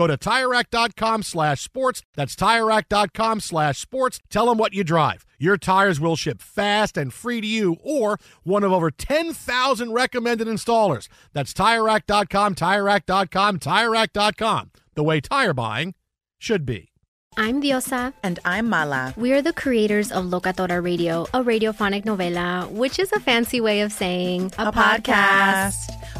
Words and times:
Go 0.00 0.06
to 0.06 0.16
TireRack.com 0.16 1.22
slash 1.22 1.60
sports. 1.60 2.02
That's 2.14 2.34
TireRack.com 2.34 3.40
slash 3.40 3.78
sports. 3.80 4.18
Tell 4.30 4.46
them 4.46 4.56
what 4.56 4.72
you 4.72 4.82
drive. 4.82 5.26
Your 5.38 5.58
tires 5.58 6.00
will 6.00 6.16
ship 6.16 6.40
fast 6.40 6.96
and 6.96 7.12
free 7.12 7.42
to 7.42 7.46
you 7.46 7.76
or 7.84 8.18
one 8.42 8.64
of 8.64 8.72
over 8.72 8.90
10,000 8.90 9.92
recommended 9.92 10.48
installers. 10.48 11.08
That's 11.34 11.52
TireRack.com, 11.52 12.54
TireRack.com, 12.54 13.58
TireRack.com. 13.58 14.70
The 14.94 15.04
way 15.04 15.20
tire 15.20 15.52
buying 15.52 15.94
should 16.38 16.64
be. 16.64 16.90
I'm 17.36 17.62
Diosa. 17.62 18.12
And 18.22 18.38
I'm 18.44 18.68
Mala. 18.68 19.14
We 19.16 19.32
are 19.34 19.42
the 19.42 19.52
creators 19.52 20.10
of 20.10 20.24
Locatora 20.24 20.82
Radio, 20.82 21.24
a 21.34 21.44
radiophonic 21.44 22.04
novela, 22.04 22.70
which 22.70 22.98
is 22.98 23.12
a 23.12 23.20
fancy 23.20 23.60
way 23.60 23.82
of 23.82 23.92
saying 23.92 24.52
a, 24.58 24.68
a 24.68 24.72
podcast. 24.72 25.74
podcast. 25.74 26.19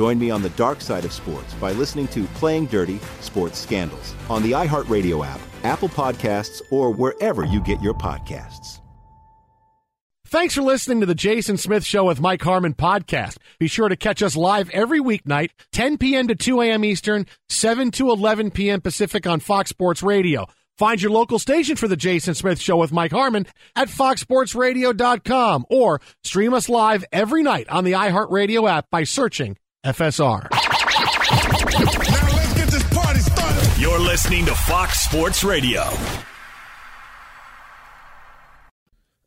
Join 0.00 0.18
me 0.18 0.30
on 0.30 0.40
the 0.40 0.48
dark 0.50 0.80
side 0.80 1.04
of 1.04 1.12
sports 1.12 1.52
by 1.60 1.72
listening 1.72 2.08
to 2.08 2.24
Playing 2.36 2.64
Dirty 2.64 2.98
Sports 3.20 3.58
Scandals 3.58 4.14
on 4.30 4.42
the 4.42 4.52
iHeartRadio 4.52 5.26
app, 5.26 5.40
Apple 5.62 5.90
Podcasts, 5.90 6.62
or 6.70 6.90
wherever 6.90 7.44
you 7.44 7.60
get 7.60 7.82
your 7.82 7.92
podcasts. 7.92 8.80
Thanks 10.26 10.54
for 10.54 10.62
listening 10.62 11.00
to 11.00 11.06
the 11.06 11.14
Jason 11.14 11.58
Smith 11.58 11.84
Show 11.84 12.04
with 12.04 12.18
Mike 12.18 12.40
Harmon 12.40 12.72
podcast. 12.72 13.36
Be 13.58 13.68
sure 13.68 13.90
to 13.90 13.96
catch 13.96 14.22
us 14.22 14.36
live 14.36 14.70
every 14.70 15.00
weeknight, 15.00 15.50
10 15.72 15.98
p.m. 15.98 16.28
to 16.28 16.34
2 16.34 16.62
a.m. 16.62 16.82
Eastern, 16.82 17.26
7 17.50 17.90
to 17.90 18.08
11 18.08 18.52
p.m. 18.52 18.80
Pacific 18.80 19.26
on 19.26 19.38
Fox 19.38 19.68
Sports 19.68 20.02
Radio. 20.02 20.46
Find 20.78 21.02
your 21.02 21.12
local 21.12 21.38
station 21.38 21.76
for 21.76 21.88
the 21.88 21.96
Jason 21.98 22.32
Smith 22.32 22.58
Show 22.58 22.78
with 22.78 22.90
Mike 22.90 23.12
Harmon 23.12 23.46
at 23.76 23.88
foxsportsradio.com 23.88 25.66
or 25.68 26.00
stream 26.24 26.54
us 26.54 26.70
live 26.70 27.04
every 27.12 27.42
night 27.42 27.68
on 27.68 27.84
the 27.84 27.92
iHeartRadio 27.92 28.66
app 28.66 28.88
by 28.90 29.04
searching 29.04 29.58
FSR. 29.84 30.46
Now 30.50 32.36
let's 32.36 32.54
get 32.54 32.68
this 32.68 32.86
party 32.92 33.20
started. 33.20 33.80
You're 33.80 33.98
listening 33.98 34.44
to 34.44 34.54
Fox 34.54 35.00
Sports 35.00 35.42
Radio. 35.42 35.84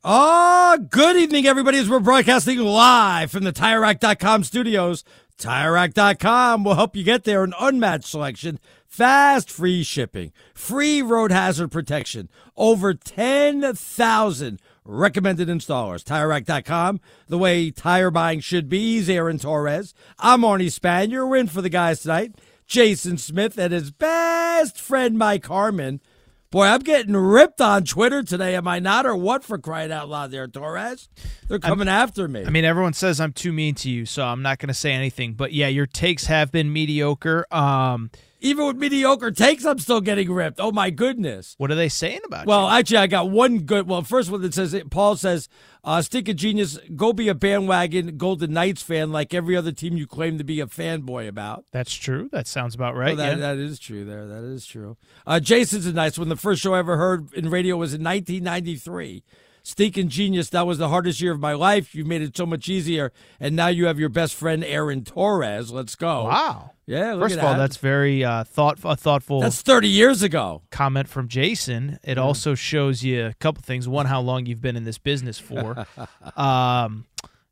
Oh, 0.03 0.77
good 0.91 1.15
evening, 1.17 1.47
everybody, 1.47 1.79
as 1.79 1.89
we're 1.89 1.99
broadcasting 1.99 2.59
live 2.59 3.31
from 3.31 3.45
the 3.45 3.53
TireRack.com 3.53 4.43
studios. 4.43 5.03
TireRack.com 5.39 6.63
will 6.63 6.75
help 6.75 6.95
you 6.95 7.03
get 7.03 7.23
there 7.23 7.43
an 7.43 7.55
unmatched 7.59 8.05
selection, 8.05 8.59
fast, 8.85 9.49
free 9.49 9.81
shipping, 9.81 10.31
free 10.53 11.01
road 11.01 11.31
hazard 11.31 11.71
protection, 11.71 12.29
over 12.55 12.93
10,000 12.93 14.61
recommended 14.85 15.47
installers. 15.47 16.03
TireRack.com, 16.03 16.99
the 17.27 17.37
way 17.37 17.71
tire 17.71 18.11
buying 18.11 18.39
should 18.39 18.69
be. 18.69 18.95
He's 18.95 19.09
Aaron 19.09 19.39
Torres. 19.39 19.93
I'm 20.19 20.41
Arnie 20.41 20.67
Spanier. 20.67 21.27
We're 21.27 21.37
in 21.37 21.47
for 21.47 21.61
the 21.61 21.69
guys 21.69 22.01
tonight. 22.01 22.35
Jason 22.65 23.17
Smith 23.17 23.57
and 23.57 23.73
his 23.73 23.91
best 23.91 24.79
friend, 24.79 25.17
Mike 25.17 25.45
Harmon. 25.45 26.01
Boy, 26.53 26.65
I'm 26.65 26.81
getting 26.81 27.17
ripped 27.17 27.61
on 27.61 27.83
Twitter 27.83 28.21
today, 28.21 28.55
am 28.55 28.67
I 28.67 28.77
not? 28.77 29.07
Or 29.07 29.15
what 29.15 29.43
for 29.43 29.57
crying 29.57 29.91
out 29.91 30.07
loud 30.07 30.29
there, 30.29 30.47
Torres? 30.47 31.09
They're 31.47 31.57
coming 31.57 31.87
I'm, 31.87 31.95
after 31.95 32.27
me. 32.27 32.45
I 32.45 32.51
mean, 32.51 32.63
everyone 32.63 32.93
says 32.93 33.19
I'm 33.19 33.33
too 33.33 33.51
mean 33.51 33.73
to 33.75 33.89
you, 33.89 34.05
so 34.05 34.23
I'm 34.23 34.43
not 34.43 34.59
going 34.59 34.67
to 34.67 34.75
say 34.75 34.91
anything. 34.91 35.33
But 35.33 35.51
yeah, 35.51 35.67
your 35.67 35.87
takes 35.87 36.27
have 36.27 36.51
been 36.51 36.71
mediocre. 36.71 37.47
Um, 37.51 38.11
even 38.43 38.67
with 38.67 38.75
mediocre 38.75 39.31
takes, 39.31 39.65
I'm 39.65 39.79
still 39.79 40.01
getting 40.01 40.29
ripped. 40.29 40.59
Oh 40.59 40.71
my 40.71 40.89
goodness! 40.89 41.55
What 41.57 41.71
are 41.71 41.75
they 41.75 41.89
saying 41.89 42.19
about 42.25 42.45
well, 42.45 42.59
you? 42.59 42.65
Well, 42.65 42.73
actually, 42.75 42.97
I 42.97 43.07
got 43.07 43.31
one 43.31 43.59
good. 43.59 43.87
Well, 43.87 44.01
first 44.01 44.29
one 44.29 44.41
that 44.41 44.53
says 44.53 44.75
Paul 44.91 45.15
says, 45.15 45.47
uh, 45.83 46.01
"Stick 46.01 46.27
a 46.27 46.33
genius, 46.33 46.77
go 46.95 47.13
be 47.13 47.29
a 47.29 47.33
bandwagon 47.33 48.17
Golden 48.17 48.51
Knights 48.51 48.81
fan 48.81 49.11
like 49.11 49.33
every 49.33 49.55
other 49.55 49.71
team 49.71 49.95
you 49.95 50.05
claim 50.05 50.37
to 50.37 50.43
be 50.43 50.59
a 50.59 50.67
fanboy 50.67 51.27
about." 51.27 51.63
That's 51.71 51.93
true. 51.93 52.29
That 52.33 52.45
sounds 52.47 52.75
about 52.75 52.95
right. 52.95 53.15
Well, 53.15 53.25
that, 53.25 53.39
yeah. 53.39 53.53
that 53.53 53.57
is 53.57 53.79
true. 53.79 54.03
There, 54.03 54.27
that 54.27 54.43
is 54.43 54.65
true. 54.65 54.97
Uh, 55.25 55.39
Jason's 55.39 55.85
a 55.85 55.93
nice 55.93 56.19
one. 56.19 56.27
The 56.27 56.35
first 56.35 56.61
show 56.61 56.73
I 56.73 56.79
ever 56.79 56.97
heard 56.97 57.33
in 57.33 57.49
radio 57.49 57.77
was 57.77 57.93
in 57.93 58.03
1993. 58.03 59.23
Stinking 59.65 60.09
genius. 60.09 60.49
That 60.49 60.67
was 60.67 60.77
the 60.77 60.89
hardest 60.89 61.21
year 61.21 61.31
of 61.31 61.39
my 61.39 61.53
life. 61.53 61.95
You 61.95 62.03
made 62.03 62.21
it 62.21 62.35
so 62.35 62.45
much 62.45 62.67
easier. 62.67 63.13
And 63.39 63.55
now 63.55 63.67
you 63.67 63.85
have 63.85 63.97
your 63.97 64.09
best 64.09 64.35
friend, 64.35 64.63
Aaron 64.63 65.05
Torres. 65.05 65.71
Let's 65.71 65.95
go. 65.95 66.25
Wow. 66.25 66.71
Yeah. 66.85 67.17
First 67.17 67.37
of 67.37 67.43
all, 67.43 67.53
that. 67.53 67.59
that's 67.59 67.77
very 67.77 68.25
uh, 68.25 68.43
thought, 68.43 68.79
a 68.83 68.97
thoughtful. 68.97 69.39
That's 69.39 69.61
30 69.61 69.87
years 69.87 70.21
ago. 70.21 70.63
Comment 70.69 71.07
from 71.07 71.29
Jason. 71.29 71.97
It 72.03 72.17
yeah. 72.17 72.23
also 72.23 72.55
shows 72.55 73.03
you 73.03 73.27
a 73.27 73.33
couple 73.35 73.63
things. 73.63 73.87
One, 73.87 74.05
how 74.05 74.19
long 74.19 74.45
you've 74.45 74.61
been 74.61 74.75
in 74.75 74.83
this 74.83 74.97
business 74.97 75.39
for. 75.39 75.87
um, 76.35 77.05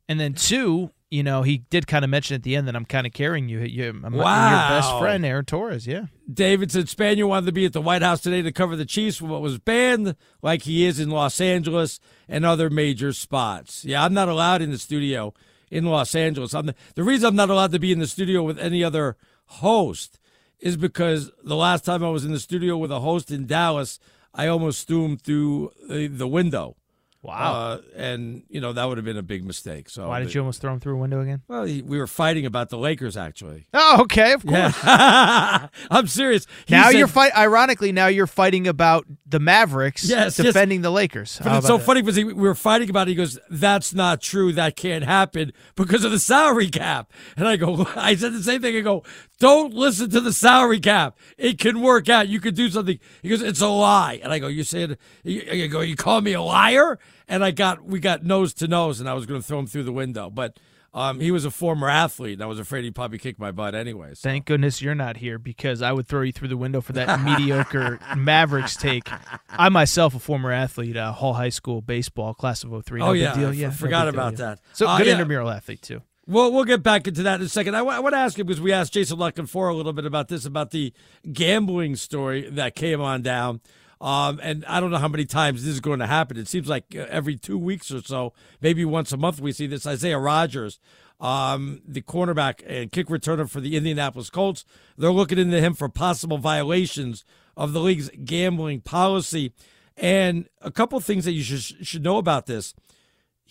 and 0.06 0.20
then 0.20 0.34
two, 0.34 0.90
you 1.12 1.22
know, 1.22 1.42
he 1.42 1.58
did 1.58 1.86
kind 1.86 2.04
of 2.04 2.10
mention 2.10 2.34
at 2.36 2.42
the 2.42 2.56
end 2.56 2.66
that 2.68 2.74
I'm 2.74 2.86
kind 2.86 3.06
of 3.06 3.12
carrying 3.12 3.46
you. 3.46 3.60
you 3.60 4.00
I'm 4.02 4.14
wow. 4.14 4.50
your 4.50 4.80
best 4.80 4.98
friend, 4.98 5.26
Aaron 5.26 5.44
Torres. 5.44 5.86
Yeah. 5.86 6.06
David 6.32 6.72
said 6.72 6.86
Spanier 6.86 7.28
wanted 7.28 7.44
to 7.46 7.52
be 7.52 7.66
at 7.66 7.74
the 7.74 7.82
White 7.82 8.00
House 8.00 8.22
today 8.22 8.40
to 8.40 8.50
cover 8.50 8.76
the 8.76 8.86
Chiefs 8.86 9.18
for 9.18 9.26
what 9.26 9.42
was 9.42 9.58
banned, 9.58 10.16
like 10.40 10.62
he 10.62 10.86
is 10.86 10.98
in 10.98 11.10
Los 11.10 11.38
Angeles 11.38 12.00
and 12.28 12.46
other 12.46 12.70
major 12.70 13.12
spots. 13.12 13.84
Yeah, 13.84 14.02
I'm 14.02 14.14
not 14.14 14.30
allowed 14.30 14.62
in 14.62 14.70
the 14.70 14.78
studio 14.78 15.34
in 15.70 15.84
Los 15.84 16.14
Angeles. 16.14 16.54
I'm 16.54 16.64
the, 16.64 16.74
the 16.94 17.04
reason 17.04 17.28
I'm 17.28 17.36
not 17.36 17.50
allowed 17.50 17.72
to 17.72 17.78
be 17.78 17.92
in 17.92 17.98
the 17.98 18.06
studio 18.06 18.42
with 18.42 18.58
any 18.58 18.82
other 18.82 19.18
host 19.46 20.18
is 20.60 20.78
because 20.78 21.30
the 21.44 21.56
last 21.56 21.84
time 21.84 22.02
I 22.02 22.08
was 22.08 22.24
in 22.24 22.32
the 22.32 22.40
studio 22.40 22.78
with 22.78 22.90
a 22.90 23.00
host 23.00 23.30
in 23.30 23.46
Dallas, 23.46 23.98
I 24.32 24.46
almost 24.46 24.88
threw 24.88 25.04
him 25.04 25.18
through 25.18 25.72
the, 25.86 26.06
the 26.06 26.28
window. 26.28 26.76
Wow. 27.22 27.52
Uh, 27.54 27.80
and 27.94 28.42
you 28.48 28.60
know 28.60 28.72
that 28.72 28.84
would 28.84 28.98
have 28.98 29.04
been 29.04 29.16
a 29.16 29.22
big 29.22 29.44
mistake. 29.44 29.88
So 29.88 30.08
Why 30.08 30.18
did 30.18 30.34
you 30.34 30.40
almost 30.40 30.60
throw 30.60 30.72
him 30.72 30.80
through 30.80 30.94
a 30.94 30.98
window 30.98 31.20
again? 31.20 31.42
Well, 31.46 31.62
he, 31.64 31.80
we 31.80 31.96
were 31.96 32.08
fighting 32.08 32.46
about 32.46 32.68
the 32.70 32.78
Lakers 32.78 33.16
actually. 33.16 33.68
Oh, 33.72 34.02
okay, 34.02 34.32
of 34.32 34.44
course. 34.44 34.76
Yeah. 34.82 35.68
I'm 35.90 36.08
serious. 36.08 36.48
He 36.66 36.74
now 36.74 36.90
said- 36.90 36.98
you're 36.98 37.06
fight. 37.06 37.30
Ironically, 37.36 37.92
now 37.92 38.08
you're 38.08 38.26
fighting 38.26 38.66
about 38.66 39.06
the 39.24 39.38
Mavericks 39.38 40.02
Yes, 40.04 40.36
yes. 40.36 40.46
defending 40.46 40.82
the 40.82 40.90
Lakers. 40.90 41.38
But 41.40 41.48
How 41.52 41.58
it's 41.58 41.66
so 41.68 41.78
that? 41.78 41.84
funny 41.84 42.02
because 42.02 42.16
he, 42.16 42.24
we 42.24 42.32
were 42.34 42.56
fighting 42.56 42.90
about 42.90 43.06
it. 43.06 43.10
He 43.12 43.14
goes, 43.14 43.38
"That's 43.48 43.94
not 43.94 44.20
true. 44.20 44.52
That 44.52 44.74
can't 44.74 45.04
happen 45.04 45.52
because 45.76 46.02
of 46.04 46.10
the 46.10 46.18
salary 46.18 46.68
cap." 46.70 47.12
And 47.36 47.46
I 47.46 47.56
go, 47.56 47.86
"I 47.96 48.16
said 48.16 48.32
the 48.32 48.42
same 48.42 48.60
thing." 48.62 48.76
I 48.76 48.80
go, 48.80 49.04
"Don't 49.38 49.72
listen 49.72 50.10
to 50.10 50.20
the 50.20 50.32
salary 50.32 50.80
cap. 50.80 51.16
It 51.38 51.58
can 51.60 51.80
work 51.82 52.08
out. 52.08 52.26
You 52.28 52.40
could 52.40 52.56
do 52.56 52.68
something." 52.68 52.98
He 53.22 53.28
goes, 53.28 53.42
"It's 53.42 53.60
a 53.60 53.68
lie." 53.68 54.18
And 54.24 54.32
I 54.32 54.40
go, 54.40 54.48
"You 54.48 54.64
said 54.64 54.98
you 55.22 55.68
go, 55.68 55.82
you 55.82 55.94
call 55.94 56.20
me 56.20 56.32
a 56.32 56.42
liar?" 56.42 56.98
And 57.32 57.42
I 57.44 57.50
got 57.50 57.84
we 57.84 57.98
got 57.98 58.22
nose 58.24 58.52
to 58.54 58.68
nose, 58.68 59.00
and 59.00 59.08
I 59.08 59.14
was 59.14 59.26
going 59.26 59.40
to 59.40 59.46
throw 59.46 59.58
him 59.58 59.66
through 59.66 59.84
the 59.84 59.92
window, 59.92 60.30
but. 60.30 60.58
Um, 60.94 61.20
he 61.20 61.30
was 61.30 61.46
a 61.46 61.50
former 61.50 61.88
athlete, 61.88 62.34
and 62.34 62.42
I 62.42 62.46
was 62.46 62.58
afraid 62.58 62.84
he'd 62.84 62.94
probably 62.94 63.16
kick 63.16 63.38
my 63.38 63.50
butt 63.50 63.74
anyway. 63.74 64.10
So. 64.12 64.28
Thank 64.28 64.44
goodness 64.44 64.82
you're 64.82 64.94
not 64.94 65.16
here 65.16 65.38
because 65.38 65.80
I 65.80 65.90
would 65.90 66.06
throw 66.06 66.20
you 66.20 66.32
through 66.32 66.48
the 66.48 66.56
window 66.58 66.82
for 66.82 66.92
that 66.92 67.18
mediocre 67.22 67.98
Mavericks 68.14 68.76
take. 68.76 69.08
I 69.48 69.70
myself, 69.70 70.14
a 70.14 70.18
former 70.18 70.52
athlete, 70.52 70.98
uh, 70.98 71.12
Hall 71.12 71.32
High 71.32 71.48
School 71.48 71.80
baseball, 71.80 72.34
class 72.34 72.62
of 72.62 72.84
03. 72.84 73.00
No 73.00 73.06
Oh, 73.06 73.12
yeah, 73.12 73.34
deal. 73.34 73.48
I 73.48 73.52
yeah, 73.52 73.70
forgot 73.70 74.04
deal, 74.04 74.08
about 74.12 74.32
yeah. 74.34 74.36
that. 74.36 74.58
So 74.74 74.86
Uh, 74.86 74.98
good 74.98 75.06
yeah. 75.06 75.12
intramural 75.12 75.48
athlete 75.48 75.80
too. 75.80 76.02
Well, 76.26 76.52
we'll 76.52 76.64
get 76.66 76.82
back 76.82 77.08
into 77.08 77.22
that 77.22 77.40
in 77.40 77.46
a 77.46 77.48
second. 77.48 77.74
I, 77.74 77.80
want 77.80 78.12
to 78.12 78.18
ask 78.18 78.36
you 78.36 78.44
because 78.44 78.60
we 78.60 78.70
asked 78.74 78.92
Jason 78.92 79.18
Luck 79.18 79.38
for 79.46 79.70
a 79.70 79.74
little 79.74 79.94
bit 79.94 80.04
about 80.04 80.28
this, 80.28 80.44
about 80.44 80.72
the 80.72 80.92
gambling 81.32 81.96
story 81.96 82.50
that 82.50 82.74
came 82.74 83.00
on 83.00 83.22
down. 83.22 83.62
Um, 84.02 84.40
and 84.42 84.64
I 84.66 84.80
don't 84.80 84.90
know 84.90 84.98
how 84.98 85.08
many 85.08 85.24
times 85.24 85.64
this 85.64 85.74
is 85.74 85.80
going 85.80 86.00
to 86.00 86.06
happen. 86.06 86.36
It 86.36 86.48
seems 86.48 86.68
like 86.68 86.86
uh, 86.94 87.06
every 87.08 87.36
two 87.36 87.56
weeks 87.56 87.90
or 87.92 88.02
so, 88.02 88.32
maybe 88.60 88.84
once 88.84 89.12
a 89.12 89.16
month, 89.16 89.40
we 89.40 89.52
see 89.52 89.68
this. 89.68 89.86
Isaiah 89.86 90.18
Rodgers, 90.18 90.80
um, 91.20 91.82
the 91.86 92.02
cornerback 92.02 92.62
and 92.66 92.90
kick 92.90 93.06
returner 93.06 93.48
for 93.48 93.60
the 93.60 93.76
Indianapolis 93.76 94.28
Colts, 94.28 94.64
they're 94.98 95.12
looking 95.12 95.38
into 95.38 95.60
him 95.60 95.74
for 95.74 95.88
possible 95.88 96.36
violations 96.36 97.24
of 97.56 97.72
the 97.72 97.80
league's 97.80 98.10
gambling 98.24 98.80
policy. 98.80 99.52
And 99.96 100.48
a 100.60 100.72
couple 100.72 100.98
things 100.98 101.24
that 101.24 101.32
you 101.32 101.42
should 101.42 101.86
should 101.86 102.02
know 102.02 102.16
about 102.18 102.46
this 102.46 102.74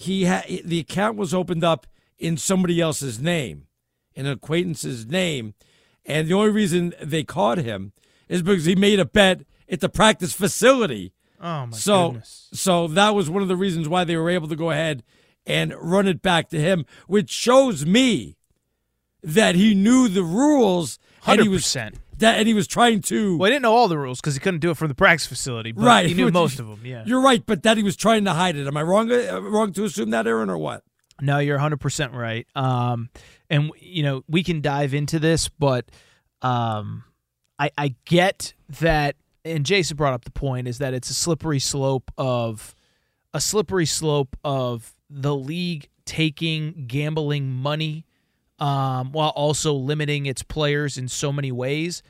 he 0.01 0.25
had 0.25 0.45
the 0.65 0.79
account 0.79 1.17
was 1.17 1.33
opened 1.33 1.63
up 1.63 1.85
in 2.17 2.37
somebody 2.37 2.81
else's 2.81 3.19
name, 3.19 3.67
an 4.15 4.25
acquaintance's 4.25 5.05
name, 5.05 5.53
and 6.05 6.27
the 6.27 6.33
only 6.33 6.49
reason 6.49 6.93
they 7.01 7.23
caught 7.23 7.59
him 7.59 7.93
is 8.27 8.41
because 8.41 8.65
he 8.65 8.75
made 8.75 8.99
a 8.99 9.05
bet 9.05 9.41
at 9.71 9.83
a 9.83 9.89
practice 9.89 10.33
facility. 10.33 11.13
Oh 11.41 11.65
my 11.67 11.71
so, 11.71 12.09
goodness. 12.09 12.49
so 12.53 12.87
that 12.89 13.15
was 13.15 13.29
one 13.29 13.41
of 13.41 13.47
the 13.47 13.55
reasons 13.55 13.89
why 13.89 14.03
they 14.03 14.15
were 14.17 14.29
able 14.29 14.47
to 14.49 14.55
go 14.55 14.69
ahead 14.69 15.01
and 15.47 15.73
run 15.79 16.07
it 16.07 16.21
back 16.21 16.49
to 16.49 16.59
him, 16.59 16.85
which 17.07 17.31
shows 17.31 17.83
me 17.85 18.37
that 19.23 19.55
he 19.55 19.73
knew 19.73 20.07
the 20.07 20.23
rules 20.23 20.99
and 21.25 21.41
he 21.41 21.49
was 21.49 21.63
100%. 21.63 21.95
that 22.17 22.37
and 22.37 22.47
he 22.47 22.53
was 22.53 22.67
trying 22.67 23.01
to 23.01 23.37
Well, 23.37 23.47
I 23.47 23.49
didn't 23.51 23.63
know 23.63 23.73
all 23.73 23.87
the 23.87 23.97
rules 23.97 24.19
because 24.21 24.33
he 24.35 24.39
couldn't 24.39 24.59
do 24.59 24.69
it 24.71 24.77
from 24.77 24.87
the 24.89 24.95
practice 24.95 25.25
facility, 25.27 25.71
but 25.71 25.83
right. 25.83 26.05
he 26.07 26.13
knew 26.13 26.29
most 26.31 26.59
of 26.59 26.67
them. 26.67 26.81
Yeah. 26.83 27.03
you're 27.05 27.21
right, 27.21 27.43
but 27.45 27.63
that 27.63 27.77
he 27.77 27.83
was 27.83 27.95
trying 27.95 28.25
to 28.25 28.33
hide 28.33 28.55
it. 28.55 28.67
Am 28.67 28.77
I 28.77 28.83
wrong? 28.83 29.11
uh, 29.11 29.39
Wrong 29.41 29.73
to 29.73 29.83
assume 29.85 30.11
that, 30.11 30.27
Aaron, 30.27 30.49
or 30.49 30.57
what? 30.57 30.83
No, 31.21 31.37
you're 31.39 31.59
100% 31.59 32.13
right. 32.13 32.47
Um, 32.55 33.09
and, 33.49 33.71
you 33.79 34.01
know, 34.03 34.23
we 34.27 34.43
can 34.43 34.61
dive 34.61 34.93
into 34.95 35.19
this, 35.19 35.49
but 35.49 35.85
um, 36.41 37.03
I, 37.59 37.69
I 37.77 37.95
get 38.05 38.53
that, 38.79 39.15
and 39.43 39.65
Jason 39.65 39.97
brought 39.97 40.13
up 40.13 40.25
the 40.25 40.31
point, 40.31 40.67
is 40.67 40.77
that 40.79 40.93
it's 40.93 41.09
a 41.09 41.13
slippery 41.13 41.59
slope 41.59 42.11
of 42.17 42.75
a 43.33 43.41
slippery 43.41 43.85
slope 43.85 44.35
of 44.43 44.93
the 45.09 45.35
league 45.35 45.89
taking 46.05 46.85
gambling 46.87 47.49
money 47.49 48.05
um, 48.59 49.11
while 49.11 49.29
also 49.29 49.73
limiting 49.73 50.25
its 50.25 50.43
players 50.43 50.97
in 50.97 51.07
so 51.07 51.31
many 51.31 51.51
ways. 51.51 52.03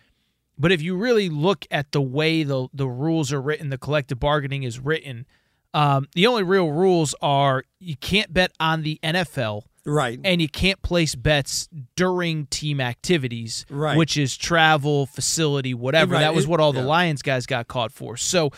But 0.57 0.71
if 0.71 0.81
you 0.81 0.95
really 0.95 1.29
look 1.29 1.65
at 1.71 1.91
the 1.91 2.01
way 2.01 2.43
the 2.43 2.67
the 2.73 2.87
rules 2.87 3.31
are 3.31 3.41
written, 3.41 3.69
the 3.69 3.77
collective 3.77 4.19
bargaining 4.19 4.63
is 4.63 4.79
written, 4.79 5.25
um, 5.73 6.07
the 6.13 6.27
only 6.27 6.43
real 6.43 6.69
rules 6.71 7.15
are 7.21 7.63
you 7.79 7.95
can't 7.95 8.33
bet 8.33 8.51
on 8.59 8.83
the 8.83 8.99
NFL, 9.01 9.63
Right. 9.85 10.19
and 10.23 10.41
you 10.41 10.47
can't 10.49 10.81
place 10.81 11.15
bets 11.15 11.67
during 11.95 12.45
team 12.47 12.79
activities, 12.79 13.65
Right. 13.69 13.97
which 13.97 14.15
is 14.17 14.37
travel, 14.37 15.05
facility, 15.07 15.73
whatever. 15.73 16.13
Right. 16.13 16.19
That 16.21 16.35
was 16.35 16.45
what 16.47 16.59
all 16.59 16.71
the 16.73 16.81
yeah. 16.81 16.85
Lions 16.85 17.21
guys 17.21 17.45
got 17.45 17.67
caught 17.67 17.91
for. 17.91 18.15
So 18.17 18.51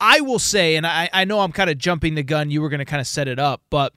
I 0.00 0.20
will 0.22 0.38
say, 0.38 0.76
and 0.76 0.86
I, 0.86 1.10
I 1.12 1.24
know 1.26 1.40
I'm 1.40 1.52
kind 1.52 1.68
of 1.68 1.76
jumping 1.76 2.14
the 2.14 2.22
gun, 2.22 2.50
you 2.50 2.62
were 2.62 2.70
going 2.70 2.78
to 2.78 2.86
kind 2.86 3.00
of 3.00 3.06
set 3.06 3.28
it 3.28 3.38
up, 3.38 3.60
but 3.70 3.92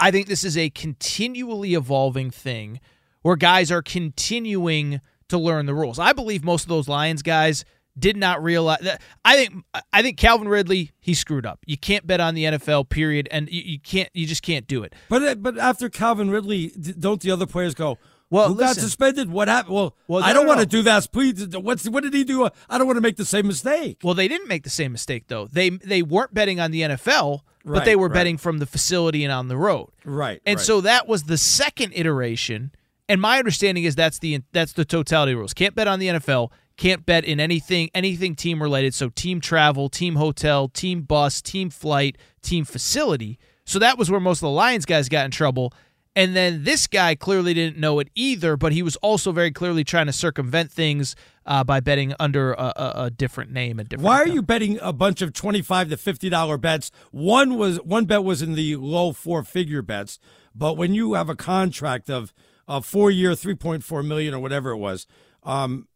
I 0.00 0.10
think 0.10 0.26
this 0.28 0.44
is 0.44 0.56
a 0.56 0.70
continually 0.70 1.74
evolving 1.74 2.30
thing 2.30 2.80
where 3.20 3.36
guys 3.36 3.70
are 3.70 3.82
continuing 3.82 5.00
to 5.28 5.38
learn 5.38 5.66
the 5.66 5.74
rules. 5.74 5.98
I 5.98 6.12
believe 6.12 6.42
most 6.42 6.62
of 6.62 6.68
those 6.68 6.88
Lions 6.88 7.22
guys 7.22 7.64
did 7.98 8.16
not 8.16 8.42
realize 8.42 8.80
that. 8.80 9.02
I 9.24 9.36
think 9.36 9.64
I 9.92 10.02
think 10.02 10.16
Calvin 10.16 10.48
Ridley 10.48 10.92
he 11.00 11.14
screwed 11.14 11.46
up. 11.46 11.60
You 11.66 11.76
can't 11.76 12.06
bet 12.06 12.20
on 12.20 12.34
the 12.34 12.44
NFL 12.44 12.88
period, 12.88 13.28
and 13.30 13.50
you, 13.50 13.62
you 13.62 13.78
can't 13.80 14.08
you 14.14 14.26
just 14.26 14.42
can't 14.42 14.66
do 14.66 14.82
it. 14.82 14.94
But 15.08 15.22
uh, 15.22 15.34
but 15.36 15.58
after 15.58 15.88
Calvin 15.88 16.30
Ridley, 16.30 16.68
don't 16.68 17.20
the 17.20 17.30
other 17.30 17.46
players 17.46 17.74
go? 17.74 17.98
Well, 18.32 18.48
who 18.48 18.54
got 18.54 18.76
suspended? 18.76 19.30
What 19.30 19.48
happened? 19.48 19.74
Well, 19.74 19.94
Well, 20.08 20.24
I 20.24 20.32
don't 20.32 20.46
want 20.46 20.60
to 20.60 20.66
do 20.66 20.80
that. 20.82 21.12
Please, 21.12 21.54
what's 21.54 21.86
what 21.86 22.02
did 22.02 22.14
he 22.14 22.24
do? 22.24 22.48
I 22.70 22.78
don't 22.78 22.86
want 22.86 22.96
to 22.96 23.02
make 23.02 23.16
the 23.16 23.26
same 23.26 23.46
mistake. 23.46 23.98
Well, 24.02 24.14
they 24.14 24.26
didn't 24.26 24.48
make 24.48 24.64
the 24.64 24.70
same 24.70 24.90
mistake 24.92 25.24
though. 25.28 25.48
They 25.48 25.68
they 25.68 26.02
weren't 26.02 26.32
betting 26.32 26.58
on 26.58 26.70
the 26.70 26.80
NFL, 26.80 27.40
but 27.62 27.84
they 27.84 27.94
were 27.94 28.08
right. 28.08 28.14
betting 28.14 28.38
from 28.38 28.58
the 28.58 28.64
facility 28.64 29.22
and 29.22 29.30
on 29.30 29.48
the 29.48 29.56
road. 29.58 29.90
Right. 30.06 30.40
And 30.46 30.56
right. 30.56 30.64
so 30.64 30.80
that 30.80 31.06
was 31.06 31.24
the 31.24 31.36
second 31.36 31.92
iteration. 31.94 32.72
And 33.06 33.20
my 33.20 33.38
understanding 33.38 33.84
is 33.84 33.94
that's 33.94 34.18
the 34.18 34.40
that's 34.52 34.72
the 34.72 34.86
totality 34.86 35.34
rules. 35.34 35.52
Can't 35.52 35.74
bet 35.74 35.86
on 35.86 35.98
the 35.98 36.06
NFL. 36.06 36.50
Can't 36.76 37.06
bet 37.06 37.24
in 37.24 37.40
anything 37.40 37.90
anything 37.94 38.34
team 38.34 38.62
related. 38.62 38.94
So 38.94 39.08
team 39.08 39.40
travel, 39.40 39.88
team 39.88 40.16
hotel, 40.16 40.68
team 40.68 41.02
bus, 41.02 41.42
team 41.42 41.70
flight, 41.70 42.18
team 42.42 42.64
facility. 42.64 43.38
So 43.64 43.78
that 43.78 43.98
was 43.98 44.10
where 44.10 44.20
most 44.20 44.38
of 44.38 44.42
the 44.42 44.50
Lions 44.50 44.84
guys 44.84 45.08
got 45.08 45.24
in 45.24 45.30
trouble. 45.30 45.72
And 46.14 46.36
then 46.36 46.64
this 46.64 46.86
guy 46.86 47.14
clearly 47.14 47.54
didn't 47.54 47.78
know 47.78 47.98
it 47.98 48.10
either, 48.14 48.58
but 48.58 48.72
he 48.72 48.82
was 48.82 48.96
also 48.96 49.32
very 49.32 49.50
clearly 49.50 49.82
trying 49.82 50.06
to 50.06 50.12
circumvent 50.12 50.70
things 50.70 51.16
uh, 51.46 51.64
by 51.64 51.80
betting 51.80 52.12
under 52.20 52.52
a, 52.52 52.72
a, 52.76 52.92
a 53.04 53.10
different 53.10 53.50
name. 53.50 53.78
A 53.78 53.84
different. 53.84 54.04
Why 54.04 54.18
are 54.18 54.22
account. 54.24 54.34
you 54.34 54.42
betting 54.42 54.78
a 54.82 54.92
bunch 54.92 55.22
of 55.22 55.32
twenty-five 55.32 55.88
to 55.88 55.96
fifty 55.96 56.28
dollar 56.28 56.58
bets? 56.58 56.90
One 57.12 57.56
was 57.56 57.78
one 57.78 58.04
bet 58.04 58.24
was 58.24 58.42
in 58.42 58.54
the 58.54 58.76
low 58.76 59.12
four-figure 59.12 59.80
bets, 59.80 60.18
but 60.54 60.76
when 60.76 60.92
you 60.92 61.14
have 61.14 61.30
a 61.30 61.36
contract 61.36 62.10
of 62.10 62.34
a 62.68 62.82
four-year, 62.82 63.34
three 63.34 63.54
point 63.54 63.82
four 63.82 64.02
million 64.02 64.34
or 64.34 64.40
whatever 64.40 64.70
it 64.72 64.78
was, 64.78 65.06
um, 65.44 65.88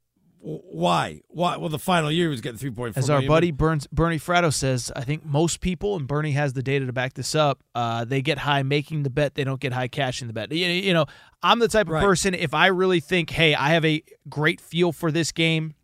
why? 0.48 1.22
Why? 1.26 1.56
Well, 1.56 1.68
the 1.70 1.78
final 1.78 2.08
year 2.08 2.26
he 2.26 2.30
was 2.30 2.40
getting 2.40 2.56
three 2.56 2.70
point 2.70 2.94
four. 2.94 3.00
As 3.00 3.10
our 3.10 3.20
buddy 3.22 3.50
Burns, 3.50 3.88
Bernie 3.88 4.18
Fratto 4.18 4.54
says, 4.54 4.92
I 4.94 5.00
think 5.02 5.24
most 5.24 5.60
people, 5.60 5.96
and 5.96 6.06
Bernie 6.06 6.30
has 6.32 6.52
the 6.52 6.62
data 6.62 6.86
to 6.86 6.92
back 6.92 7.14
this 7.14 7.34
up, 7.34 7.64
uh, 7.74 8.04
they 8.04 8.22
get 8.22 8.38
high 8.38 8.62
making 8.62 9.02
the 9.02 9.10
bet. 9.10 9.34
They 9.34 9.42
don't 9.42 9.58
get 9.58 9.72
high 9.72 9.88
cashing 9.88 10.28
the 10.28 10.32
bet. 10.32 10.52
You, 10.52 10.66
you 10.66 10.94
know, 10.94 11.06
I'm 11.42 11.58
the 11.58 11.66
type 11.66 11.88
of 11.88 11.94
Right. 11.94 12.04
person, 12.04 12.32
if 12.32 12.54
I 12.54 12.68
really 12.68 13.00
think, 13.00 13.30
hey, 13.30 13.56
I 13.56 13.70
have 13.70 13.84
a 13.84 14.04
great 14.28 14.60
feel 14.60 14.92
for 14.92 15.10
this 15.10 15.32
game, 15.32 15.74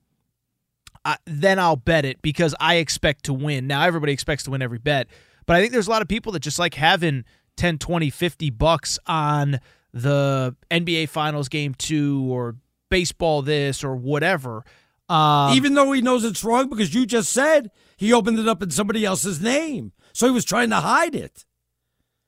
I, 1.04 1.16
then 1.26 1.58
I'll 1.58 1.74
bet 1.74 2.04
it 2.04 2.22
because 2.22 2.54
I 2.60 2.76
expect 2.76 3.24
to 3.24 3.32
win. 3.32 3.66
Now, 3.66 3.82
everybody 3.82 4.12
expects 4.12 4.44
to 4.44 4.52
win 4.52 4.62
every 4.62 4.78
bet, 4.78 5.08
but 5.46 5.56
I 5.56 5.60
think 5.60 5.72
there's 5.72 5.88
a 5.88 5.90
lot 5.90 6.02
of 6.02 6.08
people 6.08 6.30
that 6.32 6.40
just 6.40 6.60
like 6.60 6.74
having 6.74 7.24
10, 7.56 7.78
20, 7.78 8.10
50 8.10 8.50
bucks 8.50 8.98
on 9.08 9.58
the 9.92 10.54
NBA 10.70 11.08
Finals 11.08 11.48
game 11.48 11.74
two 11.74 12.24
or 12.30 12.54
baseball 12.92 13.40
this 13.40 13.82
or 13.82 13.96
whatever. 13.96 14.64
Um, 15.08 15.54
even 15.54 15.72
though 15.72 15.90
he 15.92 16.02
knows 16.02 16.24
it's 16.24 16.44
wrong 16.44 16.68
because 16.68 16.94
you 16.94 17.06
just 17.06 17.32
said 17.32 17.70
he 17.96 18.12
opened 18.12 18.38
it 18.38 18.46
up 18.46 18.62
in 18.62 18.70
somebody 18.70 19.02
else's 19.02 19.40
name, 19.40 19.92
so 20.12 20.26
he 20.26 20.32
was 20.32 20.44
trying 20.44 20.68
to 20.68 20.76
hide 20.76 21.14
it. 21.14 21.46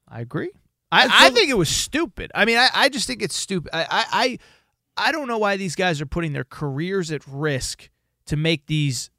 I 0.09 0.23
agree. 0.23 0.51
I, 0.91 1.27
I 1.27 1.31
think 1.31 1.51
it 1.51 1.59
was 1.59 1.69
stupid. 1.69 2.33
I 2.35 2.47
mean, 2.47 2.57
I, 2.57 2.69
I 2.73 2.89
just 2.89 3.07
think 3.07 3.21
it's 3.21 3.37
stupid. 3.37 3.71
I, 3.75 3.83
I, 3.83 4.07
I 4.13 4.39
I 4.97 5.13
don't 5.13 5.29
know 5.29 5.39
why 5.39 5.59
these 5.59 5.75
guys 5.75 6.01
are 6.01 6.07
putting 6.07 6.33
their 6.33 6.45
careers 6.45 7.11
at 7.11 7.27
risk 7.27 7.91
to 8.27 8.37
make 8.37 8.67
these 8.67 9.11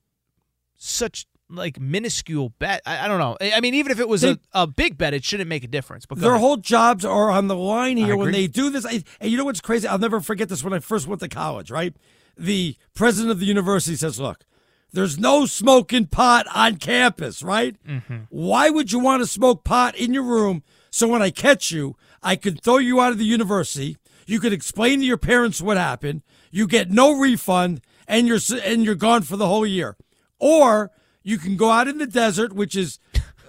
such 0.76 1.28
like 1.56 1.80
minuscule 1.80 2.50
bet. 2.60 2.82
I, 2.86 3.06
I 3.06 3.08
don't 3.08 3.20
know. 3.20 3.38
I 3.42 3.54
I 3.58 3.62
mean, 3.62 3.74
even 3.76 3.92
if 3.92 4.00
it 4.00 4.08
was 4.08 4.24
a, 4.24 4.40
a 4.54 4.68
big 4.68 4.98
bet, 4.98 5.14
it 5.14 5.24
shouldn't 5.24 5.50
make 5.50 5.64
a 5.64 5.68
difference. 5.68 6.06
But 6.06 6.20
Their 6.20 6.32
ahead. 6.32 6.42
whole 6.42 6.58
jobs 6.58 7.06
are 7.06 7.30
on 7.32 7.48
the 7.48 7.56
line 7.56 7.98
here 7.98 8.16
when 8.18 8.32
they 8.32 8.48
do 8.48 8.70
this. 8.70 8.86
I, 8.86 9.04
and 9.20 9.32
you 9.32 9.38
know 9.38 9.46
what's 9.46 9.62
crazy? 9.62 9.88
I'll 9.88 9.98
never 10.00 10.20
forget 10.20 10.50
this 10.50 10.64
when 10.64 10.74
I 10.74 10.80
first 10.80 11.08
went 11.08 11.22
to 11.22 11.28
college, 11.28 11.72
right? 11.72 11.96
The 12.38 12.76
president 12.94 13.32
of 13.32 13.40
the 13.40 13.46
university 13.46 13.96
says, 13.96 14.20
Look, 14.20 14.46
there's 14.92 15.18
no 15.20 15.46
smoking 15.46 16.08
pot 16.08 16.46
on 16.54 16.78
campus, 16.78 17.44
right? 17.44 17.76
Mm-hmm. 17.86 18.18
Why 18.30 18.70
would 18.70 18.92
you 18.92 19.00
want 19.00 19.24
to 19.24 19.28
smoke 19.28 19.64
pot 19.64 19.96
in 19.96 20.14
your 20.14 20.24
room 20.24 20.64
so 20.90 21.08
when 21.08 21.22
I 21.22 21.30
catch 21.32 21.72
you, 21.72 21.96
I 22.24 22.36
could 22.36 22.62
throw 22.62 22.78
you 22.78 23.02
out 23.02 23.12
of 23.12 23.18
the 23.18 23.26
university? 23.26 23.98
You 24.26 24.40
could 24.40 24.54
explain 24.54 25.00
to 25.00 25.06
your 25.06 25.18
parents 25.18 25.62
what 25.62 25.78
happened. 25.78 26.24
You 26.52 26.68
get 26.68 26.90
no 26.90 27.12
refund, 27.18 27.82
and 28.08 28.28
you're 28.28 28.40
and 28.64 28.84
you're 28.84 28.96
gone 28.96 29.22
for 29.24 29.38
the 29.38 29.48
whole 29.48 29.66
year. 29.66 29.98
Or 30.40 30.92
You 31.26 31.40
can 31.40 31.58
go 31.58 31.72
out 31.72 31.88
in 31.88 31.98
the 31.98 32.06
desert, 32.06 32.54
which 32.54 32.76
is 32.76 33.00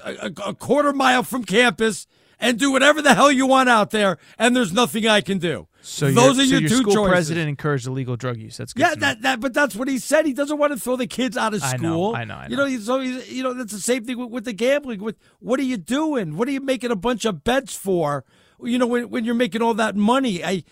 a, 0.02 0.32
a, 0.46 0.54
quarter 0.54 0.94
mile 0.94 1.22
from 1.22 1.44
campus, 1.44 2.06
and 2.40 2.58
do 2.58 2.72
whatever 2.72 3.02
the 3.02 3.14
hell 3.14 3.30
you 3.30 3.46
want 3.46 3.68
out 3.68 3.90
there, 3.90 4.16
and 4.38 4.56
there's 4.56 4.72
nothing 4.72 5.06
I 5.06 5.20
can 5.20 5.36
do. 5.36 5.68
So 5.82 6.10
those 6.10 6.38
are 6.38 6.44
so 6.44 6.52
your, 6.52 6.60
your 6.60 6.70
two 6.70 6.76
school 6.78 6.94
choices. 6.94 7.10
president 7.10 7.48
encouraged 7.50 7.86
illegal 7.86 8.16
drug 8.16 8.38
use. 8.38 8.56
That's 8.56 8.72
good 8.72 8.80
Yeah, 8.80 8.94
that, 8.94 9.20
that, 9.22 9.40
but 9.40 9.52
that's 9.52 9.76
what 9.76 9.88
he 9.88 9.98
said. 9.98 10.24
He 10.24 10.32
doesn't 10.32 10.56
want 10.56 10.72
to 10.72 10.80
throw 10.80 10.96
the 10.96 11.06
kids 11.06 11.36
out 11.36 11.52
of 11.52 11.62
I 11.62 11.76
know, 11.76 11.92
school. 11.92 12.16
I 12.16 12.24
know, 12.24 12.34
I 12.36 12.46
You 12.48 12.56
know, 12.56 12.64
he's, 12.64 12.86
so 12.86 12.98
you 12.98 13.42
know, 13.42 13.52
that's 13.52 13.72
the 13.72 13.78
same 13.78 14.06
thing 14.06 14.18
with, 14.18 14.30
with 14.30 14.44
the 14.46 14.54
gambling. 14.54 15.02
With 15.02 15.16
what 15.40 15.60
are 15.60 15.64
you 15.64 15.76
doing? 15.76 16.38
What 16.38 16.48
are 16.48 16.52
you 16.52 16.62
making 16.62 16.90
a 16.90 16.96
bunch 16.96 17.26
of 17.26 17.44
bets 17.44 17.76
for? 17.76 18.24
You 18.62 18.78
know, 18.78 18.86
when, 18.86 19.10
when 19.10 19.24
you're 19.24 19.34
making 19.34 19.62
all 19.62 19.74
that 19.74 19.96
money, 19.96 20.44
I 20.44 20.64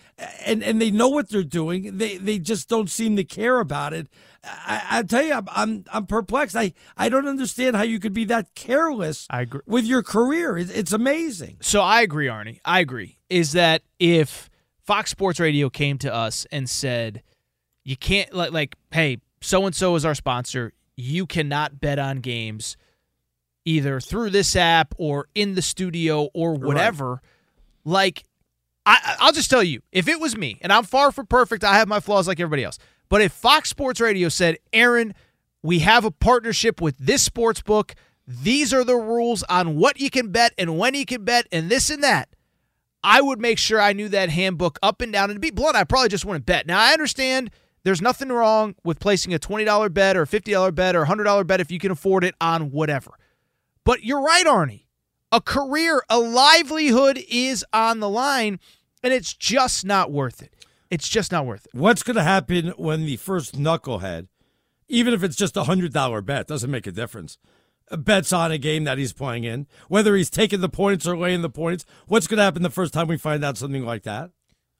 and 0.44 0.62
and 0.62 0.80
they 0.80 0.90
know 0.90 1.08
what 1.08 1.28
they're 1.28 1.42
doing. 1.42 1.98
They 1.98 2.16
they 2.16 2.38
just 2.38 2.68
don't 2.68 2.88
seem 2.88 3.16
to 3.16 3.24
care 3.24 3.60
about 3.60 3.92
it. 3.92 4.08
I, 4.42 4.82
I 4.90 5.02
tell 5.02 5.22
you, 5.22 5.34
I'm, 5.34 5.48
I'm 5.50 5.84
I'm 5.92 6.06
perplexed. 6.06 6.56
I 6.56 6.72
I 6.96 7.08
don't 7.08 7.28
understand 7.28 7.76
how 7.76 7.82
you 7.82 7.98
could 7.98 8.12
be 8.12 8.24
that 8.26 8.54
careless. 8.54 9.26
I 9.30 9.42
agree. 9.42 9.60
with 9.66 9.84
your 9.84 10.02
career. 10.02 10.56
It's, 10.56 10.70
it's 10.70 10.92
amazing. 10.92 11.58
So 11.60 11.80
I 11.80 12.02
agree, 12.02 12.26
Arnie. 12.26 12.60
I 12.64 12.80
agree. 12.80 13.18
Is 13.28 13.52
that 13.52 13.82
if 13.98 14.50
Fox 14.82 15.10
Sports 15.10 15.40
Radio 15.40 15.70
came 15.70 15.98
to 15.98 16.12
us 16.12 16.46
and 16.52 16.68
said, 16.68 17.22
you 17.84 17.96
can't, 17.96 18.32
like, 18.34 18.52
like 18.52 18.76
hey, 18.92 19.18
so 19.40 19.66
and 19.66 19.74
so 19.74 19.94
is 19.94 20.04
our 20.04 20.14
sponsor. 20.14 20.72
You 20.96 21.26
cannot 21.26 21.80
bet 21.80 21.98
on 21.98 22.18
games 22.18 22.76
either 23.64 24.00
through 24.00 24.30
this 24.30 24.54
app 24.56 24.94
or 24.98 25.28
in 25.34 25.54
the 25.54 25.62
studio 25.62 26.28
or 26.34 26.54
whatever. 26.54 27.20
Like, 27.84 28.24
I, 28.86 29.16
I'll 29.20 29.32
just 29.32 29.50
tell 29.50 29.62
you, 29.62 29.80
if 29.92 30.08
it 30.08 30.20
was 30.20 30.36
me, 30.36 30.58
and 30.60 30.72
I'm 30.72 30.84
far 30.84 31.12
from 31.12 31.26
perfect, 31.26 31.64
I 31.64 31.76
have 31.78 31.88
my 31.88 32.00
flaws 32.00 32.28
like 32.28 32.40
everybody 32.40 32.64
else. 32.64 32.78
But 33.08 33.22
if 33.22 33.32
Fox 33.32 33.70
Sports 33.70 34.00
Radio 34.00 34.28
said, 34.28 34.58
Aaron, 34.72 35.14
we 35.62 35.80
have 35.80 36.04
a 36.04 36.10
partnership 36.10 36.80
with 36.80 36.96
this 36.98 37.22
sports 37.22 37.62
book. 37.62 37.94
These 38.26 38.72
are 38.72 38.84
the 38.84 38.96
rules 38.96 39.42
on 39.44 39.76
what 39.76 40.00
you 40.00 40.10
can 40.10 40.30
bet 40.30 40.52
and 40.58 40.78
when 40.78 40.94
you 40.94 41.04
can 41.04 41.24
bet 41.24 41.46
and 41.52 41.70
this 41.70 41.90
and 41.90 42.02
that. 42.02 42.28
I 43.02 43.20
would 43.20 43.38
make 43.38 43.58
sure 43.58 43.80
I 43.80 43.92
knew 43.92 44.08
that 44.08 44.30
handbook 44.30 44.78
up 44.82 45.02
and 45.02 45.12
down. 45.12 45.30
And 45.30 45.36
to 45.36 45.40
be 45.40 45.50
blunt, 45.50 45.76
I 45.76 45.84
probably 45.84 46.08
just 46.08 46.24
wouldn't 46.24 46.46
bet. 46.46 46.66
Now, 46.66 46.80
I 46.80 46.92
understand 46.92 47.50
there's 47.82 48.00
nothing 48.00 48.30
wrong 48.30 48.74
with 48.82 48.98
placing 48.98 49.34
a 49.34 49.38
$20 49.38 49.92
bet 49.92 50.16
or 50.16 50.22
a 50.22 50.26
$50 50.26 50.74
bet 50.74 50.96
or 50.96 51.02
a 51.02 51.06
$100 51.06 51.46
bet 51.46 51.60
if 51.60 51.70
you 51.70 51.78
can 51.78 51.90
afford 51.90 52.24
it 52.24 52.34
on 52.40 52.70
whatever. 52.70 53.12
But 53.84 54.02
you're 54.02 54.22
right, 54.22 54.46
Arnie. 54.46 54.83
A 55.34 55.40
career, 55.40 56.00
a 56.08 56.18
livelihood 56.20 57.18
is 57.28 57.64
on 57.72 57.98
the 57.98 58.08
line, 58.08 58.60
and 59.02 59.12
it's 59.12 59.34
just 59.34 59.84
not 59.84 60.12
worth 60.12 60.40
it. 60.42 60.54
It's 60.90 61.08
just 61.08 61.32
not 61.32 61.44
worth 61.44 61.66
it. 61.66 61.74
What's 61.76 62.04
going 62.04 62.14
to 62.16 62.22
happen 62.22 62.68
when 62.76 63.04
the 63.04 63.16
first 63.16 63.58
knucklehead, 63.58 64.28
even 64.88 65.12
if 65.12 65.24
it's 65.24 65.34
just 65.34 65.56
a 65.56 65.64
hundred 65.64 65.92
dollar 65.92 66.20
bet, 66.20 66.46
doesn't 66.46 66.70
make 66.70 66.86
a 66.86 66.92
difference. 66.92 67.36
Uh, 67.90 67.96
bets 67.96 68.32
on 68.32 68.52
a 68.52 68.58
game 68.58 68.84
that 68.84 68.96
he's 68.96 69.12
playing 69.12 69.42
in, 69.42 69.66
whether 69.88 70.14
he's 70.14 70.30
taking 70.30 70.60
the 70.60 70.68
points 70.68 71.04
or 71.04 71.16
laying 71.16 71.42
the 71.42 71.50
points. 71.50 71.84
What's 72.06 72.28
going 72.28 72.38
to 72.38 72.44
happen 72.44 72.62
the 72.62 72.70
first 72.70 72.94
time 72.94 73.08
we 73.08 73.16
find 73.16 73.44
out 73.44 73.56
something 73.58 73.84
like 73.84 74.04
that? 74.04 74.30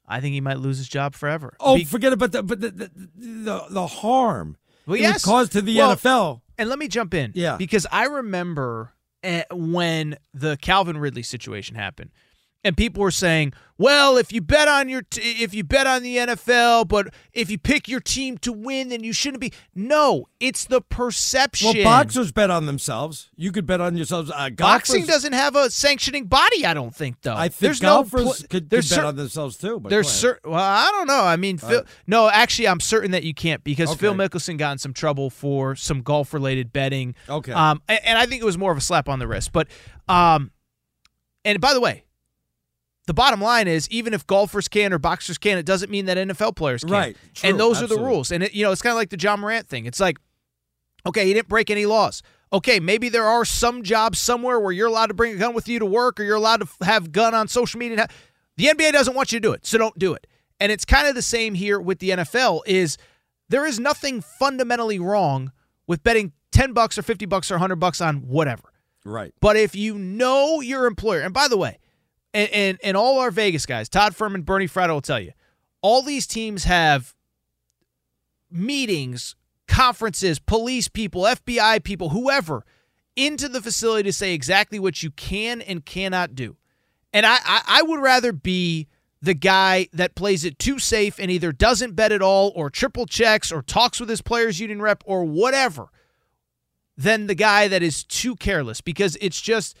I 0.07 0.21
think 0.21 0.33
he 0.33 0.41
might 0.41 0.59
lose 0.59 0.77
his 0.77 0.87
job 0.87 1.15
forever. 1.15 1.57
Oh, 1.59 1.75
Be- 1.75 1.83
forget 1.83 2.13
about 2.13 2.31
the 2.31 2.43
but 2.43 2.61
the 2.61 2.69
the, 2.71 2.91
the, 3.17 3.65
the 3.71 3.87
harm 3.87 4.55
Well, 4.87 4.95
it 4.95 5.01
yes. 5.01 5.25
would 5.25 5.29
cause 5.29 5.49
to 5.49 5.61
the 5.61 5.77
Well, 5.79 5.95
NFL. 5.97 6.41
And 6.57 6.69
let 6.69 6.79
me 6.79 6.87
jump 6.87 7.13
in. 7.13 7.33
Yeah. 7.35 7.57
Because 7.57 7.85
I 7.91 8.05
remember 8.05 8.93
Eh, 9.25 9.43
when 9.51 10.17
the 10.35 10.55
Calvin 10.57 10.99
Ridley 10.99 11.23
situation 11.23 11.75
happened. 11.75 12.11
And 12.65 12.75
people 12.75 13.03
were 13.03 13.11
saying, 13.11 13.53
"Well, 13.77 14.17
if 14.17 14.33
you 14.33 14.41
bet 14.41 14.67
on 14.67 14.89
your 14.89 15.03
t- 15.03 15.43
if 15.43 15.53
you 15.53 15.63
bet 15.63 15.85
on 15.85 16.01
the 16.01 16.17
NFL, 16.17 16.87
but 16.87 17.13
if 17.31 17.51
you 17.51 17.59
pick 17.59 17.87
your 17.87 17.99
team 17.99 18.39
to 18.39 18.51
win, 18.51 18.89
then 18.89 19.03
you 19.03 19.13
shouldn't 19.13 19.39
be." 19.39 19.53
No, 19.75 20.25
it's 20.39 20.65
the 20.65 20.81
perception. 20.81 21.75
Well, 21.75 21.83
boxers 21.83 22.31
bet 22.31 22.49
on 22.49 22.65
themselves. 22.65 23.29
You 23.35 23.51
could 23.51 23.67
bet 23.67 23.81
on 23.81 23.95
yourselves. 23.95 24.31
Uh, 24.33 24.49
Boxing 24.49 25.05
doesn't 25.05 25.33
have 25.33 25.55
a 25.55 25.69
sanctioning 25.69 26.25
body, 26.25 26.65
I 26.65 26.73
don't 26.73 26.95
think 26.95 27.21
though. 27.21 27.35
I 27.35 27.49
think 27.49 27.59
there's 27.59 27.79
golfers 27.79 28.19
no 28.19 28.23
pl- 28.25 28.33
could, 28.33 28.49
could 28.49 28.69
there's 28.71 28.89
bet 28.89 28.95
cer- 28.97 29.05
on 29.05 29.15
themselves 29.15 29.57
too. 29.57 29.79
But 29.79 29.89
There's 29.89 30.09
certain. 30.09 30.49
Well, 30.49 30.59
I 30.59 30.89
don't 30.91 31.07
know. 31.07 31.23
I 31.23 31.35
mean, 31.35 31.59
Phil, 31.59 31.81
right. 31.81 31.87
no, 32.07 32.29
actually, 32.29 32.67
I'm 32.67 32.79
certain 32.79 33.11
that 33.11 33.21
you 33.21 33.35
can't 33.35 33.63
because 33.63 33.93
Phil 33.93 34.15
Mickelson 34.15 34.57
got 34.57 34.71
in 34.71 34.77
some 34.79 34.93
trouble 34.93 35.29
for 35.29 35.75
some 35.75 36.01
golf 36.01 36.33
related 36.33 36.73
betting. 36.73 37.13
Okay. 37.29 37.51
Um, 37.51 37.83
and, 37.87 37.99
and 38.03 38.17
I 38.17 38.25
think 38.25 38.41
it 38.41 38.45
was 38.45 38.57
more 38.57 38.71
of 38.71 38.77
a 38.79 38.81
slap 38.81 39.07
on 39.07 39.19
the 39.19 39.27
wrist. 39.27 39.51
But, 39.51 39.67
um, 40.07 40.49
and 41.43 41.61
by 41.61 41.73
the 41.75 41.79
way, 41.79 42.05
the 43.05 43.13
bottom 43.13 43.41
line 43.41 43.67
is 43.67 43.89
even 43.89 44.13
if 44.13 44.25
golfers 44.25 44.67
can 44.67 44.91
or 44.91 44.97
boxers 44.97 45.37
can, 45.37 45.57
it 45.57 45.65
doesn't 45.65 45.91
mean 45.91 46.05
that 46.05 46.17
NFL 46.17 46.55
players 46.55 46.83
can. 46.83 46.91
Right. 46.91 47.17
True. 47.33 47.49
And 47.49 47.59
those 47.59 47.81
are 47.81 47.87
the 47.87 47.97
rules. 47.97 48.31
And 48.31 48.43
it, 48.43 48.53
you 48.53 48.63
know, 48.63 48.71
it's 48.71 48.81
kind 48.81 48.91
of 48.91 48.97
like 48.97 49.09
the 49.09 49.19
Ja 49.19 49.37
Morant 49.37 49.67
thing. 49.67 49.85
It's 49.85 49.99
like, 49.99 50.17
okay, 51.05 51.25
he 51.25 51.33
didn't 51.33 51.47
break 51.47 51.69
any 51.69 51.85
laws. 51.85 52.23
Okay, 52.51 52.79
maybe 52.79 53.09
there 53.09 53.25
are 53.25 53.43
some 53.43 53.83
jobs 53.83 54.19
somewhere 54.19 54.59
where 54.59 54.71
you're 54.71 54.87
allowed 54.87 55.07
to 55.07 55.13
bring 55.13 55.33
a 55.33 55.37
gun 55.37 55.53
with 55.53 55.67
you 55.67 55.79
to 55.79 55.85
work 55.85 56.19
or 56.19 56.23
you're 56.23 56.35
allowed 56.35 56.61
to 56.61 56.85
have 56.85 57.11
gun 57.11 57.33
on 57.33 57.47
social 57.47 57.79
media. 57.79 58.07
The 58.57 58.65
NBA 58.65 58.93
doesn't 58.93 59.15
want 59.15 59.31
you 59.31 59.39
to 59.39 59.47
do 59.47 59.51
it, 59.51 59.65
so 59.65 59.77
don't 59.77 59.97
do 59.99 60.13
it. 60.13 60.25
And 60.59 60.71
it's 60.71 60.85
kind 60.85 61.07
of 61.07 61.15
the 61.15 61.21
same 61.21 61.53
here 61.53 61.79
with 61.79 61.99
the 61.99 62.11
NFL 62.11 62.61
is 62.65 62.97
there 63.49 63.65
is 63.65 63.79
nothing 63.79 64.21
fundamentally 64.21 64.99
wrong 64.99 65.51
with 65.85 66.01
betting 66.01 66.31
10 66.51 66.73
bucks 66.73 66.97
or 66.97 67.01
50 67.01 67.25
bucks 67.25 67.51
or 67.51 67.55
100 67.55 67.75
bucks 67.75 67.99
on 67.99 68.27
whatever. 68.27 68.71
Right. 69.03 69.33
But 69.41 69.57
if 69.57 69.75
you 69.75 69.97
know 69.97 70.61
your 70.61 70.85
employer, 70.85 71.19
and 71.21 71.33
by 71.33 71.47
the 71.47 71.57
way, 71.57 71.79
and, 72.35 72.49
and, 72.51 72.79
and 72.83 72.97
all 72.97 73.19
our 73.19 73.31
Vegas 73.31 73.65
guys, 73.65 73.87
Todd 73.87 74.13
Fuhrman, 74.13 74.43
Bernie 74.43 74.67
Fratto 74.67 74.89
will 74.89 75.01
tell 75.01 75.21
you, 75.21 75.31
all 75.81 76.01
these 76.01 76.27
teams 76.27 76.65
have 76.65 77.15
meetings, 78.51 79.35
conferences, 79.69 80.37
police 80.37 80.89
people, 80.89 81.21
FBI 81.21 81.81
people, 81.83 82.09
whoever, 82.09 82.65
into 83.15 83.47
the 83.47 83.61
facility 83.61 84.09
to 84.09 84.13
say 84.13 84.33
exactly 84.33 84.79
what 84.79 85.01
you 85.01 85.11
can 85.11 85.61
and 85.61 85.85
cannot 85.85 86.35
do. 86.35 86.57
And 87.13 87.25
I, 87.25 87.37
I, 87.45 87.61
I 87.67 87.81
would 87.83 88.01
rather 88.01 88.33
be 88.33 88.89
the 89.21 89.33
guy 89.33 89.87
that 89.93 90.15
plays 90.15 90.43
it 90.43 90.59
too 90.59 90.77
safe 90.77 91.17
and 91.17 91.31
either 91.31 91.53
doesn't 91.53 91.95
bet 91.95 92.11
at 92.11 92.21
all 92.21 92.51
or 92.53 92.69
triple 92.69 93.05
checks 93.05 93.49
or 93.49 93.61
talks 93.61 93.99
with 94.01 94.09
his 94.09 94.21
players 94.21 94.59
union 94.59 94.81
rep 94.81 95.03
or 95.05 95.23
whatever 95.23 95.87
than 96.97 97.27
the 97.27 97.35
guy 97.35 97.69
that 97.69 97.81
is 97.81 98.03
too 98.03 98.35
careless 98.35 98.81
because 98.81 99.17
it's 99.21 99.39
just 99.39 99.77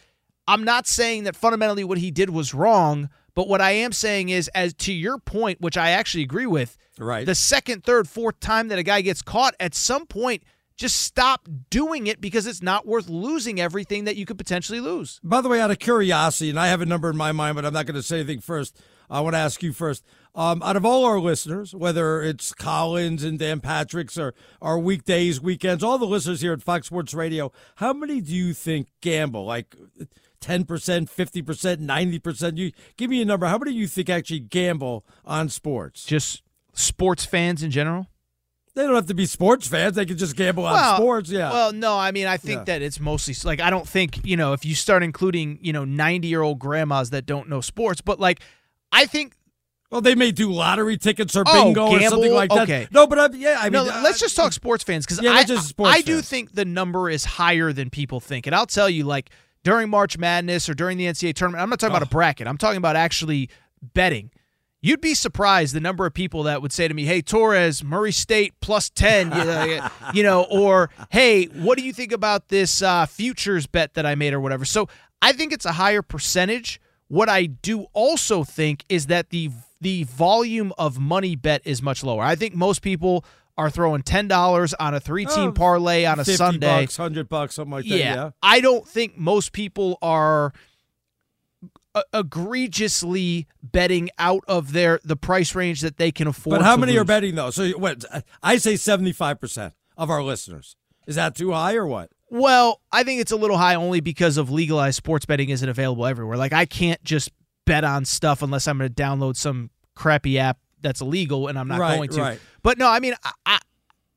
I'm 0.47 0.63
not 0.63 0.87
saying 0.87 1.23
that 1.23 1.35
fundamentally 1.35 1.83
what 1.83 1.97
he 1.97 2.11
did 2.11 2.29
was 2.29 2.53
wrong, 2.53 3.09
but 3.33 3.47
what 3.47 3.61
I 3.61 3.71
am 3.71 3.91
saying 3.91 4.29
is 4.29 4.47
as 4.49 4.73
to 4.75 4.93
your 4.93 5.17
point, 5.17 5.59
which 5.61 5.77
I 5.77 5.91
actually 5.91 6.23
agree 6.23 6.45
with, 6.45 6.77
Right. 6.97 7.25
the 7.25 7.35
second, 7.35 7.83
third, 7.83 8.07
fourth 8.07 8.39
time 8.39 8.67
that 8.69 8.79
a 8.79 8.83
guy 8.83 9.01
gets 9.01 9.21
caught, 9.21 9.55
at 9.59 9.75
some 9.75 10.05
point 10.05 10.43
just 10.77 11.03
stop 11.03 11.47
doing 11.69 12.05
it 12.07 12.19
because 12.19 12.45
it's 12.45 12.61
not 12.61 12.85
worth 12.85 13.07
losing 13.07 13.61
everything 13.61 14.03
that 14.03 14.17
you 14.17 14.25
could 14.25 14.37
potentially 14.37 14.81
lose. 14.81 15.21
By 15.23 15.39
the 15.39 15.47
way, 15.47 15.61
out 15.61 15.71
of 15.71 15.79
curiosity, 15.79 16.49
and 16.49 16.59
I 16.59 16.67
have 16.67 16.81
a 16.81 16.85
number 16.85 17.09
in 17.09 17.15
my 17.15 17.31
mind, 17.31 17.55
but 17.55 17.63
I'm 17.65 17.71
not 17.73 17.85
going 17.85 17.95
to 17.95 18.03
say 18.03 18.17
anything 18.19 18.41
first. 18.41 18.77
I 19.09 19.21
want 19.21 19.35
to 19.35 19.39
ask 19.39 19.63
you 19.63 19.71
first. 19.71 20.03
Um, 20.33 20.61
out 20.63 20.75
of 20.75 20.83
all 20.83 21.05
our 21.05 21.17
listeners, 21.19 21.73
whether 21.73 22.21
it's 22.21 22.53
Colin's 22.53 23.23
and 23.23 23.39
Dan 23.39 23.61
Patrick's 23.61 24.17
or 24.17 24.33
our 24.61 24.77
weekdays, 24.77 25.39
weekends, 25.39 25.81
all 25.81 25.97
the 25.97 26.05
listeners 26.05 26.41
here 26.41 26.51
at 26.51 26.61
Fox 26.61 26.87
Sports 26.87 27.13
Radio, 27.13 27.53
how 27.75 27.93
many 27.93 28.19
do 28.19 28.33
you 28.35 28.53
think 28.53 28.89
gamble? 28.99 29.45
Like 29.45 29.75
10%, 30.45 30.65
50%, 31.09 31.77
90%? 32.21 32.57
You 32.57 32.71
give 32.97 33.09
me 33.09 33.21
a 33.21 33.25
number. 33.25 33.47
How 33.47 33.57
many 33.57 33.71
do 33.71 33.77
you 33.77 33.87
think 33.87 34.09
actually 34.09 34.39
gamble 34.41 35.05
on 35.25 35.49
sports? 35.49 36.05
Just 36.05 36.43
sports 36.73 37.25
fans 37.25 37.63
in 37.63 37.71
general? 37.71 38.07
They 38.75 38.83
don't 38.83 38.95
have 38.95 39.05
to 39.07 39.13
be 39.13 39.25
sports 39.25 39.67
fans. 39.67 39.95
They 39.95 40.05
can 40.05 40.17
just 40.17 40.35
gamble 40.35 40.65
on 40.65 40.73
Well, 40.73 40.95
sports. 40.97 41.29
Yeah. 41.29 41.49
Well, 41.49 41.71
no, 41.71 41.97
I 41.97 42.11
mean, 42.11 42.27
I 42.27 42.35
think 42.35 42.59
Yeah. 42.59 42.63
that 42.65 42.81
it's 42.81 42.99
mostly 42.99 43.33
like 43.45 43.61
I 43.61 43.69
don't 43.69 43.87
think 43.87 44.19
you 44.25 44.35
know 44.35 44.51
if 44.51 44.65
you 44.65 44.75
start 44.75 45.01
including 45.01 45.59
you 45.61 45.71
know 45.71 45.85
ninety 45.85 46.27
year 46.27 46.41
old 46.41 46.59
grandmas 46.59 47.11
that 47.11 47.25
don't 47.25 47.47
know 47.47 47.61
sports, 47.61 48.01
but 48.01 48.19
like 48.19 48.41
I 48.91 49.05
think 49.05 49.33
well, 49.91 50.01
they 50.01 50.13
may 50.15 50.31
do 50.33 50.51
lottery 50.51 50.97
tickets 50.97 51.37
or 51.37 51.43
Oh, 51.47 51.63
bingo 51.65 51.87
or 51.87 52.01
something 52.01 52.33
like 52.33 52.49
that. 52.49 52.63
Okay. 52.63 52.87
No, 52.91 53.07
but 53.07 53.17
I, 53.17 53.37
yeah, 53.37 53.57
I 53.59 53.69
mean, 53.69 53.85
no, 53.85 54.01
let's 54.01 54.19
just 54.19 54.35
talk 54.35 54.51
sports 54.51 54.83
fans 54.83 55.05
because 55.05 55.21
Yeah, 55.23 55.31
I, 55.31 55.45
sports 55.45 55.95
I 55.95 56.01
do 56.01 56.21
think 56.21 56.51
the 56.53 56.65
number 56.65 57.09
is 57.09 57.23
higher 57.23 57.71
than 57.71 57.89
people 57.89 58.19
think, 58.19 58.45
and 58.45 58.53
I'll 58.53 58.65
tell 58.65 58.89
you, 58.89 59.05
like 59.05 59.29
during 59.65 59.89
March 59.89 60.17
Madness 60.17 60.69
or 60.69 60.73
during 60.73 60.97
the 60.97 61.05
NCAA 61.07 61.33
tournament, 61.35 61.61
I'm 61.61 61.69
not 61.69 61.79
talking 61.81 61.93
about 61.93 62.03
Oh. 62.03 62.09
a 62.09 62.15
bracket. 62.15 62.47
I'm 62.47 62.57
talking 62.57 62.77
about 62.77 62.95
actually 62.95 63.49
betting. 63.93 64.31
You'd 64.81 65.01
be 65.01 65.15
surprised 65.15 65.73
the 65.75 65.79
number 65.79 66.05
of 66.05 66.13
people 66.13 66.43
that 66.43 66.61
would 66.61 66.71
say 66.71 66.87
to 66.87 66.93
me, 66.93 67.05
"Hey, 67.05 67.21
Torres, 67.21 67.83
Murray 67.83 68.11
State 68.11 68.53
plus 68.61 68.89
ten, 68.91 69.27
you 69.31 69.43
know, 69.43 69.89
you 70.13 70.23
know," 70.23 70.43
or 70.43 70.89
"Hey, 71.09 71.45
what 71.45 71.77
do 71.77 71.83
you 71.83 71.91
think 71.91 72.11
about 72.11 72.47
this 72.49 72.81
uh, 72.83 73.05
futures 73.07 73.65
bet 73.67 73.95
that 73.95 74.05
I 74.05 74.13
made 74.15 74.33
or 74.33 74.39
whatever?" 74.39 74.63
So 74.63 74.87
I 75.23 75.31
think 75.33 75.51
it's 75.51 75.65
a 75.65 75.71
higher 75.73 76.03
percentage. 76.03 76.79
What 77.07 77.29
I 77.29 77.47
do 77.47 77.87
also 77.93 78.43
think 78.43 78.85
is 78.87 79.07
that 79.07 79.31
the 79.31 79.49
the 79.81 80.03
volume 80.03 80.71
of 80.77 80.99
money 80.99 81.35
bet 81.35 81.61
is 81.65 81.81
much 81.81 82.03
lower. 82.03 82.23
I 82.23 82.35
think 82.35 82.53
most 82.55 82.81
people 82.83 83.25
are 83.57 83.69
throwing 83.69 84.01
ten 84.03 84.27
dollars 84.27 84.73
on 84.73 84.93
a 84.93 84.99
three 84.99 85.25
team 85.25 85.49
Oh, 85.49 85.51
parlay 85.53 86.05
on 86.05 86.19
a 86.19 86.25
50 86.25 86.35
Sunday. 86.37 86.81
bucks, 86.81 86.97
100 86.99 87.29
bucks, 87.29 87.55
something 87.55 87.71
like 87.71 87.85
that. 87.87 87.97
yeah. 87.97 88.13
Yeah. 88.15 88.29
I 88.43 88.59
don't 88.59 88.87
think 88.87 89.17
most 89.17 89.51
people 89.53 89.97
are 90.01 90.51
egregiously 92.13 93.47
betting 93.63 94.09
out 94.19 94.43
of 94.47 94.73
their 94.73 94.99
the 95.03 95.15
price 95.15 95.55
range 95.55 95.81
that 95.81 95.97
they 95.97 96.11
can 96.11 96.27
afford. 96.27 96.59
But 96.59 96.65
how 96.65 96.77
many 96.77 96.97
are 96.97 97.03
betting 97.05 97.35
though? 97.35 97.51
So 97.51 97.69
what? 97.71 98.03
I 98.43 98.57
say 98.57 98.73
75% 98.73 99.71
of 99.97 100.09
our 100.09 100.23
listeners. 100.23 100.75
Is 101.07 101.15
that 101.15 101.35
too 101.35 101.51
high 101.51 101.75
or 101.75 101.85
what? 101.85 102.09
Well, 102.29 102.81
I 102.91 103.03
think 103.03 103.21
it's 103.21 103.31
a 103.31 103.35
little 103.37 103.57
high 103.57 103.75
only 103.75 103.99
because 104.01 104.37
of 104.37 104.49
legalized 104.49 104.97
sports 104.97 105.25
betting 105.25 105.49
isn't 105.49 105.69
available 105.69 106.05
everywhere. 106.05 106.37
Like 106.37 106.53
I 106.53 106.65
can't 106.65 107.01
just 107.03 107.29
bet 107.65 107.83
on 107.83 108.03
stuff 108.05 108.41
unless 108.41 108.67
I'm 108.67 108.77
going 108.77 108.93
to 108.93 109.01
download 109.03 109.37
some 109.37 109.69
crappy 109.95 110.37
app 110.39 110.57
that's 110.85 111.01
illegal, 111.01 111.47
and 111.47 111.57
I'm 111.59 111.67
not 111.67 111.79
Right, 111.79 111.95
going 111.97 112.09
to. 112.11 112.21
right. 112.21 112.39
But 112.63 112.77
no, 112.77 112.87
I 112.87 112.99
mean, 112.99 113.13
I, 113.45 113.59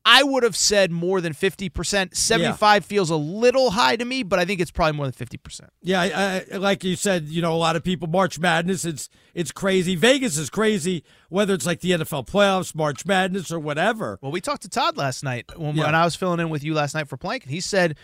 I, 0.05 0.23
would 0.23 0.43
have 0.43 0.55
said 0.55 0.91
more 0.91 1.19
than 1.21 1.33
fifty 1.33 1.69
percent. 1.69 2.15
Seventy-five 2.15 2.85
feels 2.85 3.09
a 3.09 3.15
little 3.15 3.71
high 3.71 3.95
to 3.95 4.05
me, 4.05 4.23
but 4.23 4.39
I 4.39 4.45
think 4.45 4.59
it's 4.59 4.71
probably 4.71 4.95
more 4.97 5.05
than 5.05 5.13
fifty 5.13 5.37
percent. 5.37 5.69
Yeah, 5.81 6.01
I, 6.01 6.45
I, 6.53 6.57
like 6.57 6.83
you 6.83 6.95
said, 6.95 7.27
you 7.27 7.41
know, 7.41 7.53
a 7.53 7.57
lot 7.57 7.75
of 7.75 7.83
people 7.83 8.07
March 8.07 8.39
Madness. 8.39 8.85
It's 8.85 9.09
it's 9.33 9.51
crazy. 9.51 9.95
Vegas 9.95 10.37
is 10.37 10.49
crazy. 10.49 11.03
Whether 11.29 11.53
it's 11.53 11.65
like 11.65 11.81
the 11.81 11.91
NFL 11.91 12.27
playoffs, 12.27 12.73
March 12.73 13.05
Madness, 13.05 13.51
or 13.51 13.59
whatever. 13.59 14.17
Well, 14.21 14.31
we 14.31 14.41
talked 14.41 14.61
to 14.63 14.69
Todd 14.69 14.97
last 14.97 15.23
night 15.23 15.45
when, 15.57 15.75
Yeah. 15.75 15.85
when 15.85 15.95
I 15.95 16.05
was 16.05 16.15
filling 16.15 16.39
in 16.39 16.49
with 16.49 16.63
you 16.63 16.73
last 16.73 16.95
night 16.95 17.07
for 17.07 17.17
Plank, 17.17 17.43
and 17.43 17.51
he 17.51 17.59
said 17.59 17.95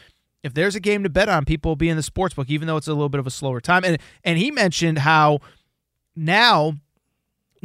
if 0.43 0.53
there's 0.53 0.75
a 0.75 0.79
game 0.79 1.01
to 1.01 1.10
bet 1.10 1.27
on, 1.27 1.43
people 1.43 1.72
will 1.72 1.75
be 1.75 1.89
in 1.89 1.98
the 1.98 2.03
sports 2.03 2.36
book, 2.36 2.50
even 2.51 2.67
though 2.67 2.77
it's 2.77 2.88
a 2.88 2.93
little 2.93 3.10
bit 3.10 3.19
of 3.19 3.25
a 3.25 3.31
slower 3.31 3.60
time. 3.60 3.84
And 3.84 3.98
and 4.24 4.38
he 4.38 4.51
mentioned 4.51 5.00
how 5.00 5.39
now, 6.15 6.75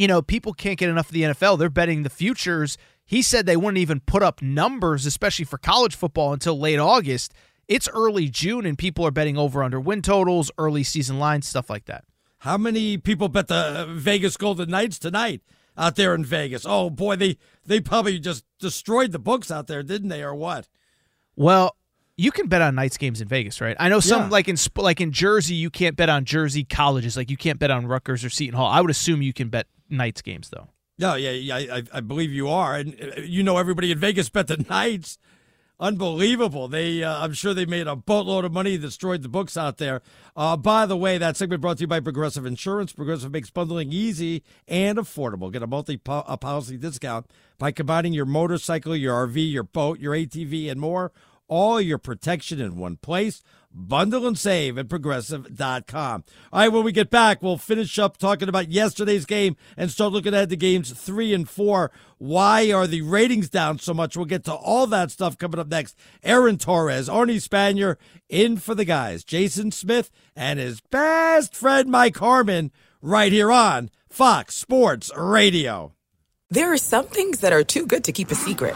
you 0.00 0.09
know, 0.09 0.23
people 0.23 0.52
can't 0.54 0.78
get 0.78 0.88
enough 0.88 1.09
of 1.09 1.12
the 1.12 1.23
NFL. 1.23 1.59
They're 1.59 1.69
betting 1.69 2.02
the 2.04 2.11
futures. 2.11 2.78
He 3.04 3.21
said 3.23 3.45
they 3.45 3.57
wouldn't 3.57 3.78
even 3.78 4.00
put 4.00 4.23
up 4.23 4.40
numbers, 4.40 5.04
especially 5.04 5.45
for 5.45 5.59
college 5.59 5.95
football, 5.95 6.33
until 6.33 6.59
late 6.59 6.78
August. 6.78 7.35
It's 7.69 7.88
early 7.90 8.28
June, 8.28 8.64
and 8.64 8.78
people 8.78 9.07
are 9.07 9.11
betting 9.11 9.37
over 9.37 9.62
under 9.62 9.78
win 9.78 10.00
totals, 10.00 10.50
early 10.57 10.83
season 10.85 11.19
lines, 11.19 11.47
stuff 11.47 11.69
like 11.69 11.85
that. 11.85 12.04
How 12.38 12.57
many 12.57 12.97
people 12.97 13.28
bet 13.28 13.49
the 13.49 13.87
Vegas 13.90 14.37
Golden 14.38 14.71
Knights 14.71 14.99
tonight 14.99 15.42
out 15.76 15.97
there 15.97 16.14
in 16.14 16.25
Vegas? 16.25 16.64
Oh 16.66 16.88
boy, 16.88 17.16
they 17.16 17.37
they 17.66 17.78
probably 17.80 18.19
just 18.19 18.45
destroyed 18.59 19.12
the 19.12 19.19
books 19.19 19.50
out 19.50 19.66
there, 19.66 19.83
didn't 19.83 20.09
they, 20.09 20.23
or 20.23 20.35
what? 20.35 20.66
Well, 21.37 21.76
you 22.16 22.30
can 22.33 22.49
bet 22.49 22.62
on 22.62 22.75
Knights 22.75 22.97
games 22.97 23.21
in 23.21 23.28
Vegas, 23.28 23.61
right? 23.61 23.76
I 23.78 23.88
know 23.88 24.00
some 24.00 24.23
Yeah. 24.23 24.28
like 24.28 24.49
in 24.49 24.57
sp- 24.57 24.78
like 24.83 25.00
in 25.00 25.12
Jersey, 25.12 25.54
you 25.54 25.69
can't 25.71 25.97
bet 25.97 26.09
on 26.09 26.25
Jersey 26.25 26.64
colleges. 26.64 27.16
Like 27.16 27.30
you 27.30 27.37
can't 27.37 27.59
bet 27.59 27.71
on 27.71 27.87
Rutgers 27.87 28.25
or 28.25 28.30
Seton 28.30 28.54
Hall. 28.54 28.66
I 28.66 28.80
would 28.80 28.90
assume 28.90 29.21
you 29.23 29.33
can 29.33 29.49
bet 29.49 29.66
Knights 29.90 30.23
games 30.23 30.49
though. 30.50 30.68
No, 30.99 31.14
yeah, 31.14 31.30
yeah, 31.30 31.56
I, 31.75 31.82
I- 31.94 32.00
believe 32.00 32.30
you 32.32 32.49
are, 32.49 32.76
and 32.76 32.94
uh, 33.00 33.20
you 33.23 33.42
know 33.42 33.56
everybody 33.56 33.90
in 33.90 33.99
Vegas 33.99 34.28
bet 34.28 34.47
the 34.49 34.59
Knights. 34.68 35.18
Unbelievable! 35.78 36.68
They, 36.68 37.02
uh, 37.02 37.25
I'm 37.25 37.32
sure 37.32 37.54
they 37.54 37.64
made 37.64 37.87
a 37.87 37.97
boatload 37.97 38.44
of 38.44 38.52
money, 38.52 38.76
destroyed 38.76 39.23
the 39.23 39.30
books 39.30 39.56
out 39.56 39.78
there. 39.78 40.02
Uh, 40.37 40.54
by 40.59 40.85
the 40.85 40.97
way, 40.97 41.16
that 41.16 41.38
segment 41.38 41.62
brought 41.62 41.78
to 41.78 41.85
you 41.85 41.87
by 41.87 42.00
Progressive 42.00 42.44
Insurance. 42.44 42.92
Progressive 42.92 43.32
makes 43.32 43.49
bundling 43.49 43.90
easy 43.90 44.42
and 44.68 44.99
affordable. 44.99 45.50
Get 45.50 45.62
a 45.62 45.66
multi 45.66 45.97
policy 45.97 46.76
discount 46.76 47.30
by 47.56 47.73
combining 47.73 48.12
your 48.12 48.26
motorcycle, 48.26 48.94
your 48.94 49.26
RV, 49.26 49.50
your 49.50 49.62
boat, 49.62 50.00
your 50.00 50.12
ATV, 50.14 50.70
and 50.70 50.78
more. 50.78 51.12
All 51.49 51.80
your 51.80 51.99
protection 51.99 52.61
in 52.61 52.76
one 52.76 52.97
place. 52.97 53.42
Bundle 53.73 54.27
and 54.27 54.37
save 54.37 54.79
at 54.79 54.89
progressive.com. 54.89 56.25
All 56.53 56.61
right, 56.61 56.69
when 56.73 56.83
we 56.83 56.91
get 56.91 57.09
back, 57.09 57.41
we'll 57.41 57.57
finish 57.57 57.99
up 58.00 58.17
talking 58.17 58.49
about 58.49 58.71
yesterday's 58.71 59.25
game 59.25 59.57
and 59.77 59.91
start 59.91 60.12
looking 60.12 60.35
ahead 60.35 60.50
to 60.50 60.57
games 60.57 60.91
three 60.91 61.33
and 61.33 61.49
four. 61.49 61.93
Why 62.19 62.73
are 62.73 62.89
the 62.89 63.03
ratings 63.03 63.49
down 63.49 63.79
so 63.79 63.95
much? 63.95 64.17
We'll 64.17 64.27
get 64.27 64.45
to 64.45 64.55
all 64.55 64.89
that 64.89 65.12
stuff 65.12 65.39
coming 65.39 65.61
up 65.61 65.69
next. 65.69 65.97
Aaron 66.25 66.59
Torres, 66.59 67.09
Arnie 67.09 67.37
Spanier, 67.37 67.97
in 68.29 68.57
for 68.57 68.75
the 68.75 68.85
guys. 68.85 69.23
Jason 69.23 69.71
Smith 69.71 70.11
and 70.35 70.59
his 70.59 70.81
best 70.81 71.55
friend 71.55 71.89
Mike 71.91 72.17
Harmon 72.17 72.73
right 73.00 73.31
here 73.31 73.53
on 73.53 73.91
Fox 74.09 74.57
Sports 74.57 75.12
Radio. 75.17 75.95
There 76.50 76.73
are 76.73 76.79
some 76.79 77.07
things 77.07 77.41
that 77.41 77.53
are 77.53 77.62
too 77.62 77.87
good 77.87 78.03
to 78.05 78.12
keep 78.12 78.33
a 78.33 78.35
secret. 78.35 78.75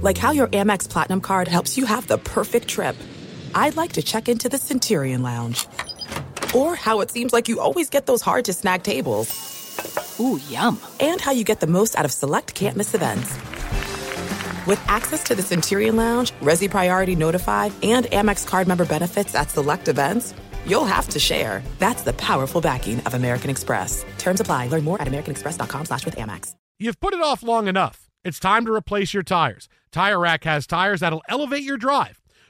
Like 0.00 0.16
how 0.16 0.30
your 0.30 0.48
Amex 0.48 0.88
Platinum 0.88 1.20
card 1.20 1.48
helps 1.48 1.76
you 1.76 1.84
have 1.84 2.06
the 2.06 2.16
perfect 2.16 2.68
trip. 2.68 2.96
I'd 3.56 3.74
like 3.74 3.94
to 3.94 4.02
check 4.02 4.28
into 4.28 4.50
the 4.50 4.58
Centurion 4.58 5.22
Lounge. 5.22 5.66
Or 6.54 6.76
how 6.76 7.00
it 7.00 7.10
seems 7.10 7.32
like 7.32 7.48
you 7.48 7.58
always 7.58 7.88
get 7.88 8.04
those 8.04 8.20
hard 8.20 8.44
to 8.44 8.52
snag 8.52 8.82
tables. 8.82 9.32
Ooh, 10.20 10.38
yum. 10.50 10.78
And 11.00 11.22
how 11.22 11.32
you 11.32 11.42
get 11.42 11.60
the 11.60 11.66
most 11.66 11.96
out 11.96 12.04
of 12.04 12.12
select 12.12 12.54
can't 12.54 12.76
miss 12.76 12.94
events. 12.94 13.34
With 14.66 14.82
access 14.88 15.22
to 15.24 15.34
the 15.34 15.40
Centurion 15.40 15.96
Lounge, 15.96 16.32
Resy 16.42 16.70
Priority 16.70 17.16
Notified, 17.16 17.72
and 17.82 18.04
Amex 18.06 18.46
card 18.46 18.68
member 18.68 18.84
benefits 18.84 19.34
at 19.34 19.50
select 19.50 19.88
events, 19.88 20.34
you'll 20.66 20.84
have 20.84 21.08
to 21.08 21.18
share. 21.18 21.62
That's 21.78 22.02
the 22.02 22.12
powerful 22.12 22.60
backing 22.60 23.00
of 23.06 23.14
American 23.14 23.48
Express. 23.48 24.04
Terms 24.18 24.40
apply. 24.40 24.68
Learn 24.68 24.84
more 24.84 25.00
at 25.00 25.08
americanexpress.com 25.08 25.86
slash 25.86 26.04
with 26.04 26.16
Amex. 26.16 26.54
You've 26.78 27.00
put 27.00 27.14
it 27.14 27.22
off 27.22 27.42
long 27.42 27.68
enough. 27.68 28.10
It's 28.22 28.38
time 28.38 28.66
to 28.66 28.72
replace 28.74 29.14
your 29.14 29.22
tires. 29.22 29.66
Tire 29.92 30.18
Rack 30.18 30.44
has 30.44 30.66
tires 30.66 31.00
that'll 31.00 31.22
elevate 31.26 31.62
your 31.62 31.78
drive. 31.78 32.20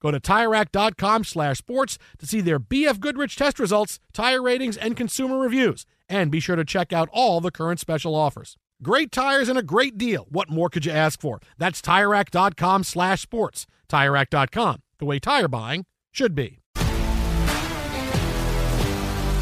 Go 0.00 0.10
to 0.10 0.20
TireRack.com 0.20 1.24
slash 1.24 1.58
sports 1.58 1.98
to 2.18 2.26
see 2.26 2.40
their 2.40 2.58
BF 2.58 3.00
Goodrich 3.00 3.36
test 3.36 3.58
results, 3.58 4.00
tire 4.12 4.42
ratings, 4.42 4.76
and 4.76 4.96
consumer 4.96 5.38
reviews. 5.38 5.86
And 6.08 6.30
be 6.30 6.40
sure 6.40 6.56
to 6.56 6.64
check 6.64 6.92
out 6.92 7.08
all 7.12 7.40
the 7.40 7.50
current 7.50 7.80
special 7.80 8.14
offers. 8.14 8.56
Great 8.82 9.12
tires 9.12 9.48
and 9.48 9.58
a 9.58 9.62
great 9.62 9.98
deal. 9.98 10.26
What 10.30 10.48
more 10.48 10.70
could 10.70 10.86
you 10.86 10.92
ask 10.92 11.20
for? 11.20 11.40
That's 11.58 11.82
TireRack.com 11.82 12.84
slash 12.84 13.20
sports. 13.20 13.66
TireRack.com, 13.90 14.82
the 14.98 15.04
way 15.04 15.18
tire 15.18 15.48
buying 15.48 15.84
should 16.10 16.34
be. 16.34 16.60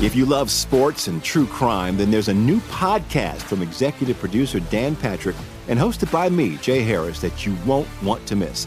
If 0.01 0.15
you 0.15 0.27
love 0.27 0.49
sports 0.51 1.09
and 1.09 1.23
true 1.25 1.47
crime, 1.47 1.97
then 1.97 2.11
there's 2.11 2.29
a 2.29 2.35
new 2.35 2.61
podcast 2.61 3.43
from 3.43 3.63
executive 3.63 4.17
producer 4.19 4.61
Dan 4.61 4.95
Patrick 4.95 5.35
and 5.67 5.79
hosted 5.79 6.11
by 6.13 6.29
me, 6.29 6.57
Jay 6.59 6.83
Harris, 6.83 7.21
that 7.21 7.45
you 7.45 7.57
won't 7.67 7.89
want 8.03 8.25
to 8.27 8.37
miss. 8.37 8.67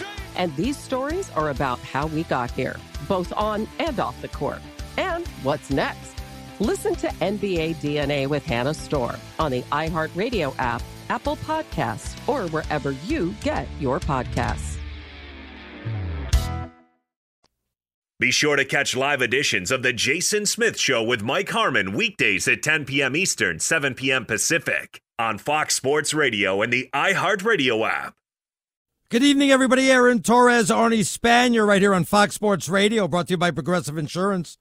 And 0.41 0.55
these 0.55 0.75
stories 0.75 1.29
are 1.35 1.51
about 1.51 1.77
how 1.81 2.07
we 2.07 2.23
got 2.23 2.49
here, 2.49 2.75
both 3.07 3.31
on 3.37 3.67
and 3.77 3.99
off 3.99 4.19
the 4.23 4.27
court. 4.27 4.59
And 4.97 5.27
what's 5.43 5.69
next? 5.69 6.15
Listen 6.59 6.95
to 6.95 7.09
NBA 7.09 7.75
DNA 7.75 8.25
with 8.25 8.43
Hannah 8.43 8.73
Storm 8.73 9.17
on 9.37 9.51
the 9.51 9.61
iHeartRadio 9.71 10.55
app, 10.57 10.81
Apple 11.09 11.35
Podcasts, 11.35 12.17
or 12.27 12.49
wherever 12.49 12.93
you 13.05 13.35
get 13.41 13.67
your 13.79 13.99
podcasts. 13.99 14.77
Be 18.19 18.31
sure 18.31 18.55
to 18.55 18.65
catch 18.65 18.95
live 18.95 19.21
editions 19.21 19.69
of 19.69 19.83
The 19.83 19.93
Jason 19.93 20.47
Smith 20.47 20.79
Show 20.79 21.03
with 21.03 21.21
Mike 21.21 21.49
Harmon 21.49 21.93
weekdays 21.93 22.47
at 22.47 22.63
10 22.63 22.85
p.m. 22.85 23.15
Eastern, 23.15 23.59
7 23.59 23.93
p.m. 23.93 24.25
Pacific 24.25 25.03
on 25.19 25.37
Fox 25.37 25.75
Sports 25.75 26.15
Radio 26.15 26.63
and 26.63 26.73
the 26.73 26.89
iHeartRadio 26.95 27.87
app. 27.87 28.15
Good 29.11 29.23
evening, 29.23 29.51
everybody. 29.51 29.91
Aaron 29.91 30.21
Torres, 30.21 30.69
Arnie 30.69 31.01
Spanier, 31.01 31.67
right 31.67 31.81
here 31.81 31.93
on 31.93 32.05
Fox 32.05 32.33
Sports 32.33 32.69
Radio, 32.69 33.09
brought 33.09 33.27
to 33.27 33.33
you 33.33 33.37
by 33.37 33.51
Progressive 33.51 33.97
Insurance. 33.97 34.57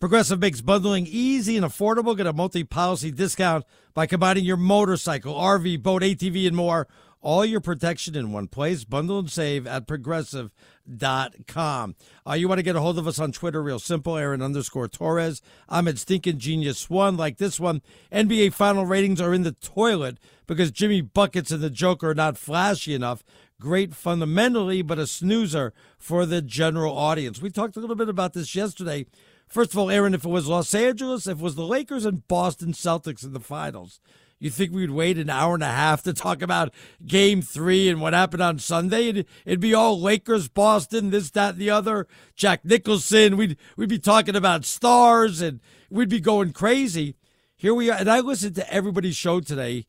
Progressive 0.00 0.40
makes 0.40 0.60
bundling 0.60 1.06
easy 1.08 1.56
and 1.56 1.64
affordable. 1.64 2.16
Get 2.16 2.26
a 2.26 2.32
multi 2.32 2.64
policy 2.64 3.12
discount 3.12 3.64
by 3.94 4.06
combining 4.06 4.44
your 4.44 4.56
motorcycle, 4.56 5.36
RV, 5.36 5.80
boat, 5.80 6.02
ATV, 6.02 6.48
and 6.48 6.56
more. 6.56 6.88
All 7.20 7.44
your 7.44 7.60
protection 7.60 8.16
in 8.16 8.32
one 8.32 8.48
place. 8.48 8.82
Bundle 8.82 9.20
and 9.20 9.30
save 9.30 9.64
at 9.64 9.86
progressive.com. 9.86 11.94
Uh, 12.28 12.32
you 12.32 12.48
want 12.48 12.58
to 12.58 12.64
get 12.64 12.74
a 12.74 12.80
hold 12.80 12.98
of 12.98 13.06
us 13.06 13.20
on 13.20 13.30
Twitter, 13.30 13.62
real 13.62 13.78
simple, 13.78 14.18
Aaron 14.18 14.42
underscore 14.42 14.88
Torres. 14.88 15.40
I'm 15.68 15.86
at 15.86 15.98
Stinking 15.98 16.38
Genius 16.38 16.90
One, 16.90 17.16
like 17.16 17.38
this 17.38 17.60
one. 17.60 17.80
NBA 18.12 18.54
final 18.54 18.86
ratings 18.86 19.20
are 19.20 19.32
in 19.32 19.44
the 19.44 19.52
toilet 19.52 20.18
because 20.46 20.70
Jimmy 20.70 21.00
Buckets 21.00 21.50
and 21.50 21.62
the 21.62 21.70
Joker 21.70 22.10
are 22.10 22.14
not 22.14 22.36
flashy 22.36 22.92
enough. 22.92 23.24
Great 23.64 23.94
fundamentally, 23.94 24.82
but 24.82 24.98
a 24.98 25.06
snoozer 25.06 25.72
for 25.96 26.26
the 26.26 26.42
general 26.42 26.94
audience. 26.94 27.40
We 27.40 27.48
talked 27.48 27.78
a 27.78 27.80
little 27.80 27.96
bit 27.96 28.10
about 28.10 28.34
this 28.34 28.54
yesterday. 28.54 29.06
First 29.48 29.72
of 29.72 29.78
all, 29.78 29.90
Aaron, 29.90 30.12
if 30.12 30.22
it 30.22 30.28
was 30.28 30.46
Los 30.46 30.74
Angeles, 30.74 31.26
if 31.26 31.38
it 31.38 31.42
was 31.42 31.54
the 31.54 31.64
Lakers 31.64 32.04
and 32.04 32.28
Boston 32.28 32.74
Celtics 32.74 33.24
in 33.24 33.32
the 33.32 33.40
finals, 33.40 34.00
you 34.38 34.50
think 34.50 34.70
we'd 34.70 34.90
wait 34.90 35.16
an 35.16 35.30
hour 35.30 35.54
and 35.54 35.62
a 35.62 35.68
half 35.68 36.02
to 36.02 36.12
talk 36.12 36.42
about 36.42 36.74
game 37.06 37.40
three 37.40 37.88
and 37.88 38.02
what 38.02 38.12
happened 38.12 38.42
on 38.42 38.58
Sunday? 38.58 39.08
It'd, 39.08 39.26
it'd 39.46 39.60
be 39.60 39.72
all 39.72 39.98
Lakers, 39.98 40.48
Boston, 40.48 41.08
this, 41.08 41.30
that, 41.30 41.54
and 41.54 41.58
the 41.58 41.70
other. 41.70 42.06
Jack 42.36 42.66
Nicholson. 42.66 43.38
We'd, 43.38 43.56
we'd 43.78 43.88
be 43.88 43.98
talking 43.98 44.36
about 44.36 44.66
stars 44.66 45.40
and 45.40 45.60
we'd 45.88 46.10
be 46.10 46.20
going 46.20 46.52
crazy. 46.52 47.14
Here 47.56 47.72
we 47.72 47.88
are. 47.88 47.96
And 47.96 48.10
I 48.10 48.20
listened 48.20 48.56
to 48.56 48.70
everybody's 48.70 49.16
show 49.16 49.40
today. 49.40 49.86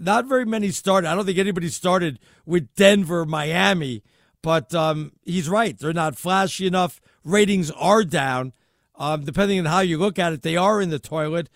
Not 0.00 0.24
very 0.24 0.46
many 0.46 0.70
started. 0.70 1.08
I 1.08 1.14
don't 1.14 1.26
think 1.26 1.38
anybody 1.38 1.68
started 1.68 2.18
with 2.46 2.74
Denver, 2.74 3.26
Miami, 3.26 4.02
but 4.42 4.74
um, 4.74 5.12
he's 5.24 5.48
right. 5.48 5.78
They're 5.78 5.92
not 5.92 6.16
flashy 6.16 6.66
enough. 6.66 7.02
Ratings 7.22 7.70
are 7.72 8.02
down. 8.02 8.54
Um, 8.96 9.24
depending 9.24 9.58
on 9.58 9.66
how 9.66 9.80
you 9.80 9.98
look 9.98 10.18
at 10.18 10.32
it, 10.32 10.42
they 10.42 10.56
are 10.56 10.80
in 10.80 10.88
the 10.88 10.98
toilet. 10.98 11.50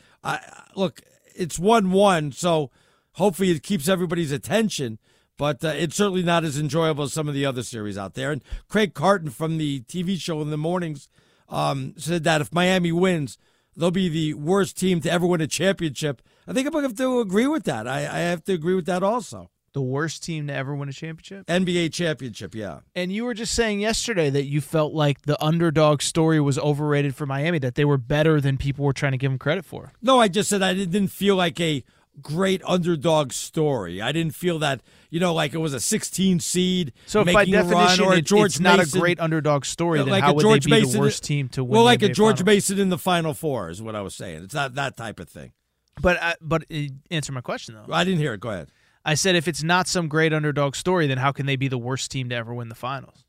Look, 0.77 1.01
it's 1.35 1.59
1 1.59 1.91
1, 1.91 2.33
so 2.33 2.71
hopefully 3.13 3.51
it 3.51 3.63
keeps 3.63 3.89
everybody's 3.89 4.33
attention, 4.33 4.99
but 5.39 5.65
uh, 5.65 5.69
it's 5.69 5.97
certainly 5.97 6.23
not 6.23 6.45
as 6.45 6.59
enjoyable 6.59 7.05
as 7.05 7.13
some 7.13 7.29
of 7.29 7.35
the 7.35 7.47
other 7.47 7.63
series 7.63 7.97
out 7.97 8.15
there. 8.15 8.31
And 8.31 8.43
Craig 8.69 8.93
Carton 8.95 9.31
from 9.31 9.57
the 9.57 9.81
TV 9.83 10.19
show 10.19 10.43
in 10.43 10.51
the 10.51 10.59
mornings 10.59 11.09
um, 11.49 11.95
said 11.97 12.25
that 12.25 12.41
if 12.41 12.53
Miami 12.53 12.93
wins, 12.93 13.39
they'll 13.77 13.91
be 13.91 14.09
the 14.09 14.35
worst 14.35 14.79
team 14.79 15.01
to 15.01 15.11
ever 15.11 15.27
win 15.27 15.41
a 15.41 15.47
championship. 15.47 16.21
I 16.47 16.53
think 16.53 16.67
I'm 16.67 16.73
going 16.73 16.83
to 16.83 16.89
have 16.89 16.97
to 16.97 17.21
agree 17.21 17.47
with 17.47 17.65
that. 17.65 17.89
I, 17.89 18.01
I 18.01 18.19
have 18.19 18.45
to 18.45 18.53
agree 18.53 18.75
with 18.75 18.87
that 18.87 19.03
also. 19.03 19.51
The 19.73 19.83
worst 19.83 20.23
team 20.23 20.47
to 20.47 20.55
ever 20.55 20.73
win 20.73 20.89
a 20.89 20.93
championship? 20.93 21.47
NBA 21.47 21.93
championship, 21.93 22.55
yeah. 22.55 22.81
And 22.95 23.11
you 23.11 23.25
were 23.25 23.35
just 23.35 23.55
saying 23.55 23.81
yesterday 23.81 24.31
that 24.31 24.45
you 24.45 24.61
felt 24.61 24.93
like 24.93 25.23
the 25.23 25.43
underdog 25.43 26.01
story 26.01 26.41
was 26.41 26.59
overrated 26.61 27.17
for 27.17 27.27
Miami, 27.27 27.59
that 27.59 27.75
they 27.75 27.85
were 27.85 27.99
better 27.99 28.41
than 28.41 28.57
people 28.57 28.85
were 28.85 28.93
trying 28.93 29.13
to 29.13 29.19
give 29.19 29.33
them 29.33 29.39
credit 29.39 29.65
for. 29.65 29.93
No, 30.01 30.21
I 30.21 30.29
just 30.29 30.49
said 30.49 30.63
I 30.63 30.75
didn't 30.75 31.09
feel 31.09 31.35
like 31.35 31.59
a 31.61 31.83
great 32.23 32.63
underdog 32.65 33.33
story. 33.33 34.01
I 34.01 34.13
didn't 34.13 34.37
feel 34.37 34.61
that, 34.61 34.81
you 35.11 35.19
know, 35.19 35.35
like 35.35 35.55
it 35.55 35.59
was 35.59 35.75
a 35.75 35.81
16 35.81 36.39
seed. 36.39 36.93
So 37.07 37.25
by 37.25 37.45
definition, 37.45 38.05
or 38.05 38.21
George 38.21 38.53
it's 38.53 38.61
not 38.61 38.79
Mason, 38.79 38.99
a 38.99 39.01
great 39.01 39.19
underdog 39.19 39.65
story, 39.65 39.99
then 39.99 40.09
like 40.09 40.23
how 40.23 40.35
would 40.35 40.43
George 40.43 40.67
they 40.67 40.71
be 40.71 40.83
Mason, 40.83 40.93
the 40.93 41.01
worst 41.01 41.25
team 41.25 41.49
to 41.49 41.65
win? 41.65 41.73
Well, 41.73 41.85
like 41.85 42.03
a 42.03 42.09
George 42.11 42.37
finals? 42.37 42.47
Mason 42.47 42.79
in 42.79 42.91
the 42.91 42.99
Final 42.99 43.35
Four 43.35 43.71
is 43.71 43.83
what 43.83 43.97
I 43.97 44.03
was 44.03 44.15
saying. 44.15 44.45
It's 44.45 44.55
not 44.55 44.75
that 44.75 44.97
type 44.97 45.19
of 45.19 45.29
thing. 45.29 45.53
But 46.01 46.23
uh, 46.23 46.35
but 46.41 46.65
uh, 46.73 46.89
answer 47.11 47.33
my 47.33 47.41
question 47.41 47.75
though. 47.75 47.93
I 47.93 48.05
didn't 48.05 48.21
hear 48.21 48.35
it. 48.35 48.41
Go 48.41 48.51
ahead. 48.51 48.69
I 49.05 49.15
said 49.15 49.37
if 49.37 49.47
it's 49.47 49.63
not 49.63 49.87
some 49.87 50.09
great 50.09 50.33
underdog 50.33 50.75
story, 50.75 51.07
then 51.07 51.19
how 51.19 51.31
can 51.33 51.47
they 51.47 51.57
be 51.57 51.69
the 51.69 51.79
worst 51.79 52.11
team 52.11 52.31
to 52.31 52.35
ever 52.35 52.55
win 52.55 52.69
the 52.69 52.75
finals? 52.75 53.25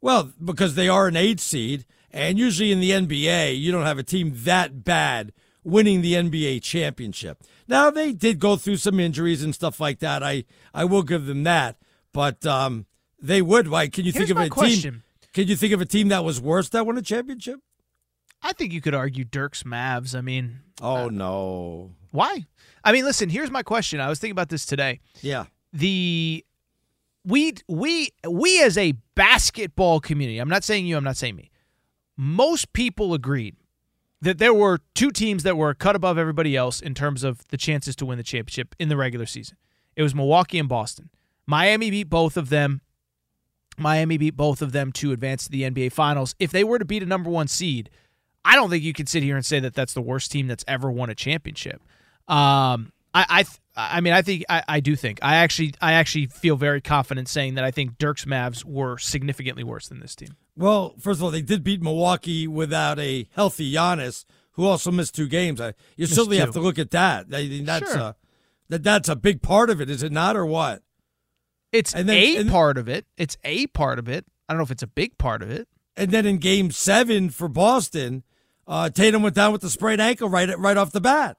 Well, 0.00 0.32
because 0.42 0.74
they 0.74 0.88
are 0.88 1.06
an 1.08 1.16
eight 1.16 1.40
seed, 1.40 1.84
and 2.10 2.38
usually 2.38 2.72
in 2.72 2.80
the 2.80 2.92
NBA, 2.92 3.60
you 3.60 3.72
don't 3.72 3.84
have 3.84 3.98
a 3.98 4.02
team 4.04 4.32
that 4.34 4.84
bad 4.84 5.32
winning 5.64 6.00
the 6.00 6.14
NBA 6.14 6.62
championship. 6.62 7.42
Now 7.66 7.90
they 7.90 8.12
did 8.12 8.38
go 8.38 8.56
through 8.56 8.76
some 8.76 8.98
injuries 8.98 9.42
and 9.42 9.54
stuff 9.54 9.80
like 9.80 9.98
that. 10.00 10.22
I 10.22 10.44
I 10.72 10.84
will 10.84 11.02
give 11.02 11.26
them 11.26 11.44
that, 11.44 11.76
but 12.12 12.44
um, 12.46 12.86
they 13.20 13.42
would. 13.42 13.68
Like, 13.68 13.92
can 13.92 14.04
you 14.04 14.12
Here's 14.12 14.28
think 14.28 14.38
of 14.38 14.44
a 14.44 14.48
question. 14.48 14.92
team? 14.92 15.02
Can 15.34 15.48
you 15.48 15.56
think 15.56 15.72
of 15.72 15.80
a 15.80 15.86
team 15.86 16.08
that 16.08 16.24
was 16.24 16.40
worse 16.40 16.68
that 16.70 16.86
won 16.86 16.96
a 16.96 17.02
championship? 17.02 17.60
I 18.40 18.52
think 18.52 18.72
you 18.72 18.80
could 18.80 18.94
argue 18.94 19.24
Dirk's 19.24 19.64
Mavs. 19.64 20.16
I 20.16 20.20
mean, 20.20 20.60
oh 20.80 21.06
uh, 21.06 21.08
no, 21.10 21.90
why? 22.18 22.46
I 22.82 22.90
mean, 22.90 23.04
listen. 23.04 23.28
Here's 23.28 23.50
my 23.50 23.62
question. 23.62 24.00
I 24.00 24.08
was 24.08 24.18
thinking 24.18 24.32
about 24.32 24.48
this 24.48 24.66
today. 24.66 24.98
Yeah, 25.22 25.44
the 25.72 26.44
we 27.24 27.54
we 27.68 28.10
we 28.28 28.62
as 28.64 28.76
a 28.76 28.94
basketball 29.14 30.00
community. 30.00 30.38
I'm 30.38 30.48
not 30.48 30.64
saying 30.64 30.86
you. 30.86 30.96
I'm 30.96 31.04
not 31.04 31.16
saying 31.16 31.36
me. 31.36 31.52
Most 32.16 32.72
people 32.72 33.14
agreed 33.14 33.54
that 34.20 34.38
there 34.38 34.52
were 34.52 34.80
two 34.96 35.12
teams 35.12 35.44
that 35.44 35.56
were 35.56 35.72
cut 35.74 35.94
above 35.94 36.18
everybody 36.18 36.56
else 36.56 36.80
in 36.80 36.92
terms 36.92 37.22
of 37.22 37.46
the 37.50 37.56
chances 37.56 37.94
to 37.94 38.06
win 38.06 38.18
the 38.18 38.24
championship 38.24 38.74
in 38.80 38.88
the 38.88 38.96
regular 38.96 39.26
season. 39.26 39.56
It 39.94 40.02
was 40.02 40.12
Milwaukee 40.12 40.58
and 40.58 40.68
Boston. 40.68 41.10
Miami 41.46 41.90
beat 41.90 42.10
both 42.10 42.36
of 42.36 42.48
them. 42.48 42.80
Miami 43.78 44.18
beat 44.18 44.36
both 44.36 44.60
of 44.60 44.72
them 44.72 44.90
to 44.92 45.12
advance 45.12 45.44
to 45.44 45.50
the 45.50 45.62
NBA 45.62 45.92
Finals. 45.92 46.34
If 46.40 46.50
they 46.50 46.64
were 46.64 46.80
to 46.80 46.84
beat 46.84 47.04
a 47.04 47.06
number 47.06 47.30
one 47.30 47.46
seed, 47.46 47.90
I 48.44 48.56
don't 48.56 48.70
think 48.70 48.82
you 48.82 48.92
could 48.92 49.08
sit 49.08 49.22
here 49.22 49.36
and 49.36 49.46
say 49.46 49.60
that 49.60 49.74
that's 49.74 49.94
the 49.94 50.02
worst 50.02 50.32
team 50.32 50.48
that's 50.48 50.64
ever 50.66 50.90
won 50.90 51.10
a 51.10 51.14
championship. 51.14 51.80
Um, 52.28 52.92
I, 53.14 53.44
I, 53.76 53.96
I 53.96 54.00
mean, 54.00 54.12
I 54.12 54.22
think 54.22 54.44
I, 54.48 54.62
I 54.68 54.80
do 54.80 54.94
think 54.96 55.18
I 55.22 55.36
actually, 55.36 55.74
I 55.80 55.94
actually 55.94 56.26
feel 56.26 56.56
very 56.56 56.80
confident 56.80 57.28
saying 57.28 57.54
that 57.54 57.64
I 57.64 57.70
think 57.70 57.96
Dirk's 57.98 58.24
Mavs 58.24 58.64
were 58.64 58.98
significantly 58.98 59.64
worse 59.64 59.88
than 59.88 60.00
this 60.00 60.14
team. 60.14 60.36
Well, 60.56 60.94
first 60.98 61.20
of 61.20 61.24
all, 61.24 61.30
they 61.30 61.42
did 61.42 61.62
beat 61.64 61.80
Milwaukee 61.82 62.46
without 62.46 62.98
a 62.98 63.28
healthy 63.34 63.72
Giannis, 63.72 64.24
who 64.52 64.64
also 64.66 64.90
missed 64.90 65.14
two 65.14 65.28
games. 65.28 65.60
I, 65.60 65.68
you 65.96 66.02
Missed 66.02 66.14
certainly 66.16 66.36
two. 66.36 66.40
have 66.42 66.52
to 66.54 66.60
look 66.60 66.78
at 66.78 66.90
that. 66.90 67.26
I 67.32 67.42
mean, 67.44 67.64
that's 67.64 67.90
Sure. 67.92 68.00
uh, 68.00 68.12
that 68.68 68.82
that's 68.82 69.08
a 69.08 69.16
big 69.16 69.40
part 69.40 69.70
of 69.70 69.80
it, 69.80 69.88
is 69.88 70.02
it 70.02 70.12
not, 70.12 70.36
or 70.36 70.44
what? 70.44 70.82
It's 71.72 71.94
And 71.94 72.08
then- 72.08 72.16
a 72.16 72.36
and- 72.38 72.50
part 72.50 72.76
of 72.78 72.88
it. 72.88 73.06
It's 73.16 73.36
a 73.44 73.68
part 73.68 73.98
of 73.98 74.08
it. 74.08 74.26
I 74.48 74.52
don't 74.52 74.58
know 74.58 74.64
if 74.64 74.70
it's 74.70 74.82
a 74.82 74.86
big 74.88 75.16
part 75.18 75.42
of 75.42 75.50
it. 75.50 75.68
And 75.96 76.10
then 76.10 76.26
in 76.26 76.38
Game 76.38 76.70
Seven 76.70 77.28
for 77.30 77.48
Boston, 77.48 78.22
uh, 78.66 78.88
Tatum 78.90 79.22
went 79.22 79.34
down 79.34 79.52
with 79.52 79.60
the 79.62 79.70
sprained 79.70 80.00
ankle 80.00 80.28
right 80.28 80.56
right 80.58 80.76
off 80.76 80.92
the 80.92 81.00
bat. 81.00 81.36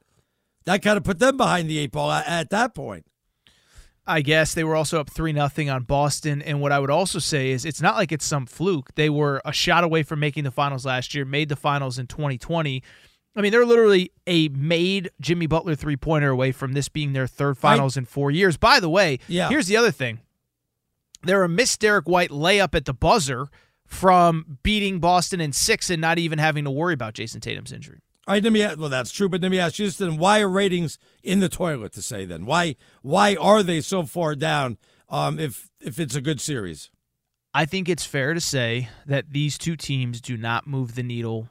That 0.70 0.84
kind 0.84 0.98
of 0.98 1.04
put 1.04 1.18
them 1.18 1.36
behind 1.36 1.68
the 1.68 1.80
eight 1.80 1.92
ball 1.92 2.12
at, 2.12 2.28
at 2.28 2.50
that 2.52 2.76
point. 2.76 3.04
I 4.06 4.22
guess 4.22 4.54
they 4.54 4.64
were 4.64 4.76
also 4.76 5.00
up 5.00 5.10
three 5.10 5.34
nothing 5.34 5.68
on 5.68 5.82
Boston. 5.82 6.44
And 6.44 6.62
what 6.62 6.72
I 6.72 6.78
would 6.78 6.92
also 6.92 7.18
say 7.18 7.50
is 7.50 7.66
it's 7.66 7.82
not 7.82 7.96
like 7.96 8.12
it's 8.12 8.24
some 8.24 8.46
fluke. 8.46 8.94
They 8.94 9.10
were 9.10 9.42
a 9.44 9.52
shot 9.52 9.84
away 9.84 10.04
from 10.04 10.20
making 10.20 10.44
the 10.44 10.52
finals 10.52 10.86
last 10.86 11.16
year, 11.16 11.26
made 11.26 11.50
the 11.50 11.56
finals 11.56 11.98
in 11.98 12.06
2020. 12.06 12.84
I 13.36 13.42
mean, 13.42 13.52
they're 13.52 13.66
literally 13.66 14.12
a 14.28 14.50
made 14.50 15.10
Jimmy 15.20 15.48
Butler 15.48 15.74
three 15.74 15.98
pointer 15.98 16.30
away 16.30 16.52
from 16.52 16.74
this 16.74 16.88
being 16.88 17.14
their 17.14 17.26
third 17.26 17.58
finals 17.58 17.98
in 17.98 18.06
four 18.06 18.30
years. 18.30 18.56
By 18.56 18.80
the 18.80 18.92
way, 18.92 19.18
Yeah. 19.28 19.50
here's 19.50 19.66
the 19.66 19.76
other 19.78 19.92
thing. 19.92 20.20
They're 21.24 21.44
a 21.44 21.50
missed 21.50 21.80
Derrick 21.80 22.08
White 22.08 22.30
layup 22.30 22.76
at 22.76 22.86
the 22.86 22.94
buzzer 22.94 23.48
from 23.88 24.60
beating 24.62 25.00
Boston 25.00 25.42
in 25.42 25.52
six 25.52 25.90
and 25.90 26.00
not 26.00 26.20
even 26.20 26.38
having 26.38 26.64
to 26.66 26.72
worry 26.72 26.94
about 26.94 27.16
Jayson 27.16 27.42
Tatum's 27.42 27.72
injury. 27.72 28.02
All 28.30 28.34
right, 28.34 28.44
let 28.44 28.54
me. 28.54 28.60
Well, 28.78 28.90
that's 28.90 29.12
true, 29.12 29.28
but 29.28 29.42
let 29.42 29.50
me 29.50 29.58
ask 29.58 29.80
you 29.80 29.86
this: 29.86 29.98
Then, 29.98 30.18
why 30.18 30.42
are 30.42 30.48
ratings 30.48 31.00
in 31.24 31.40
the 31.40 31.50
toilet? 31.50 31.94
To 31.94 32.02
say 32.04 32.26
then, 32.26 32.46
why 32.46 32.76
why 33.02 33.36
are 33.36 33.64
they 33.64 33.82
so 33.82 34.04
far 34.04 34.36
down? 34.36 34.78
Um, 35.10 35.40
if 35.40 35.72
if 35.82 36.00
it's 36.00 36.14
a 36.14 36.22
good 36.22 36.40
series, 36.40 36.92
I 37.56 37.66
think 37.66 37.90
it's 37.90 38.06
fair 38.06 38.36
to 38.36 38.40
say 38.40 38.90
that 39.08 39.32
these 39.32 39.58
two 39.58 39.76
teams 39.76 40.22
do 40.22 40.38
not 40.38 40.68
move 40.68 40.94
the 40.94 41.02
needle 41.02 41.50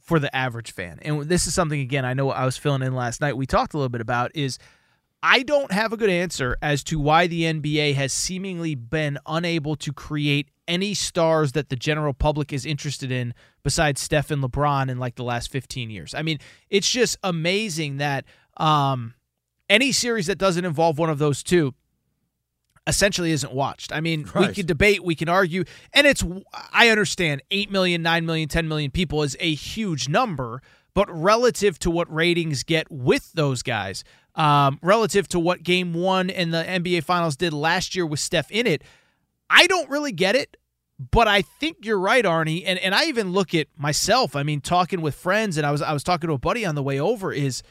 for 0.00 0.18
the 0.18 0.34
average 0.34 0.72
fan. 0.72 0.98
And 1.02 1.24
this 1.24 1.46
is 1.46 1.52
something 1.52 1.78
again 1.78 2.06
I 2.06 2.14
know 2.14 2.30
I 2.30 2.46
was 2.46 2.56
filling 2.56 2.80
in 2.80 2.94
last 2.94 3.20
night. 3.20 3.36
We 3.36 3.44
talked 3.44 3.74
a 3.74 3.76
little 3.76 3.90
bit 3.90 4.00
about 4.00 4.30
is 4.34 4.58
I 5.26 5.42
don't 5.42 5.72
have 5.72 5.90
a 5.90 5.96
good 5.96 6.10
answer 6.10 6.58
as 6.60 6.84
to 6.84 7.00
why 7.00 7.26
the 7.28 7.44
NBA 7.44 7.94
has 7.94 8.12
seemingly 8.12 8.74
been 8.74 9.18
unable 9.26 9.74
to 9.76 9.90
create 9.90 10.50
any 10.68 10.92
stars 10.92 11.52
that 11.52 11.70
the 11.70 11.76
general 11.76 12.12
public 12.12 12.52
is 12.52 12.66
interested 12.66 13.10
in 13.10 13.32
besides 13.62 14.02
Steph 14.02 14.30
and 14.30 14.42
LeBron 14.42 14.90
in 14.90 14.98
like 14.98 15.14
the 15.14 15.24
last 15.24 15.50
15 15.50 15.88
years. 15.88 16.14
I 16.14 16.20
mean, 16.20 16.40
it's 16.68 16.90
just 16.90 17.16
amazing 17.22 17.96
that 17.96 18.26
um 18.58 19.14
any 19.70 19.92
series 19.92 20.26
that 20.26 20.36
doesn't 20.36 20.66
involve 20.66 20.98
one 20.98 21.08
of 21.08 21.18
those 21.18 21.42
two 21.42 21.72
essentially 22.86 23.32
isn't 23.32 23.52
watched. 23.54 23.94
I 23.94 24.02
mean, 24.02 24.28
we 24.34 24.48
can 24.52 24.66
debate, 24.66 25.02
we 25.02 25.14
can 25.14 25.30
argue, 25.30 25.64
and 25.94 26.06
it's 26.06 26.22
I 26.70 26.90
understand 26.90 27.42
8 27.50 27.70
million, 27.70 28.02
9 28.02 28.26
million, 28.26 28.46
10 28.46 28.68
million 28.68 28.90
people 28.90 29.22
is 29.22 29.38
a 29.40 29.54
huge 29.54 30.06
number, 30.06 30.60
but 30.92 31.08
relative 31.10 31.78
to 31.78 31.90
what 31.90 32.12
ratings 32.12 32.62
get 32.62 32.90
with 32.90 33.32
those 33.32 33.62
guys, 33.62 34.04
um, 34.34 34.78
relative 34.82 35.28
to 35.28 35.38
what 35.38 35.62
game 35.62 35.94
1 35.94 36.30
and 36.30 36.52
the 36.52 36.64
NBA 36.64 37.04
finals 37.04 37.36
did 37.36 37.52
last 37.52 37.94
year 37.94 38.04
with 38.06 38.20
Steph 38.20 38.50
in 38.50 38.66
it, 38.66 38.82
I 39.48 39.66
don't 39.66 39.88
really 39.90 40.12
get 40.12 40.34
it, 40.34 40.56
But 41.10 41.26
I 41.28 41.42
think 41.42 41.78
you're 41.84 41.98
right, 41.98 42.24
Arnie, 42.24 42.62
and 42.64 42.78
and 42.78 42.94
I 42.94 43.06
even 43.06 43.32
look 43.32 43.54
at 43.54 43.66
myself. 43.76 44.36
I 44.36 44.42
mean, 44.44 44.60
talking 44.60 45.00
with 45.00 45.14
friends, 45.16 45.56
and 45.56 45.66
I 45.66 45.72
was 45.72 45.82
I 45.82 45.92
was 45.92 46.04
talking 46.04 46.28
to 46.28 46.34
a 46.34 46.38
buddy 46.38 46.64
on 46.64 46.76
the 46.76 46.82
way 46.82 47.00
over. 47.00 47.32
Is 47.32 47.62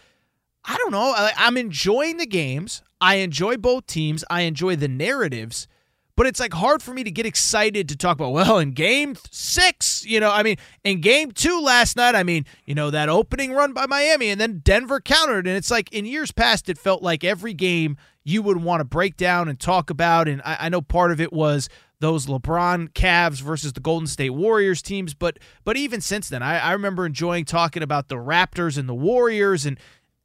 I 0.65 0.77
don't 0.77 0.91
know. 0.91 1.13
I, 1.15 1.31
I'm 1.37 1.57
enjoying 1.57 2.17
the 2.17 2.25
games. 2.25 2.81
I 2.99 3.15
enjoy 3.15 3.57
both 3.57 3.87
teams. 3.87 4.23
I 4.29 4.41
enjoy 4.41 4.75
the 4.75 4.87
narratives. 4.89 5.67
But 6.15 6.27
it's 6.27 6.39
like 6.39 6.53
hard 6.53 6.83
for 6.83 6.93
me 6.93 7.03
to 7.03 7.09
get 7.09 7.25
excited 7.25 7.89
to 7.89 7.97
talk 7.97 8.17
about, 8.17 8.33
well, 8.33 8.59
in 8.59 8.71
game 8.71 9.15
six, 9.31 10.05
you 10.05 10.19
know, 10.19 10.29
I 10.29 10.43
mean, 10.43 10.57
in 10.83 11.01
game 11.01 11.31
two 11.31 11.59
last 11.59 11.97
night, 11.97 12.13
I 12.13 12.21
mean, 12.21 12.45
you 12.65 12.75
know, 12.75 12.91
that 12.91 13.09
opening 13.09 13.51
run 13.53 13.73
by 13.73 13.87
Miami 13.87 14.29
and 14.29 14.39
then 14.39 14.61
Denver 14.63 14.99
countered. 14.99 15.47
And 15.47 15.57
it's 15.57 15.71
like 15.71 15.91
in 15.91 16.05
years 16.05 16.31
past, 16.31 16.69
it 16.69 16.77
felt 16.77 17.01
like 17.01 17.23
every 17.23 17.53
game 17.53 17.97
you 18.23 18.41
would 18.43 18.57
want 18.57 18.79
to 18.79 18.85
break 18.85 19.17
down 19.17 19.49
and 19.49 19.59
talk 19.59 19.89
about. 19.89 20.27
And 20.27 20.41
I, 20.45 20.57
I 20.61 20.69
know 20.69 20.81
part 20.81 21.11
of 21.11 21.19
it 21.19 21.33
was 21.33 21.67
those 21.99 22.27
LeBron 22.27 22.89
Cavs 22.89 23.41
versus 23.41 23.73
the 23.73 23.79
Golden 23.79 24.07
State 24.07 24.31
Warriors 24.31 24.81
teams. 24.81 25.13
But 25.13 25.39
but 25.63 25.77
even 25.77 25.99
since 25.99 26.29
then, 26.29 26.43
I, 26.43 26.59
I 26.59 26.73
remember 26.73 27.05
enjoying 27.05 27.45
talking 27.45 27.81
about 27.81 28.09
the 28.09 28.17
Raptors 28.17 28.77
and 28.77 28.87
the 28.87 28.93
Warriors 28.93 29.65
and 29.65 29.79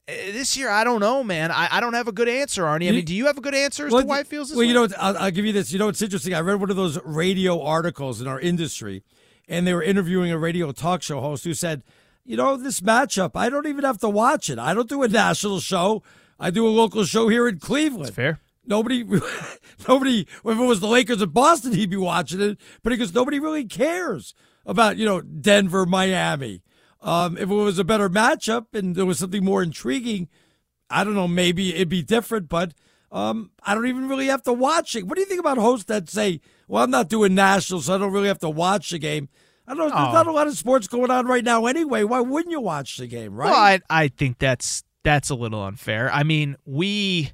Uh, 0.09 0.13
this 0.33 0.57
year, 0.57 0.71
I 0.71 0.85
don't 0.85 1.01
know, 1.01 1.23
man. 1.23 1.51
I, 1.51 1.69
I 1.71 1.81
don't 1.81 1.93
have 1.93 2.09
a 2.09 2.13
good 2.13 2.29
answer, 2.29 2.63
Arnie. 2.63 2.89
I 2.89 2.93
mean, 2.93 3.05
do 3.05 3.15
you 3.15 3.27
have 3.27 3.37
a 3.37 3.43
good 3.43 3.55
answer 3.55 3.87
as 3.87 3.93
well, 3.93 4.03
to 4.03 4.09
why 4.09 4.21
it 4.21 4.27
feels 4.27 4.49
this 4.49 4.57
well, 4.57 4.65
way? 4.65 4.69
you 4.69 4.75
know, 4.75 4.89
I'll, 4.99 5.19
I'll 5.19 5.31
give 5.31 5.45
you 5.45 5.53
this. 5.53 5.71
You 5.73 5.79
know, 5.79 5.89
it's 5.89 6.01
interesting. 6.01 6.33
I 6.35 6.41
read 6.41 6.61
one 6.61 6.71
of 6.71 6.77
those 6.77 6.99
radio 7.05 7.61
articles 7.63 8.21
in 8.21 8.27
our 8.27 8.41
industry, 8.41 9.03
and 9.49 9.67
they 9.67 9.75
were 9.75 9.83
interviewing 9.83 10.33
a 10.33 10.39
radio 10.39 10.73
talk 10.73 11.03
show 11.03 11.21
host 11.21 11.45
who 11.45 11.53
said, 11.53 11.83
"You 12.25 12.39
know, 12.39 12.57
this 12.57 12.81
matchup, 12.81 13.33
I 13.35 13.51
don't 13.51 13.67
even 13.67 13.85
have 13.85 13.99
to 13.99 14.09
watch 14.09 14.49
it. 14.49 14.59
I 14.59 14.73
don't 14.73 14.89
do 14.89 15.03
a 15.03 15.09
national 15.09 15.61
show. 15.61 16.03
I 16.41 16.51
do 16.51 16.67
a 16.67 16.71
local 16.71 17.05
show 17.05 17.29
here 17.29 17.47
in 17.47 17.59
Cleveland. 17.59 18.15
fair. 18.15 18.41
Nobody, 18.65 19.03
nobody. 19.89 20.21
If 20.21 20.45
it 20.45 20.55
was 20.55 20.81
the 20.81 20.87
Lakers 20.87 21.21
in 21.21 21.31
Boston, 21.31 21.73
he'd 21.73 21.91
be 21.91 21.97
watching 21.97 22.41
it. 22.41 22.59
But 22.83 22.93
he 22.93 22.99
goes, 22.99 23.15
nobody 23.15 23.41
really 23.41 23.65
cares 23.65 24.35
about 24.65 24.97
you 24.97 25.05
know 25.05 25.21
Denver, 25.21 25.85
Miami. 25.85 26.63
Um, 27.01 27.37
if 27.37 27.45
it 27.49 27.55
was 27.55 27.79
a 27.79 27.85
better 27.85 28.09
matchup 28.11 28.67
and 28.75 28.95
there 28.97 29.07
was 29.07 29.19
something 29.19 29.45
more 29.45 29.63
intriguing, 29.63 30.29
I 30.91 31.05
don't 31.05 31.15
know, 31.15 31.29
maybe 31.29 31.75
it'd 31.75 31.89
be 31.89 32.03
different. 32.03 32.49
But 32.49 32.73
um, 33.13 33.51
I 33.63 33.75
don't 33.75 33.87
even 33.87 34.09
really 34.09 34.27
have 34.27 34.43
to 34.45 34.53
watch 34.53 34.97
it. 34.97 35.07
What 35.07 35.15
do 35.15 35.21
you 35.21 35.27
think 35.27 35.41
about 35.41 35.59
hosts 35.59 35.87
that 35.87 36.11
say, 36.11 36.41
"Well, 36.67 36.83
I'm 36.85 36.91
not 36.91 37.09
doing 37.09 37.35
national, 37.35 37.81
so 37.83 37.95
I 37.95 37.99
don't 37.99 38.13
really 38.13 38.29
have 38.29 38.41
to 38.41 38.51
watch 38.51 38.91
the 38.91 38.99
game." 38.99 39.29
I 39.67 39.73
don't 39.75 39.79
know. 39.91 39.95
There's 39.95 40.09
Oh. 40.09 40.13
not 40.13 40.27
a 40.27 40.33
lot 40.33 40.47
of 40.47 40.57
sports 40.57 40.89
going 40.89 41.11
on 41.11 41.27
right 41.27 41.45
now 41.45 41.67
anyway. 41.67 42.03
Why 42.03 42.21
wouldn't 42.21 42.51
you 42.51 42.61
watch 42.61 42.97
the 42.97 43.07
game, 43.07 43.35
right? 43.35 43.51
Well, 43.51 43.59
I, 43.61 43.81
I 43.91 44.09
think 44.09 44.39
that's 44.39 44.83
that's 45.05 45.31
a 45.31 45.35
little 45.35 45.63
unfair. 45.63 46.11
I 46.13 46.23
mean, 46.23 46.57
we 46.65 47.31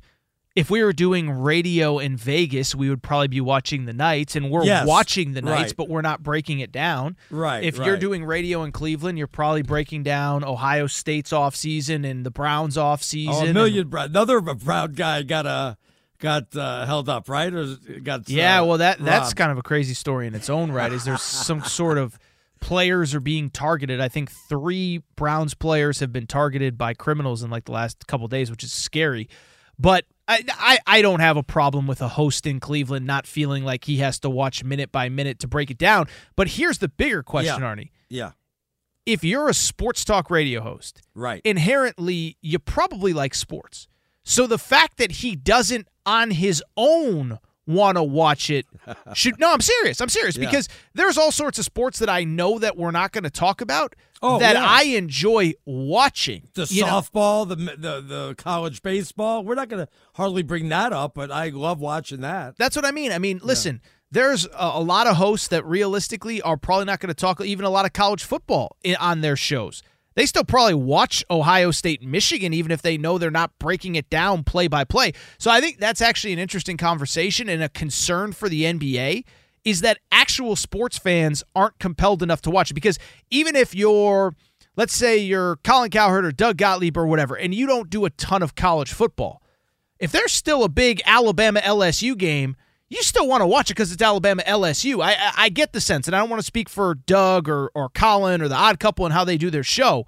if 0.54 0.70
we 0.70 0.84
were 0.84 0.92
doing 0.92 1.30
radio 1.30 1.98
in 1.98 2.16
Vegas, 2.16 2.74
we 2.74 2.88
would 2.88 3.02
probably 3.02 3.26
be 3.28 3.40
watching 3.40 3.86
the 3.86 3.92
Knights, 3.92 4.36
and 4.36 4.50
we're 4.50 4.64
Yes, 4.64 4.86
watching 4.86 5.32
the 5.32 5.42
Knights, 5.42 5.62
right. 5.70 5.76
but 5.76 5.88
we're 5.88 6.00
not 6.02 6.22
breaking 6.22 6.60
it 6.60 6.70
down. 6.70 7.16
Right, 7.30 7.64
If 7.64 7.76
you're 7.78 7.96
doing 7.96 8.24
radio 8.24 8.62
in 8.62 8.70
Cleveland, 8.70 9.18
you're 9.18 9.26
probably 9.26 9.62
breaking 9.62 10.04
down 10.04 10.44
Ohio 10.44 10.86
State's 10.86 11.32
off 11.32 11.56
season 11.56 12.04
and 12.04 12.24
the 12.24 12.30
Browns 12.30 12.78
off 12.78 13.02
season. 13.02 13.34
Oh, 13.34 13.40
a 13.40 13.44
and- 13.46 13.54
million. 13.54 13.88
Brown, 13.88 14.06
another 14.10 14.40
Brown 14.40 14.92
guy 14.92 15.22
got 15.22 15.44
uh, 15.46 15.74
got 16.20 16.54
uh, 16.56 16.86
held 16.86 17.08
up, 17.08 17.28
right? 17.28 17.52
Or 17.52 17.74
got 18.02 18.28
Yeah, 18.28 18.60
uh, 18.62 18.64
well 18.66 18.78
that 18.78 18.98
that's 19.00 19.34
kind 19.34 19.50
of 19.50 19.58
a 19.58 19.62
crazy 19.62 19.94
story 19.94 20.26
in 20.28 20.34
its 20.36 20.48
own 20.48 20.70
right. 20.70 20.92
Is 20.92 21.04
there's 21.04 21.20
some 21.22 21.62
sort 21.64 21.98
of 21.98 22.16
players 22.60 23.12
are 23.14 23.20
being 23.20 23.50
targeted. 23.50 24.00
I 24.00 24.08
think 24.08 24.30
three 24.30 25.02
Browns 25.16 25.54
players 25.54 25.98
have 26.00 26.12
been 26.12 26.26
targeted 26.28 26.78
by 26.78 26.94
criminals 26.94 27.42
in 27.42 27.50
like 27.50 27.64
the 27.64 27.72
last 27.72 28.06
couple 28.06 28.28
days, 28.28 28.50
which 28.52 28.62
is 28.62 28.72
scary. 28.72 29.28
But 29.78 30.04
I, 30.28 30.44
I 30.48 30.78
I 30.86 31.02
don't 31.02 31.20
have 31.20 31.36
a 31.36 31.42
problem 31.42 31.86
with 31.86 32.00
a 32.00 32.08
host 32.08 32.46
in 32.46 32.60
Cleveland 32.60 33.06
not 33.06 33.26
feeling 33.26 33.64
like 33.64 33.84
he 33.84 33.98
has 33.98 34.18
to 34.20 34.30
watch 34.30 34.64
minute 34.64 34.90
by 34.92 35.08
minute 35.08 35.38
to 35.40 35.48
break 35.48 35.70
it 35.70 35.78
down. 35.78 36.06
But 36.36 36.48
here's 36.48 36.78
the 36.78 36.88
bigger 36.88 37.22
question, 37.22 37.60
Yeah. 37.62 37.74
Arnie. 37.74 37.90
Yeah. 38.08 38.30
If 39.06 39.22
you're 39.22 39.48
a 39.50 39.54
sports 39.54 40.02
talk 40.04 40.30
radio 40.30 40.62
host, 40.62 41.02
Right. 41.14 41.42
inherently 41.44 42.38
you 42.40 42.58
probably 42.58 43.12
like 43.12 43.34
sports. 43.34 43.86
So 44.24 44.46
the 44.46 44.56
fact 44.58 44.96
that 44.96 45.10
he 45.12 45.36
doesn't 45.36 45.88
on 46.06 46.30
his 46.30 46.62
own 46.76 47.38
want 47.66 47.96
to 47.96 48.02
watch 48.02 48.50
it 48.50 48.66
should 49.14 49.38
no, 49.40 49.52
I'm 49.52 49.60
serious. 49.60 50.00
I'm 50.00 50.08
serious 50.08 50.36
Yeah. 50.36 50.46
because 50.46 50.68
there's 50.94 51.16
all 51.18 51.32
sorts 51.32 51.58
of 51.58 51.64
sports 51.64 51.98
that 52.00 52.08
I 52.10 52.24
know 52.24 52.58
that 52.58 52.76
we're 52.76 52.90
not 52.90 53.12
going 53.12 53.24
to 53.24 53.30
talk 53.30 53.60
about 53.60 53.94
Oh, 54.26 54.38
that 54.38 54.54
yeah. 54.54 54.64
I 54.66 54.82
enjoy 54.84 55.52
watching. 55.66 56.48
the 56.54 56.62
know? 56.62 56.86
softball, 56.86 57.46
the 57.48 57.56
the 57.56 58.00
the 58.00 58.34
college 58.36 58.82
baseball. 58.82 59.44
We're 59.44 59.54
not 59.54 59.68
going 59.68 59.84
to 59.84 59.92
hardly 60.14 60.42
bring 60.42 60.68
that 60.70 60.92
up, 60.94 61.14
but 61.14 61.30
I 61.30 61.48
love 61.50 61.78
watching 61.80 62.20
that. 62.22 62.56
That's 62.56 62.74
what 62.76 62.86
I 62.86 62.90
mean. 62.90 63.12
I 63.12 63.18
mean, 63.18 63.40
listen, 63.42 63.82
there's 64.10 64.46
a, 64.46 64.50
a 64.74 64.80
lot 64.80 65.06
of 65.06 65.16
hosts 65.16 65.48
that 65.48 65.64
realistically 65.66 66.40
are 66.40 66.56
probably 66.56 66.86
not 66.86 67.00
going 67.00 67.08
to 67.08 67.14
talk 67.14 67.40
even 67.42 67.66
a 67.66 67.70
lot 67.70 67.84
of 67.84 67.92
college 67.92 68.24
football 68.24 68.76
i 68.86 68.94
on 68.98 69.20
their 69.20 69.36
shows. 69.36 69.82
They 70.14 70.26
still 70.26 70.44
probably 70.44 70.74
watch 70.74 71.24
Ohio 71.30 71.70
State, 71.70 72.02
Michigan, 72.02 72.52
even 72.52 72.70
if 72.70 72.82
they 72.82 72.96
know 72.96 73.18
they're 73.18 73.30
not 73.30 73.58
breaking 73.58 73.96
it 73.96 74.08
down 74.10 74.44
play 74.44 74.68
by 74.68 74.84
play. 74.84 75.12
So 75.38 75.50
I 75.50 75.60
think 75.60 75.78
that's 75.78 76.00
actually 76.00 76.32
an 76.32 76.38
interesting 76.38 76.76
conversation 76.76 77.48
and 77.48 77.62
a 77.62 77.68
concern 77.68 78.32
for 78.32 78.48
the 78.48 78.62
NBA 78.62 79.24
is 79.64 79.80
that 79.80 79.98
actual 80.12 80.56
sports 80.56 80.98
fans 80.98 81.42
aren't 81.56 81.78
compelled 81.78 82.22
enough 82.22 82.42
to 82.42 82.50
watch 82.50 82.70
it 82.70 82.74
because 82.74 82.98
even 83.30 83.56
if 83.56 83.74
you're 83.74 84.34
let's 84.76 84.94
say 84.94 85.16
you're 85.16 85.56
Colin 85.56 85.90
Cowherd 85.90 86.24
or 86.24 86.32
Doug 86.32 86.56
Gottlieb 86.56 86.96
or 86.96 87.06
whatever, 87.06 87.36
and 87.36 87.54
you 87.54 87.66
don't 87.66 87.90
do 87.90 88.04
a 88.04 88.10
ton 88.10 88.42
of 88.42 88.54
college 88.54 88.92
football, 88.92 89.42
if 89.98 90.12
there's 90.12 90.32
still 90.32 90.64
a 90.64 90.68
big 90.68 91.00
Alabama 91.06 91.60
LSU 91.60 92.16
game, 92.16 92.56
you 92.88 93.02
still 93.02 93.26
want 93.26 93.40
to 93.40 93.46
watch 93.46 93.70
it 93.70 93.74
because 93.74 93.92
it's 93.92 94.02
Alabama 94.02 94.42
LSU. 94.46 95.02
I, 95.02 95.12
I 95.14 95.32
I 95.44 95.48
get 95.48 95.72
the 95.72 95.80
sense, 95.80 96.06
and 96.06 96.14
I 96.14 96.18
don't 96.20 96.30
want 96.30 96.40
to 96.40 96.46
speak 96.46 96.68
for 96.68 96.94
Doug 96.94 97.48
or 97.48 97.70
or 97.74 97.88
Colin 97.88 98.40
or 98.42 98.48
the 98.48 98.54
Odd 98.56 98.78
Couple 98.80 99.04
and 99.04 99.12
how 99.12 99.24
they 99.24 99.36
do 99.36 99.50
their 99.50 99.62
show, 99.64 100.06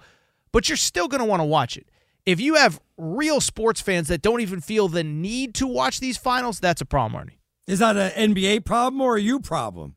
but 0.53 0.69
you're 0.69 0.77
still 0.77 1.09
going 1.09 1.21
to 1.21 1.25
want 1.27 1.41
to 1.41 1.45
watch 1.45 1.77
it. 1.77 1.89
If 2.25 2.41
you 2.41 2.55
have 2.55 2.81
real 2.97 3.41
sports 3.41 3.81
fans 3.81 4.09
that 4.09 4.21
don't 4.23 4.41
even 4.41 4.61
feel 4.61 4.89
the 4.89 5.05
need 5.05 5.55
to 5.57 5.67
watch 5.67 6.01
these 6.01 6.17
finals, 6.17 6.59
that's 6.61 6.81
a 6.81 6.85
problem, 6.85 7.23
Arnie. 7.27 7.39
Is 7.67 7.79
that 7.81 7.97
an 7.97 8.35
NBA 8.35 8.65
problem 8.65 9.01
or 9.01 9.17
a 9.17 9.21
you 9.21 9.41
problem? 9.41 9.97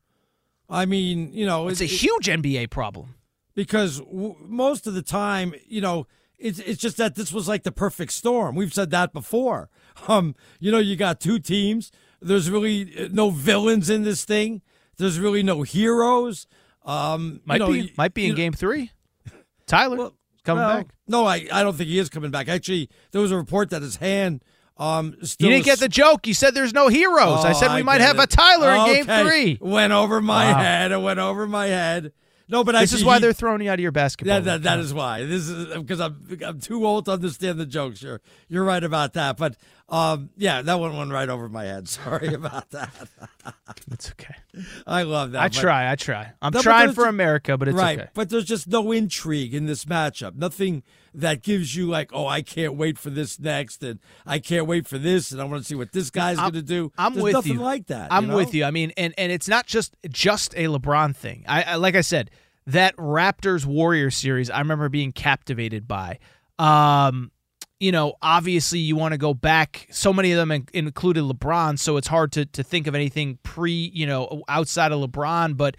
I 0.70 0.86
mean, 0.86 1.34
you 1.34 1.46
know, 1.46 1.68
It's 1.68 1.82
a 1.82 1.86
it- 1.86 1.90
huge 1.90 2.28
NBA 2.28 2.70
problem. 2.70 3.16
because 3.56 4.00
w- 4.00 4.36
most 4.42 4.86
of 4.88 4.94
the 4.94 5.02
time, 5.02 5.54
you 5.68 5.82
know, 5.82 6.06
it's 6.38 6.60
it's 6.60 6.80
just 6.82 6.98
that 6.98 7.16
this 7.16 7.34
was 7.34 7.48
like 7.48 7.64
the 7.64 7.72
perfect 7.72 8.12
storm. 8.14 8.56
We've 8.56 8.74
said 8.74 8.92
that 8.92 9.12
before. 9.14 9.70
Um, 10.08 10.34
you 10.62 10.72
know, 10.72 10.78
you 10.78 10.96
got 10.96 11.20
two 11.20 11.40
teams. 11.40 11.92
There's 12.22 12.50
really 12.50 12.94
uh, 13.06 13.10
no 13.12 13.30
villains 13.30 13.90
in 13.90 14.04
this 14.04 14.26
thing. 14.26 14.62
There's 14.98 15.20
really 15.20 15.44
no 15.44 15.62
heroes. 15.64 16.48
Um, 16.86 17.42
Might 17.46 17.56
you 17.62 17.68
know, 17.68 17.72
be 17.74 17.94
might 17.98 18.14
be 18.14 18.26
in 18.26 18.32
know- 18.32 18.36
Game 18.36 18.54
Three. 18.54 18.92
Tyler 19.68 20.12
coming 20.44 20.64
well, 20.64 20.78
back. 20.78 20.88
No, 21.08 21.26
I, 21.26 21.48
I 21.52 21.64
don't 21.64 21.76
think 21.76 21.90
he 21.90 22.00
is 22.00 22.10
coming 22.10 22.32
back. 22.32 22.48
Actually, 22.48 22.90
there 23.12 23.22
was 23.22 23.32
a 23.32 23.38
report 23.38 23.70
that 23.70 23.82
his 23.82 23.98
hand 23.98 24.44
um 24.78 25.16
You 25.40 25.50
didn't 25.50 25.66
get 25.66 25.80
the 25.80 25.90
joke. 25.90 26.26
You 26.26 26.34
said 26.34 26.54
there's 26.56 26.74
no 26.74 26.88
heroes. 26.88 27.44
I 27.46 27.52
Oh, 27.52 27.54
said 27.54 27.76
we 27.76 27.84
might 27.84 28.02
have 28.02 28.18
it. 28.18 28.24
a 28.24 28.28
Tyler 28.28 28.72
in 28.92 29.06
Game. 29.06 29.26
Three. 29.28 29.58
Went 29.62 29.94
over 29.94 30.22
my 30.22 30.52
Wow. 30.52 30.58
head. 30.60 30.92
It 30.92 31.02
went 31.02 31.20
over 31.20 31.46
my 31.48 31.68
head. 31.68 32.14
No, 32.52 32.64
but 32.64 32.72
This 32.72 32.82
actually, 32.84 32.98
is 33.02 33.06
why 33.06 33.16
he- 33.16 33.22
they're 33.22 33.34
throwing 33.34 33.62
you 33.62 33.70
out 33.70 33.76
of 33.76 33.80
your 33.82 33.92
basketball. 33.92 34.38
That, 34.42 34.46
that, 34.46 34.64
that 34.64 34.80
is 34.80 34.92
why. 34.92 35.24
This 35.26 35.48
is 35.50 35.76
because 35.78 36.00
I'm 36.00 36.26
I'm 36.44 36.60
too 36.60 36.84
old 36.86 37.06
to 37.06 37.12
understand 37.12 37.60
the 37.60 37.66
jokes. 37.68 38.02
You're 38.02 38.22
you're 38.48 38.64
right 38.64 38.84
about 38.84 39.14
that. 39.14 39.38
But 39.38 39.56
um, 39.90 40.30
yeah, 40.38 40.62
that 40.62 40.80
one 40.80 40.96
went 40.96 41.12
right 41.12 41.28
over 41.30 41.50
my 41.50 41.66
head. 41.66 41.88
Sorry 41.90 42.34
about 42.34 42.70
that. 42.72 42.90
It's 43.92 44.12
okay. 44.12 44.36
I 44.86 45.04
love 45.04 45.32
that. 45.32 45.42
I 45.42 45.48
try. 45.50 45.92
I 45.92 45.96
try. 45.96 46.32
I'm 46.42 46.54
No, 46.54 46.62
trying 46.62 46.94
for 46.94 47.06
America, 47.06 47.58
but 47.58 47.68
it's 47.68 47.78
right. 47.78 48.00
okay. 48.00 48.10
But 48.14 48.30
there's 48.30 48.46
just 48.46 48.68
no 48.68 48.92
intrigue 48.92 49.54
in 49.54 49.66
this 49.66 49.86
matchup. 49.86 50.36
Nothing 50.36 50.84
that 51.14 51.42
gives 51.42 51.76
you 51.76 51.88
like, 51.88 52.12
oh, 52.14 52.28
I 52.28 52.42
can't 52.42 52.76
wait 52.76 52.98
for 53.00 53.10
this 53.10 53.40
next, 53.40 53.84
and 53.84 54.00
I 54.26 54.40
can't 54.40 54.68
wait 54.68 54.88
for 54.88 54.98
this, 54.98 55.32
and 55.32 55.42
I 55.42 55.44
want 55.46 55.64
to 55.64 55.68
see 55.68 55.76
what 55.76 55.92
this 55.92 56.10
guy's 56.12 56.38
going 56.38 56.54
to 56.54 56.62
do. 56.62 56.92
I'm 56.98 57.14
There's 57.14 57.24
with 57.24 57.34
nothing 57.34 57.54
you. 57.54 57.60
like 57.62 57.88
that. 57.88 58.12
I'm 58.12 58.26
you 58.26 58.30
know? 58.30 58.36
with 58.36 58.54
you. 58.54 58.66
I 58.66 58.72
mean, 58.72 58.92
and 58.96 59.14
and 59.18 59.32
it's 59.32 59.48
not 59.48 59.66
just 59.66 59.96
just 60.10 60.54
a 60.54 60.66
LeBron 60.66 61.16
thing. 61.16 61.46
I, 61.48 61.64
I 61.64 61.76
like 61.76 61.96
I 61.96 62.02
said 62.02 62.30
that 62.68 62.96
Raptors 62.98 63.66
Warriors 63.66 64.16
series. 64.16 64.50
I 64.52 64.60
remember 64.60 64.90
being 64.90 65.12
captivated 65.12 65.88
by. 65.88 66.20
Um, 66.60 67.32
you 67.80 67.92
know, 67.92 68.16
obviously 68.22 68.80
you 68.80 68.96
want 68.96 69.14
to 69.14 69.18
go 69.18 69.34
back. 69.34 69.88
So 69.92 70.12
many 70.12 70.32
of 70.32 70.38
them 70.38 70.52
in- 70.52 70.68
included 70.74 71.24
LeBron, 71.24 71.80
so 71.80 71.98
it's 71.98 72.08
hard 72.08 72.32
to 72.34 72.46
to 72.46 72.64
think 72.64 72.88
of 72.88 72.96
anything 72.96 73.40
pre, 73.44 73.72
you 73.72 74.06
know, 74.06 74.44
outside 74.48 74.92
of 74.92 75.00
LeBron. 75.00 75.56
But 75.56 75.78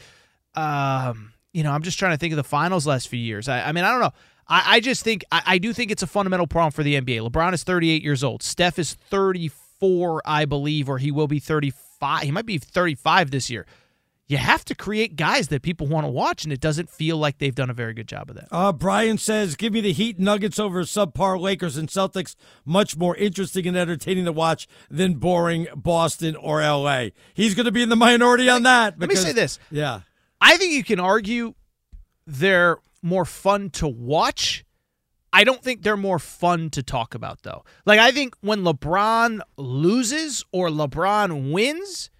um, 0.55 1.33
you 1.53 1.63
know, 1.63 1.73
I'm 1.73 1.83
just 1.83 1.99
trying 1.99 2.13
to 2.13 2.17
think 2.19 2.33
of 2.33 2.37
the 2.37 2.45
finals 2.45 2.87
last 2.87 3.09
few 3.09 3.19
years. 3.19 3.49
I, 3.49 3.63
I 3.69 3.73
mean, 3.73 3.85
I 3.85 3.91
don't 3.91 4.01
know. 4.01 4.13
I, 4.49 4.77
I 4.77 4.81
just 4.81 5.05
think 5.05 5.25
I, 5.31 5.43
I 5.47 5.59
do 5.59 5.73
think 5.73 5.91
it's 5.91 6.03
a 6.03 6.07
fundamental 6.07 6.47
problem 6.47 6.73
for 6.73 6.83
the 6.83 7.01
NBA. 7.01 7.29
LeBron 7.29 7.53
is 7.53 7.65
38 7.65 8.03
years 8.03 8.25
old. 8.25 8.43
Steph 8.43 8.79
is 8.79 8.95
34, 8.95 10.23
I 10.25 10.45
believe, 10.47 10.89
or 10.89 10.99
he 10.99 11.11
will 11.11 11.29
be 11.29 11.39
35. 11.39 12.23
He 12.23 12.31
might 12.31 12.47
be 12.47 12.59
35 12.59 13.31
this 13.31 13.51
year. 13.51 13.67
You 14.31 14.37
have 14.37 14.65
to 14.67 14.77
create 14.77 15.17
guys 15.17 15.49
that 15.49 15.61
people 15.61 15.89
want 15.89 16.07
to 16.07 16.11
watch, 16.11 16.45
and 16.45 16.53
it 16.53 16.61
doesn't 16.61 16.89
feel 16.89 17.17
like 17.17 17.39
they've 17.39 17.55
done 17.55 17.69
a 17.69 17.75
very 17.75 17.93
good 17.93 18.07
job 18.07 18.31
of 18.31 18.37
that. 18.37 18.47
Uh, 18.53 18.73
Brian 18.73 19.19
says, 19.19 19.57
"Give 19.57 19.73
me 19.73 19.81
the 19.81 19.93
Heat 19.93 20.21
Nuggets 20.21 20.59
over 20.61 20.85
subpar 20.85 21.41
Lakers 21.41 21.77
and 21.77 21.89
Celtics. 21.89 22.37
Much 22.65 22.97
more 22.97 23.17
interesting 23.17 23.67
and 23.67 23.77
entertaining 23.77 24.27
to 24.27 24.33
watch 24.33 24.69
than 24.89 25.15
boring 25.15 25.67
Boston 25.75 26.37
or 26.37 26.61
L.A." 26.61 27.13
He's 27.35 27.57
going 27.57 27.67
to 27.67 27.73
be 27.73 27.83
in 27.83 27.89
the 27.89 27.97
minority 27.97 28.49
on 28.49 28.63
that. 28.63 29.01
Let 29.01 29.09
me 29.09 29.17
say 29.17 29.33
this. 29.33 29.59
Yeah, 29.69 30.03
I 30.41 30.57
think 30.57 30.75
you 30.75 30.85
can 30.85 31.01
argue 31.01 31.55
they're 32.25 32.79
more 33.03 33.25
fun 33.25 33.71
to 33.71 33.89
watch. 33.89 34.65
I 35.33 35.43
don't 35.43 35.63
think 35.63 35.83
they're 35.83 35.97
more 35.97 36.21
fun 36.21 36.71
to 36.71 36.85
talk 36.85 37.17
about, 37.17 37.43
though. 37.43 37.65
Like, 37.85 37.99
I 37.99 38.13
think 38.13 38.37
when 38.43 38.63
LeBron 38.63 39.41
loses 39.57 40.45
or 40.53 40.69
LeBron 40.69 41.53
wins, 41.53 42.11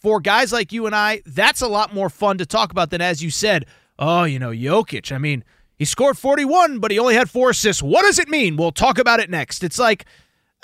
for 0.00 0.20
guys 0.20 0.52
like 0.52 0.72
you 0.72 0.86
and 0.86 0.94
I, 0.94 1.22
that's 1.26 1.60
a 1.60 1.68
lot 1.68 1.94
more 1.94 2.10
fun 2.10 2.38
to 2.38 2.46
talk 2.46 2.70
about 2.70 2.90
than, 2.90 3.00
as 3.00 3.22
you 3.22 3.30
said, 3.30 3.66
oh, 3.98 4.24
you 4.24 4.38
know, 4.38 4.50
Jokic. 4.50 5.12
I 5.12 5.18
mean, 5.18 5.44
he 5.76 5.84
scored 5.84 6.18
41, 6.18 6.78
but 6.78 6.90
he 6.90 6.98
only 6.98 7.14
had 7.14 7.30
four 7.30 7.50
assists. 7.50 7.82
What 7.82 8.02
does 8.02 8.18
it 8.18 8.28
mean? 8.28 8.56
We'll 8.56 8.72
talk 8.72 8.98
about 8.98 9.20
it 9.20 9.30
next. 9.30 9.62
It's 9.62 9.78
like, 9.78 10.04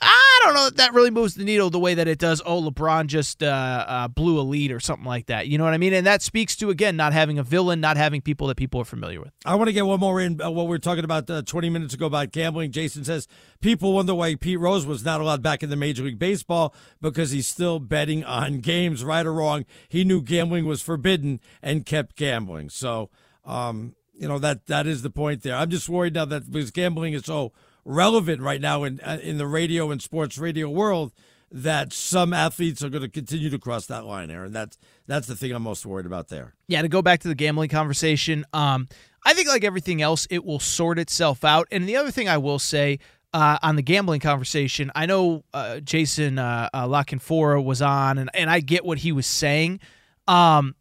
I 0.01 0.41
don't 0.43 0.55
know 0.55 0.67
if 0.67 0.75
that 0.75 0.93
really 0.93 1.11
moves 1.11 1.35
the 1.35 1.45
needle 1.45 1.71
the 1.71 1.79
way 1.79 1.95
that 1.95 2.09
it 2.09 2.19
does. 2.19 2.43
Oh, 2.45 2.61
LeBron 2.61 3.07
just 3.07 3.43
uh, 3.43 3.85
uh, 3.87 4.09
blew 4.09 4.41
a 4.41 4.43
lead 4.43 4.73
or 4.73 4.81
something 4.81 5.07
like 5.07 5.27
that. 5.27 5.47
You 5.47 5.57
know 5.57 5.65
what 5.65 5.73
I 5.73 5.79
mean? 5.79 5.93
And 5.93 6.07
that 6.07 6.21
speaks 6.21 6.57
to 6.57 6.71
again 6.71 6.97
not 6.97 7.13
having 7.13 7.39
a 7.39 7.45
villain, 7.45 7.81
not 7.81 7.97
having 7.97 8.21
people 8.21 8.49
that 8.49 8.57
people 8.57 8.81
are 8.81 8.85
familiar 8.85 9.21
with. 9.21 9.31
I 9.45 9.55
want 9.55 9.69
to 9.69 9.73
get 9.73 9.87
one 9.87 10.01
more 10.01 10.21
in. 10.21 10.43
Uh, 10.43 10.51
what 10.51 10.65
we 10.65 10.71
were 10.71 10.79
talking 10.81 11.05
about 11.05 11.31
uh, 11.31 11.43
20 11.43 11.71
minutes 11.71 11.95
ago 11.95 12.07
about 12.07 12.33
gambling. 12.33 12.73
Jason 12.73 13.05
says 13.05 13.29
people 13.61 13.93
wonder 13.93 14.15
why 14.15 14.35
Pete 14.35 14.59
Rose 14.59 14.85
was 14.85 15.05
not 15.05 15.21
allowed 15.21 15.43
back 15.43 15.63
in 15.63 15.71
the 15.71 15.77
Major 15.77 16.03
League 16.03 16.19
Baseball 16.19 16.75
because 17.01 17.31
he's 17.31 17.47
still 17.47 17.79
betting 17.79 18.25
on 18.25 18.59
games. 18.59 19.05
Right 19.05 19.25
or 19.25 19.33
wrong, 19.33 19.65
he 19.89 20.03
knew 20.03 20.23
gambling 20.23 20.67
was 20.67 20.83
forbidden 20.83 21.41
and 21.63 21.87
kept 21.87 22.17
gambling. 22.17 22.69
So, 22.71 23.11
um, 23.45 23.95
you 24.13 24.27
know 24.27 24.39
that 24.41 24.67
that 24.67 24.87
is 24.87 25.03
the 25.03 25.11
point 25.11 25.43
there. 25.43 25.55
I'm 25.55 25.71
just 25.71 25.89
worried 25.89 26.15
now 26.15 26.25
that 26.25 26.51
because 26.51 26.71
gambling 26.73 27.15
is 27.15 27.25
so 27.25 27.53
relevant 27.85 28.41
right 28.41 28.61
now 28.61 28.85
in 28.85 29.01
uh, 29.01 29.19
in 29.23 29.39
the 29.39 29.47
radio 29.47 29.91
and 29.91 30.01
sports 30.03 30.39
radio 30.39 30.69
world 30.69 31.13
that 31.55 31.93
some 31.93 32.33
athletes 32.33 32.83
are 32.83 32.89
going 32.89 33.03
to 33.03 33.09
continue 33.09 33.49
to 33.49 33.59
cross 33.59 33.87
that 33.87 34.05
line, 34.05 34.31
Aaron. 34.31 34.53
That's 34.53 34.77
that's 35.07 35.29
the 35.29 35.37
thing 35.37 35.53
I'm 35.53 35.63
most 35.63 35.87
worried 35.87 36.07
about 36.07 36.29
there. 36.29 36.55
Yeah, 36.67 36.83
to 36.83 36.89
go 36.89 37.01
back 37.01 37.21
to 37.21 37.29
the 37.29 37.35
gambling 37.35 37.69
conversation, 37.69 38.45
um, 38.53 38.89
I 39.25 39.35
think 39.35 39.49
like 39.49 39.65
everything 39.65 40.03
else, 40.03 40.27
it 40.31 40.45
will 40.45 40.59
sort 40.59 40.99
itself 40.99 41.45
out. 41.45 41.69
And 41.71 41.89
the 41.89 41.97
other 41.97 42.11
thing 42.11 42.29
I 42.29 42.39
will 42.39 42.59
say 42.59 42.99
uh, 43.33 43.59
on 43.63 43.77
the 43.77 43.83
gambling 43.83 44.21
conversation, 44.21 44.91
I 44.95 45.07
know 45.07 45.45
uh, 45.55 45.81
Jason 45.81 46.39
uh, 46.39 46.69
uh, 46.75 46.89
La 46.89 47.05
Canfora 47.05 47.63
was 47.63 47.81
on, 47.81 48.19
and, 48.19 48.31
and 48.35 48.51
I 48.51 48.61
get 48.61 48.85
what 48.85 48.99
he 48.99 49.13
was 49.13 49.27
saying 49.27 49.79
um, 50.27 50.75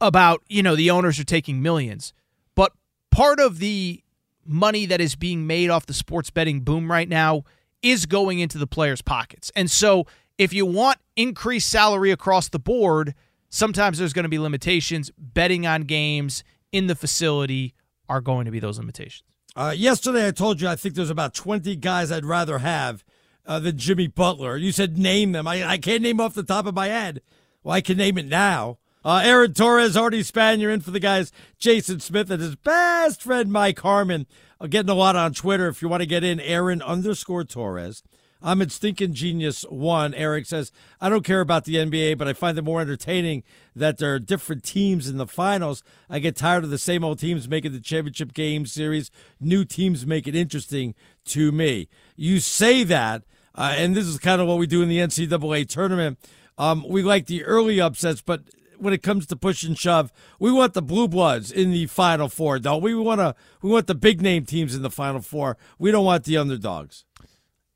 about 0.00 0.42
you 0.48 0.64
know 0.64 0.74
the 0.74 0.90
owners 0.90 1.20
are 1.20 1.24
taking 1.24 1.62
millions, 1.62 2.12
but 2.56 2.72
part 3.12 3.38
of 3.38 3.60
the 3.60 4.02
money 4.48 4.86
that 4.86 5.00
is 5.00 5.14
being 5.14 5.46
made 5.46 5.70
off 5.70 5.86
the 5.86 5.94
sports 5.94 6.30
betting 6.30 6.60
boom 6.60 6.90
right 6.90 7.08
now 7.08 7.44
is 7.82 8.06
going 8.06 8.38
into 8.40 8.58
the 8.58 8.66
players' 8.66 9.02
pockets. 9.02 9.52
And 9.54 9.70
so 9.70 10.06
if 10.36 10.52
you 10.52 10.66
want 10.66 10.98
increased 11.16 11.68
salary 11.68 12.10
across 12.10 12.48
the 12.48 12.58
board, 12.58 13.14
sometimes 13.48 13.98
there's 13.98 14.12
going 14.12 14.24
to 14.24 14.28
be 14.28 14.38
limitations. 14.38 15.10
Betting 15.18 15.66
on 15.66 15.82
games 15.82 16.42
in 16.72 16.86
the 16.86 16.94
facility 16.94 17.74
are 18.08 18.20
going 18.20 18.46
to 18.46 18.50
be 18.50 18.60
those 18.60 18.78
limitations. 18.78 19.24
Uh, 19.54 19.74
yesterday, 19.76 20.28
I 20.28 20.30
told 20.30 20.60
you 20.60 20.68
I 20.68 20.76
think 20.76 20.94
there's 20.94 21.10
about 21.10 21.34
20 21.34 21.74
guys 21.76 22.12
I'd 22.12 22.24
rather 22.24 22.58
have 22.58 23.04
uh, 23.44 23.58
than 23.58 23.76
Jimmy 23.76 24.06
Butler. 24.06 24.56
You 24.56 24.72
said 24.72 24.98
name 24.98 25.32
them. 25.32 25.48
I, 25.48 25.68
I 25.68 25.78
can't 25.78 26.02
name 26.02 26.20
off 26.20 26.34
the 26.34 26.42
top 26.42 26.66
of 26.66 26.74
my 26.74 26.86
head. 26.86 27.22
Well, 27.62 27.74
I 27.74 27.80
can 27.80 27.96
name 27.96 28.18
it 28.18 28.26
now. 28.26 28.78
Uh, 29.08 29.22
Aaron 29.24 29.54
Torres, 29.54 29.96
Arnie 29.96 30.20
Spanier 30.20 30.70
in 30.70 30.82
for 30.82 30.90
the 30.90 31.00
guys, 31.00 31.32
Jason 31.58 31.98
Smith 31.98 32.30
and 32.30 32.42
his 32.42 32.56
best 32.56 33.22
friend 33.22 33.50
Mike 33.50 33.78
Harmon. 33.78 34.26
Uh, 34.60 34.66
getting 34.66 34.90
a 34.90 34.94
lot 34.94 35.16
on 35.16 35.32
Twitter. 35.32 35.66
If 35.68 35.80
you 35.80 35.88
want 35.88 36.02
to 36.02 36.06
get 36.06 36.24
in, 36.24 36.38
Aaron 36.40 36.82
underscore 36.82 37.44
Torres. 37.44 38.02
I'm 38.42 38.60
at 38.60 38.70
Stinking 38.70 39.14
Genius 39.14 39.62
One. 39.62 40.12
Eric 40.12 40.44
says, 40.44 40.72
I 41.00 41.08
don't 41.08 41.24
care 41.24 41.40
about 41.40 41.64
the 41.64 41.76
NBA, 41.76 42.18
but 42.18 42.28
I 42.28 42.34
find 42.34 42.58
it 42.58 42.64
more 42.64 42.82
entertaining 42.82 43.44
that 43.74 43.96
there 43.96 44.12
are 44.12 44.18
different 44.18 44.62
teams 44.62 45.08
in 45.08 45.16
the 45.16 45.26
finals. 45.26 45.82
I 46.10 46.18
get 46.18 46.36
tired 46.36 46.64
of 46.64 46.70
the 46.70 46.76
same 46.76 47.02
old 47.02 47.18
teams 47.18 47.48
making 47.48 47.72
the 47.72 47.80
championship 47.80 48.34
game 48.34 48.66
series. 48.66 49.10
New 49.40 49.64
teams 49.64 50.04
make 50.04 50.28
it 50.28 50.36
interesting 50.36 50.94
to 51.28 51.50
me. 51.50 51.88
You 52.14 52.40
say 52.40 52.84
that, 52.84 53.22
uh, 53.54 53.72
and 53.74 53.96
this 53.96 54.04
is 54.04 54.18
kind 54.18 54.42
of 54.42 54.48
what 54.48 54.58
we 54.58 54.66
do 54.66 54.82
in 54.82 54.90
the 54.90 54.98
NCAA 54.98 55.66
tournament. 55.66 56.18
Um, 56.58 56.84
we 56.86 57.02
like 57.02 57.24
the 57.24 57.44
early 57.44 57.80
upsets, 57.80 58.20
but 58.20 58.42
when 58.80 58.92
it 58.92 59.02
comes 59.02 59.26
to 59.26 59.36
push 59.36 59.62
and 59.62 59.78
shove, 59.78 60.12
we 60.38 60.50
want 60.50 60.74
the 60.74 60.82
blue 60.82 61.08
bloods 61.08 61.50
in 61.50 61.70
the 61.70 61.86
final 61.86 62.28
four. 62.28 62.58
Don't 62.58 62.82
we? 62.82 62.94
We 62.94 63.02
want 63.02 63.20
to 63.20 63.34
we 63.62 63.70
want 63.70 63.86
the 63.86 63.94
big 63.94 64.20
name 64.20 64.44
teams 64.44 64.74
in 64.74 64.82
the 64.82 64.90
final 64.90 65.20
four. 65.20 65.56
We 65.78 65.90
don't 65.90 66.04
want 66.04 66.24
the 66.24 66.36
underdogs. 66.36 67.04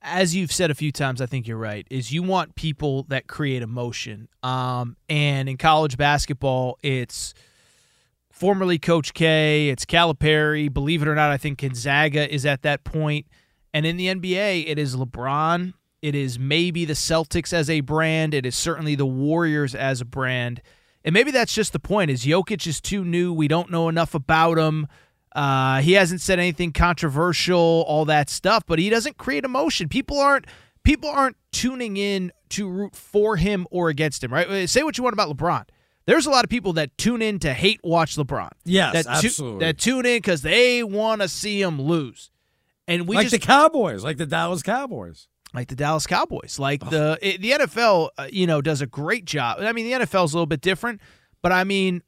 As 0.04 0.34
you've 0.34 0.50
said 0.50 0.70
a 0.70 0.74
few 0.74 0.90
times, 0.90 1.20
I 1.20 1.26
think 1.26 1.46
you're 1.46 1.56
right. 1.56 1.86
Is 1.90 2.12
you 2.12 2.22
want 2.22 2.56
people 2.56 3.04
that 3.04 3.28
create 3.28 3.62
emotion. 3.62 4.28
Um, 4.42 4.96
and 5.08 5.48
in 5.48 5.56
college 5.56 5.96
basketball, 5.96 6.78
it's 6.82 7.34
formerly 8.30 8.78
Coach 8.78 9.14
K, 9.14 9.68
it's 9.68 9.84
Calipari. 9.84 10.72
Believe 10.72 11.02
it 11.02 11.08
or 11.08 11.14
not, 11.14 11.30
I 11.30 11.36
think 11.36 11.60
Gonzaga 11.60 12.32
is 12.32 12.44
at 12.44 12.62
that 12.62 12.82
point. 12.82 13.26
And 13.72 13.86
in 13.86 13.96
the 13.96 14.08
NBA, 14.08 14.64
it 14.66 14.78
is 14.78 14.96
LeBron. 14.96 15.74
It 16.02 16.16
is 16.16 16.38
maybe 16.38 16.84
the 16.84 16.94
Celtics 16.94 17.52
as 17.52 17.70
a 17.70 17.80
brand. 17.80 18.34
It 18.34 18.44
is 18.44 18.56
certainly 18.56 18.96
the 18.96 19.06
Warriors 19.06 19.74
as 19.74 20.00
a 20.00 20.04
brand. 20.04 20.60
And 21.04 21.12
maybe 21.12 21.30
that's 21.30 21.54
just 21.54 21.72
the 21.72 21.78
point 21.78 22.10
is 22.10 22.24
Jokic 22.24 22.66
is 22.66 22.80
too 22.80 23.04
new. 23.04 23.32
We 23.32 23.48
don't 23.48 23.70
know 23.70 23.88
enough 23.88 24.14
about 24.14 24.58
him. 24.58 24.86
Uh, 25.34 25.80
he 25.80 25.92
hasn't 25.92 26.20
said 26.20 26.38
anything 26.38 26.72
controversial, 26.72 27.84
all 27.88 28.04
that 28.04 28.28
stuff, 28.28 28.64
but 28.66 28.78
he 28.78 28.90
doesn't 28.90 29.16
create 29.16 29.44
emotion. 29.44 29.88
People 29.88 30.20
aren't 30.20 30.46
people 30.84 31.08
aren't 31.08 31.36
tuning 31.52 31.96
in 31.96 32.32
to 32.50 32.68
root 32.68 32.94
for 32.94 33.36
him 33.36 33.66
or 33.70 33.88
against 33.88 34.22
him, 34.22 34.32
right? 34.32 34.68
Say 34.68 34.82
what 34.82 34.98
you 34.98 35.04
want 35.04 35.14
about 35.14 35.34
LeBron. 35.34 35.64
There's 36.04 36.26
a 36.26 36.30
lot 36.30 36.44
of 36.44 36.50
people 36.50 36.74
that 36.74 36.96
tune 36.98 37.22
in 37.22 37.38
to 37.40 37.54
hate 37.54 37.80
watch 37.82 38.16
LeBron. 38.16 38.50
Yes, 38.64 38.92
that 38.92 39.06
absolutely. 39.06 39.60
that 39.60 39.78
tune 39.78 40.04
in 40.04 40.18
because 40.18 40.42
they 40.42 40.82
want 40.82 41.22
to 41.22 41.28
see 41.28 41.62
him 41.62 41.80
lose. 41.80 42.30
And 42.88 43.06
we 43.06 43.16
like 43.16 43.28
just, 43.28 43.32
the 43.32 43.38
Cowboys, 43.38 44.04
like 44.04 44.18
the 44.18 44.26
Dallas 44.26 44.62
Cowboys 44.62 45.28
like 45.54 45.68
the 45.68 45.74
Dallas 45.74 46.06
Cowboys. 46.06 46.58
Like 46.58 46.80
the 46.88 47.18
the 47.20 47.50
NFL, 47.50 48.10
uh, 48.18 48.28
you 48.30 48.46
know, 48.46 48.60
does 48.60 48.80
a 48.80 48.86
great 48.86 49.24
job. 49.24 49.58
I 49.60 49.72
mean, 49.72 49.86
the 49.86 50.04
NFL 50.04 50.24
is 50.24 50.32
a 50.32 50.36
little 50.36 50.46
bit 50.46 50.60
different, 50.60 51.00
but 51.42 51.52
I 51.52 51.64
mean, 51.64 52.02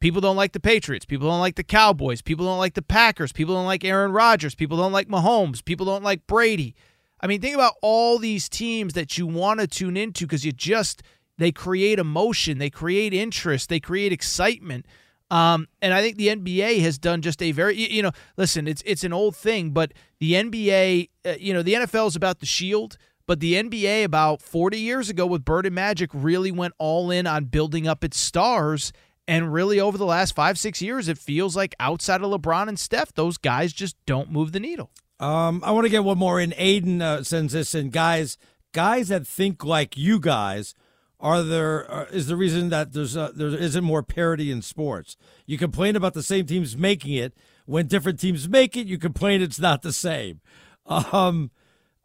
people 0.00 0.20
don't 0.20 0.36
like 0.36 0.52
the 0.52 0.60
Patriots. 0.60 1.04
People 1.04 1.28
don't 1.28 1.40
like 1.40 1.56
the 1.56 1.64
Cowboys. 1.64 2.22
People 2.22 2.46
don't 2.46 2.58
like 2.58 2.74
the 2.74 2.82
Packers. 2.82 3.32
People 3.32 3.54
don't 3.54 3.66
like 3.66 3.84
Aaron 3.84 4.12
Rodgers. 4.12 4.54
People 4.54 4.76
don't 4.76 4.92
like 4.92 5.08
Mahomes. 5.08 5.64
People 5.64 5.86
don't 5.86 6.04
like 6.04 6.26
Brady. 6.26 6.74
I 7.20 7.26
mean, 7.26 7.40
think 7.40 7.54
about 7.54 7.74
all 7.82 8.18
these 8.18 8.48
teams 8.48 8.92
that 8.92 9.16
you 9.16 9.26
want 9.26 9.60
to 9.60 9.66
tune 9.66 9.96
into 9.96 10.26
because 10.26 10.44
you 10.44 10.52
just 10.52 11.02
they 11.38 11.52
create 11.52 11.98
emotion, 11.98 12.58
they 12.58 12.70
create 12.70 13.12
interest, 13.12 13.68
they 13.68 13.80
create 13.80 14.12
excitement. 14.12 14.86
Um, 15.30 15.66
and 15.82 15.92
I 15.92 16.02
think 16.02 16.16
the 16.16 16.28
NBA 16.28 16.80
has 16.82 16.98
done 16.98 17.20
just 17.20 17.42
a 17.42 17.50
very, 17.52 17.76
you 17.76 18.02
know, 18.02 18.12
listen, 18.36 18.68
it's 18.68 18.82
it's 18.86 19.02
an 19.02 19.12
old 19.12 19.34
thing, 19.34 19.70
but 19.70 19.92
the 20.20 20.34
NBA, 20.34 21.08
uh, 21.24 21.34
you 21.38 21.52
know, 21.52 21.62
the 21.62 21.74
NFL 21.74 22.08
is 22.08 22.16
about 22.16 22.38
the 22.38 22.46
shield, 22.46 22.96
but 23.26 23.40
the 23.40 23.54
NBA 23.54 24.04
about 24.04 24.40
40 24.40 24.78
years 24.78 25.10
ago 25.10 25.26
with 25.26 25.44
Bird 25.44 25.66
and 25.66 25.74
Magic 25.74 26.10
really 26.12 26.52
went 26.52 26.74
all 26.78 27.10
in 27.10 27.26
on 27.26 27.46
building 27.46 27.88
up 27.88 28.04
its 28.04 28.18
stars. 28.18 28.92
And 29.28 29.52
really, 29.52 29.80
over 29.80 29.98
the 29.98 30.06
last 30.06 30.36
five, 30.36 30.56
six 30.56 30.80
years, 30.80 31.08
it 31.08 31.18
feels 31.18 31.56
like 31.56 31.74
outside 31.80 32.22
of 32.22 32.30
LeBron 32.30 32.68
and 32.68 32.78
Steph, 32.78 33.12
those 33.14 33.36
guys 33.38 33.72
just 33.72 33.96
don't 34.06 34.30
move 34.30 34.52
the 34.52 34.60
needle. 34.60 34.92
Um, 35.18 35.62
I 35.64 35.72
want 35.72 35.84
to 35.84 35.90
get 35.90 36.04
one 36.04 36.18
more 36.18 36.38
in. 36.38 36.52
Aiden 36.52 37.00
uh, 37.00 37.24
sends 37.24 37.52
this 37.52 37.74
in. 37.74 37.90
Guys, 37.90 38.38
guys 38.72 39.08
that 39.08 39.26
think 39.26 39.64
like 39.64 39.96
you 39.96 40.20
guys 40.20 40.74
are 41.18 41.42
there 41.42 41.90
uh, 41.90 42.04
is 42.10 42.26
the 42.26 42.36
reason 42.36 42.68
that 42.68 42.92
there's 42.92 43.16
uh, 43.16 43.32
there 43.34 43.48
isn't 43.48 43.84
more 43.84 44.02
parity 44.02 44.50
in 44.50 44.62
sports. 44.62 45.16
You 45.46 45.58
complain 45.58 45.96
about 45.96 46.14
the 46.14 46.22
same 46.22 46.46
teams 46.46 46.76
making 46.76 47.14
it 47.14 47.34
when 47.64 47.86
different 47.86 48.20
teams 48.20 48.48
make 48.48 48.76
it. 48.76 48.86
You 48.86 48.98
complain 48.98 49.42
it's 49.42 49.60
not 49.60 49.82
the 49.82 49.92
same. 49.92 50.40
Um, 50.86 51.50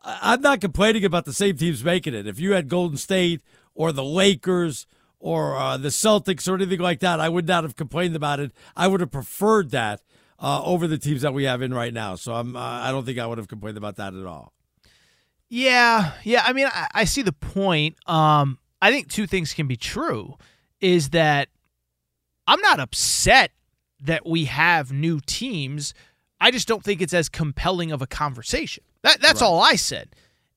I'm 0.04 0.42
not 0.42 0.62
complaining 0.62 1.06
about 1.06 1.26
the 1.26 1.34
same 1.34 1.58
teams 1.58 1.84
making 1.84 2.14
it. 2.14 2.26
If 2.26 2.40
you 2.40 2.54
had 2.54 2.68
Golden 2.68 2.98
State 2.98 3.42
or 3.76 3.92
the 3.92 4.04
Lakers 4.04 4.88
or 5.20 5.56
uh, 5.56 5.78
the 5.78 5.90
Celtics 5.90 6.48
or 6.48 6.56
anything 6.56 6.80
like 6.80 7.00
that, 7.02 7.20
I 7.20 7.30
would 7.30 7.48
not 7.48 7.64
have 7.64 7.76
complained 7.76 8.16
about 8.16 8.40
it. 8.40 8.52
I 8.76 8.88
would 8.88 9.02
have 9.02 9.12
preferred 9.12 9.70
that 9.72 10.02
uh, 10.40 10.64
over 10.64 10.88
the 10.88 10.98
teams 10.98 11.22
that 11.22 11.34
we 11.34 11.44
have 11.44 11.62
in 11.62 11.74
right 11.74 11.94
now. 11.94 12.16
So 12.16 12.34
I'm 12.34 12.56
uh, 12.56 12.60
I 12.60 12.92
don't 12.92 13.06
think 13.06 13.20
I 13.20 13.28
would 13.28 13.38
have 13.38 13.48
complained 13.48 13.78
about 13.78 13.98
that 13.98 14.14
at 14.16 14.26
all. 14.26 14.54
Yeah, 15.50 16.14
yeah. 16.24 16.44
I 16.46 16.54
mean, 16.54 16.68
I, 16.68 16.88
I 16.94 17.04
see 17.04 17.22
the 17.22 17.34
point. 17.34 17.98
Um, 18.08 18.58
I 18.82 18.92
think 18.92 19.10
two 19.10 19.28
things 19.28 19.54
can 19.54 19.68
be 19.68 19.78
true 19.78 20.38
is 20.80 21.10
that 21.10 21.50
I'm 22.48 22.62
not 22.62 22.80
upset 22.80 23.52
that 24.00 24.26
we 24.26 24.46
have 24.46 24.92
new 24.92 25.20
teams. 25.26 25.94
I 26.40 26.52
just 26.52 26.68
don't 26.68 26.84
think 26.84 27.02
it's 27.02 27.14
as 27.14 27.30
compelling 27.30 27.92
of 27.92 28.02
a 28.02 28.08
conversation. 28.08 28.84
That 29.04 29.22
that's 29.22 29.42
right. 29.42 29.48
all 29.48 29.62
I 29.62 29.76
said. 29.76 30.10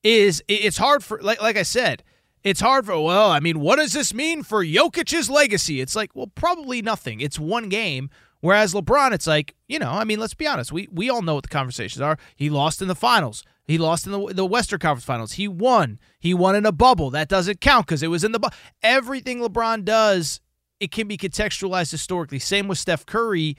Is 0.03 0.43
it's 0.47 0.77
hard 0.77 1.03
for 1.03 1.19
like 1.21 1.41
like 1.41 1.57
I 1.57 1.63
said, 1.63 2.03
it's 2.45 2.61
hard 2.61 2.85
for, 2.85 2.99
well, 3.03 3.31
I 3.31 3.39
mean, 3.39 3.59
what 3.59 3.77
does 3.77 3.93
this 3.93 4.13
mean 4.13 4.43
for 4.43 4.63
Jokic's 4.63 5.31
legacy? 5.31 5.81
It's 5.81 5.95
like, 5.95 6.11
well, 6.13 6.27
probably 6.27 6.79
nothing. 6.83 7.19
It's 7.19 7.39
one 7.39 7.69
game. 7.69 8.11
Whereas 8.39 8.75
LeBron, 8.75 9.13
it's 9.13 9.25
like, 9.25 9.55
you 9.67 9.79
know, 9.79 9.89
I 9.89 10.03
mean, 10.03 10.19
let's 10.19 10.35
be 10.35 10.45
honest. 10.45 10.71
We 10.71 10.87
we 10.91 11.09
all 11.09 11.23
know 11.23 11.33
what 11.33 11.43
the 11.43 11.49
conversations 11.49 12.01
are. 12.01 12.19
He 12.35 12.51
lost 12.51 12.83
in 12.83 12.87
the 12.87 12.93
finals. 12.93 13.43
He 13.65 13.77
lost 13.77 14.05
in 14.05 14.11
the 14.11 14.33
the 14.33 14.45
Western 14.45 14.79
Conference 14.79 15.05
Finals. 15.05 15.33
He 15.33 15.47
won. 15.47 15.99
He 16.19 16.33
won 16.33 16.55
in 16.55 16.65
a 16.65 16.71
bubble. 16.71 17.09
That 17.09 17.27
doesn't 17.27 17.61
count 17.61 17.87
because 17.87 18.03
it 18.03 18.07
was 18.07 18.23
in 18.23 18.31
the 18.31 18.39
bubble. 18.39 18.55
Everything 18.83 19.39
LeBron 19.39 19.83
does, 19.83 20.39
it 20.79 20.91
can 20.91 21.07
be 21.07 21.17
contextualized 21.17 21.91
historically. 21.91 22.39
Same 22.39 22.67
with 22.67 22.77
Steph 22.77 23.05
Curry. 23.05 23.57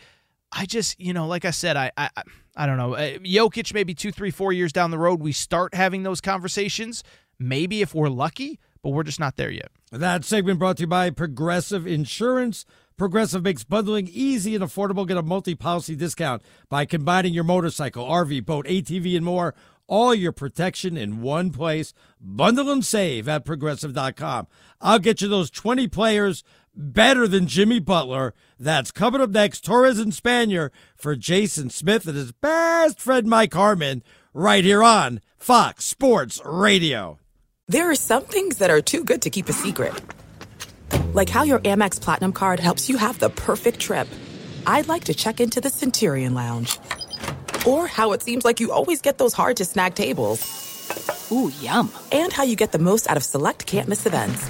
I 0.53 0.65
just, 0.65 0.99
you 1.01 1.13
know, 1.13 1.27
like 1.27 1.45
I 1.45 1.51
said, 1.51 1.77
I 1.77 1.91
I 1.97 2.09
I 2.57 2.67
don't 2.67 2.77
know. 2.77 2.95
Uh, 2.95 3.19
Jokic, 3.19 3.75
maybe 3.75 3.95
two, 3.95 4.13
three, 4.13 4.31
four 4.31 4.53
years 4.53 4.73
down 4.73 4.91
the 4.91 4.99
road, 4.99 5.21
we 5.21 5.33
start 5.33 5.75
having 5.75 6.03
those 6.03 6.21
conversations. 6.21 7.03
Maybe 7.39 7.83
if 7.83 7.95
we're 7.95 8.09
lucky, 8.09 8.59
but 8.83 8.91
we're 8.91 9.03
just 9.03 9.21
not 9.21 9.37
there 9.37 9.51
yet. 9.51 9.71
That 9.93 10.25
segment 10.25 10.59
brought 10.59 10.79
to 10.79 10.85
you 10.85 10.87
by 10.87 11.11
Progressive 11.11 11.87
Insurance. 11.87 12.65
Progressive 12.97 13.43
makes 13.43 13.63
bundling 13.63 14.09
easy 14.11 14.55
and 14.55 14.65
affordable. 14.65 15.07
Get 15.07 15.19
a 15.19 15.23
multi 15.23 15.55
policy 15.55 15.95
discount 15.97 16.43
by 16.71 16.87
combining 16.87 17.35
your 17.35 17.45
motorcycle, 17.45 18.07
RV, 18.07 18.47
boat, 18.47 18.65
ATV, 18.67 19.17
and 19.17 19.25
more. 19.25 19.55
All 19.89 20.15
your 20.15 20.33
protection 20.33 20.97
in 20.97 21.23
one 21.23 21.51
place. 21.51 21.95
Bundle 22.21 22.71
and 22.71 22.85
save 22.85 23.29
at 23.29 23.45
progressive.com. 23.45 24.47
I'll 24.81 24.99
get 24.99 25.21
you 25.21 25.29
those 25.29 25.51
20 25.51 25.89
players 25.89 26.43
better 26.75 27.29
than 27.29 27.47
Jimmy 27.47 27.79
Butler. 27.79 28.35
That's 28.59 28.91
coming 28.91 29.21
up 29.21 29.31
next. 29.31 29.65
Torres 29.65 29.99
and 29.99 30.13
Spanier 30.13 30.71
for 30.97 31.17
Jason 31.17 31.71
Smith 31.71 32.07
and 32.07 32.17
his 32.17 32.33
best 32.33 33.01
friend 33.01 33.27
Mike 33.27 33.55
Harmon 33.55 34.03
right 34.35 34.65
here 34.65 34.83
on 34.83 35.21
Fox 35.39 35.85
Sports 35.85 36.41
Radio. 36.45 37.19
There 37.69 37.91
are 37.91 37.97
some 37.97 38.25
things 38.25 38.59
that 38.59 38.71
are 38.71 38.81
too 38.81 39.05
good 39.05 39.23
to 39.23 39.31
keep 39.31 39.49
a 39.49 39.53
secret 39.53 39.95
like 41.17 41.31
how 41.31 41.43
your 41.43 41.59
Amex 41.61 42.01
Platinum 42.01 42.33
card 42.33 42.61
helps 42.61 42.89
you 42.89 42.99
have 42.99 43.19
the 43.19 43.31
perfect 43.31 43.81
trip. 43.81 44.07
I'd 44.67 44.87
like 44.87 45.05
to 45.05 45.15
check 45.15 45.41
into 45.41 45.61
the 45.61 45.71
Centurion 45.71 46.35
Lounge. 46.35 46.79
Or 47.67 47.87
how 47.87 48.13
it 48.13 48.23
seems 48.23 48.45
like 48.45 48.61
you 48.61 48.73
always 48.73 49.03
get 49.03 49.19
those 49.19 49.33
hard 49.33 49.57
to 49.57 49.65
snag 49.65 49.95
tables. 49.95 50.41
Ooh, 51.33 51.53
yum. 51.61 51.93
And 52.13 52.33
how 52.33 52.45
you 52.45 52.57
get 52.57 52.73
the 52.73 52.79
most 52.79 53.11
out 53.11 53.17
of 53.17 53.25
select 53.25 53.67
can't 53.67 53.89
miss 53.89 54.07
events. 54.07 54.47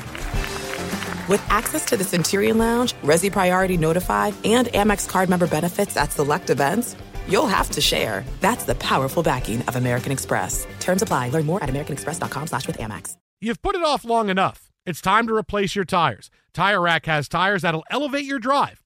With 1.29 1.45
access 1.49 1.85
to 1.87 1.97
the 1.97 2.05
Centurion 2.05 2.59
Lounge, 2.59 2.95
Resy 3.03 3.33
Priority 3.33 3.77
Notified, 3.77 4.35
and 4.45 4.69
Amex 4.69 5.09
card 5.09 5.29
member 5.29 5.47
benefits 5.47 5.97
at 5.97 6.13
select 6.13 6.51
events, 6.51 6.95
you'll 7.27 7.47
have 7.47 7.71
to 7.71 7.81
share. 7.81 8.25
That's 8.41 8.65
the 8.65 8.77
powerful 8.77 9.23
backing 9.23 9.63
of 9.63 9.77
American 9.77 10.13
Express. 10.13 10.67
Terms 10.79 11.03
apply. 11.03 11.31
Learn 11.31 11.47
more 11.47 11.63
at 11.63 11.69
americanexpress.com 11.69 12.47
slash 12.47 12.67
with 12.67 12.79
Amex. 12.79 13.17
You've 13.41 13.61
put 13.61 13.75
it 13.75 13.83
off 13.83 14.05
long 14.05 14.29
enough. 14.29 14.71
It's 14.87 15.01
time 15.01 15.27
to 15.27 15.35
replace 15.35 15.75
your 15.75 15.85
tires. 15.85 16.31
Tire 16.55 16.81
Rack 16.81 17.07
has 17.07 17.29
tires 17.29 17.63
that'll 17.63 17.85
elevate 17.91 18.25
your 18.25 18.39
drive. 18.39 18.86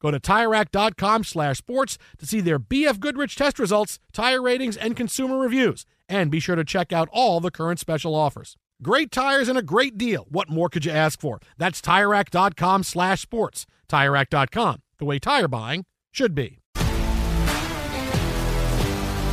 Go 0.00 0.10
to 0.10 0.20
TireRack.com 0.20 1.24
slash 1.24 1.58
sports 1.58 1.98
to 2.18 2.26
see 2.26 2.40
their 2.40 2.58
BF 2.58 3.00
Goodrich 3.00 3.36
test 3.36 3.58
results, 3.58 3.98
tire 4.12 4.42
ratings, 4.42 4.76
and 4.76 4.96
consumer 4.96 5.38
reviews. 5.38 5.84
And 6.08 6.30
be 6.30 6.40
sure 6.40 6.56
to 6.56 6.64
check 6.64 6.92
out 6.92 7.08
all 7.12 7.40
the 7.40 7.50
current 7.50 7.80
special 7.80 8.14
offers. 8.14 8.56
Great 8.82 9.10
tires 9.10 9.48
and 9.48 9.58
a 9.58 9.62
great 9.62 9.98
deal. 9.98 10.26
What 10.28 10.48
more 10.48 10.68
could 10.68 10.84
you 10.84 10.92
ask 10.92 11.20
for? 11.20 11.40
That's 11.56 11.80
TireRack.com 11.80 12.84
slash 12.84 13.20
sports. 13.20 13.66
TireRack.com, 13.88 14.82
the 14.98 15.04
way 15.04 15.18
tire 15.18 15.48
buying 15.48 15.84
should 16.12 16.34
be. 16.34 16.58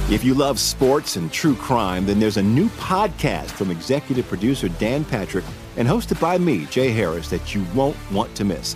If 0.07 0.23
you 0.23 0.35
love 0.35 0.59
sports 0.59 1.15
and 1.15 1.31
true 1.31 1.55
crime, 1.55 2.05
then 2.05 2.19
there's 2.19 2.37
a 2.37 2.43
new 2.43 2.69
podcast 2.69 3.49
from 3.49 3.71
executive 3.71 4.27
producer 4.27 4.69
Dan 4.69 5.03
Patrick 5.03 5.45
and 5.77 5.87
hosted 5.87 6.21
by 6.21 6.37
me, 6.37 6.65
Jay 6.65 6.91
Harris, 6.91 7.29
that 7.29 7.55
you 7.55 7.65
won't 7.73 7.97
want 8.11 8.33
to 8.35 8.45
miss. 8.45 8.75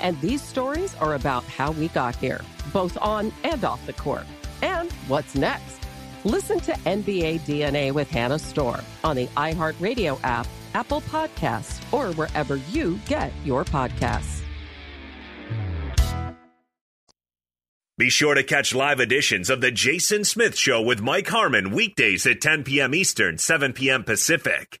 And 0.00 0.20
these 0.20 0.42
stories 0.42 0.94
are 0.96 1.14
about 1.14 1.44
how 1.44 1.72
we 1.72 1.88
got 1.88 2.16
here, 2.16 2.40
both 2.72 2.96
on 3.00 3.32
and 3.42 3.64
off 3.64 3.84
the 3.86 3.92
court. 3.92 4.26
And 4.62 4.90
what's 5.08 5.34
next? 5.34 5.78
Listen 6.24 6.58
to 6.60 6.72
NBA 6.72 7.40
DNA 7.40 7.92
with 7.92 8.10
Hannah 8.10 8.38
Storm 8.38 8.80
on 9.02 9.16
the 9.16 9.26
iHeartRadio 9.36 10.18
app, 10.22 10.46
Apple 10.74 11.02
Podcasts, 11.02 11.80
or 11.92 12.12
wherever 12.14 12.56
you 12.56 12.98
get 13.06 13.32
your 13.44 13.64
podcasts. 13.64 14.40
Be 17.96 18.10
sure 18.10 18.34
to 18.34 18.42
catch 18.42 18.74
live 18.74 18.98
editions 18.98 19.48
of 19.48 19.60
The 19.60 19.70
Jason 19.70 20.24
Smith 20.24 20.58
Show 20.58 20.82
with 20.82 21.00
Mike 21.00 21.28
Harmon 21.28 21.70
weekdays 21.70 22.26
at 22.26 22.40
10 22.40 22.64
p.m. 22.64 22.92
Eastern, 22.92 23.38
7 23.38 23.72
p.m. 23.72 24.02
Pacific. 24.02 24.80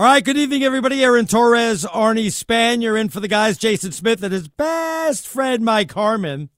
All 0.00 0.06
right, 0.06 0.24
good 0.24 0.38
evening, 0.38 0.62
everybody. 0.62 1.04
Aaron 1.04 1.26
Torres, 1.26 1.84
Arnie 1.84 2.28
Spanier 2.28 2.98
in 2.98 3.10
for 3.10 3.20
the 3.20 3.28
guys, 3.28 3.58
Jason 3.58 3.92
Smith 3.92 4.22
and 4.22 4.32
his 4.32 4.48
best 4.48 5.26
friend, 5.26 5.62
Mike 5.62 5.92
Harmon. 5.92 6.48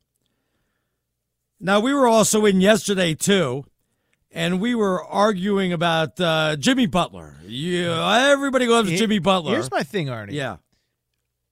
Now, 1.59 1.81
we 1.81 1.93
were 1.93 2.07
also 2.07 2.45
in 2.45 2.61
yesterday, 2.61 3.15
too. 3.15 3.65
and 4.31 4.61
we 4.61 4.77
were 4.77 5.03
arguing 5.05 5.73
about 5.73 6.21
uh, 6.21 6.55
Jimmy 6.55 6.87
Butler. 6.87 7.35
Yeah, 7.45 8.31
everybody 8.31 8.69
loves 8.69 8.91
Here- 8.91 8.99
Jimmy 8.99 9.19
Butler. 9.19 9.55
Here's 9.55 9.73
my 9.73 9.83
thing, 9.83 10.07
Arnie. 10.07 10.35
yeah. 10.35 10.59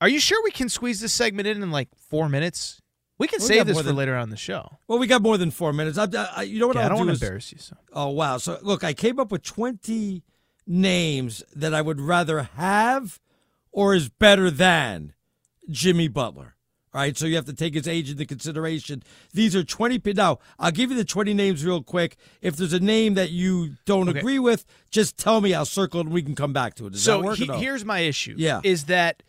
Are 0.01 0.09
you 0.09 0.21
sure 0.21 0.41
we 0.45 0.53
can 0.53 0.69
squeeze 0.69 1.01
this 1.01 1.13
segment 1.13 1.49
in 1.49 1.61
in 1.61 1.73
like 1.73 1.89
four 2.09 2.29
minutes? 2.29 2.81
We 3.19 3.27
can 3.27 3.41
We 3.43 3.47
save 3.49 3.57
got 3.59 3.67
this 3.67 3.77
for 3.79 3.83
than- 3.83 3.97
later 3.97 4.15
on 4.15 4.31
the 4.31 4.37
show. 4.37 4.79
Well, 4.87 5.01
we 5.01 5.09
got 5.09 5.23
more 5.23 5.39
than 5.39 5.51
four 5.51 5.73
minutes. 5.73 5.99
I, 5.99 6.07
I, 6.37 6.43
you 6.43 6.61
know 6.61 6.69
what 6.69 6.77
Okay, 6.77 6.85
I'll 6.85 6.87
I 6.87 6.89
don't 6.91 6.99
do 6.99 7.01
wanna 7.07 7.13
embarrass 7.15 7.51
you, 7.51 7.59
so. 7.59 7.77
Oh 7.93 8.11
wow! 8.11 8.37
So 8.39 8.59
look, 8.63 8.85
I 8.85 8.93
came 8.95 9.19
up 9.19 9.33
with 9.33 9.43
twenty 9.43 10.23
names 10.71 11.43
that 11.55 11.75
I 11.75 11.83
would 11.83 12.01
rather 12.01 12.45
have 12.57 13.21
or 13.73 13.95
is 13.95 14.09
better 14.09 14.51
than 14.51 15.13
Jimmy 15.69 16.07
Butler. 16.09 16.55
All 16.93 17.01
right, 17.01 17.17
so 17.17 17.27
you 17.27 17.37
have 17.37 17.45
to 17.45 17.53
take 17.53 17.75
his 17.75 17.87
age 17.87 18.11
into 18.11 18.25
consideration. 18.27 19.03
These 19.33 19.55
are 19.55 19.63
20. 19.63 20.01
Now, 20.15 20.39
I'll 20.59 20.73
give 20.73 20.91
you 20.91 20.97
the 20.97 21.05
20 21.05 21.35
names 21.35 21.65
real 21.65 21.83
quick. 21.85 22.17
If 22.41 22.57
there's 22.57 22.73
a 22.73 22.81
name 22.81 23.15
that 23.15 23.31
you 23.31 23.77
don't 23.85 24.09
Okay. 24.09 24.19
agree 24.19 24.39
with, 24.41 24.65
just 24.91 25.17
tell 25.17 25.41
me. 25.41 25.55
I'll 25.55 25.65
circle 25.65 26.01
it 26.01 26.07
and 26.07 26.13
we 26.13 26.23
can 26.23 26.35
come 26.35 26.53
back 26.53 26.75
to 26.77 26.87
it. 26.87 26.95
Does 26.95 27.03
so 27.05 27.19
that 27.21 27.25
work? 27.27 27.41
or 27.41 27.55
he- 27.57 27.61
here's 27.65 27.85
my 27.85 28.01
issue. 28.01 28.35
Yeah. 28.37 28.61
Is 28.65 28.87
that 28.87 29.23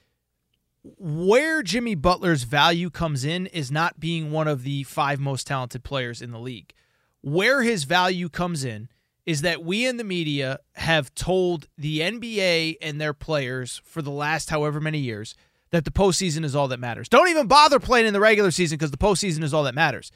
where 0.97 1.61
Jimmy 1.61 1.93
Butler's 1.93 2.43
value 2.43 2.89
comes 2.89 3.23
in 3.23 3.45
is 3.47 3.71
not 3.71 3.99
being 3.99 4.31
one 4.31 4.47
of 4.47 4.63
the 4.63 4.83
five 4.83 5.19
most 5.19 5.45
talented 5.45 5.83
players 5.83 6.21
in 6.21 6.31
the 6.31 6.39
league. 6.39 6.73
Where 7.21 7.61
his 7.61 7.83
value 7.83 8.29
comes 8.29 8.63
in 8.63 8.89
is 9.25 9.41
that 9.41 9.63
we 9.63 9.85
in 9.85 9.97
the 9.97 10.03
media 10.03 10.59
have 10.73 11.13
told 11.13 11.67
the 11.77 11.99
NBA 11.99 12.77
and 12.81 12.99
their 12.99 13.13
players 13.13 13.81
for 13.85 14.01
the 14.01 14.11
last 14.11 14.49
however 14.49 14.79
many 14.79 14.99
years 14.99 15.35
that 15.71 15.85
the 15.85 15.91
postseason 15.91 16.43
is 16.43 16.55
all 16.55 16.67
that 16.67 16.79
matters. 16.79 17.07
Don't 17.07 17.29
even 17.29 17.47
bother 17.47 17.79
playing 17.79 18.07
in 18.07 18.13
the 18.13 18.19
regular 18.19 18.51
season 18.51 18.77
because 18.77 18.91
the 18.91 18.97
postseason 18.97 19.43
is 19.43 19.53
all 19.53 19.63
that 19.63 19.75
matters. 19.75 20.11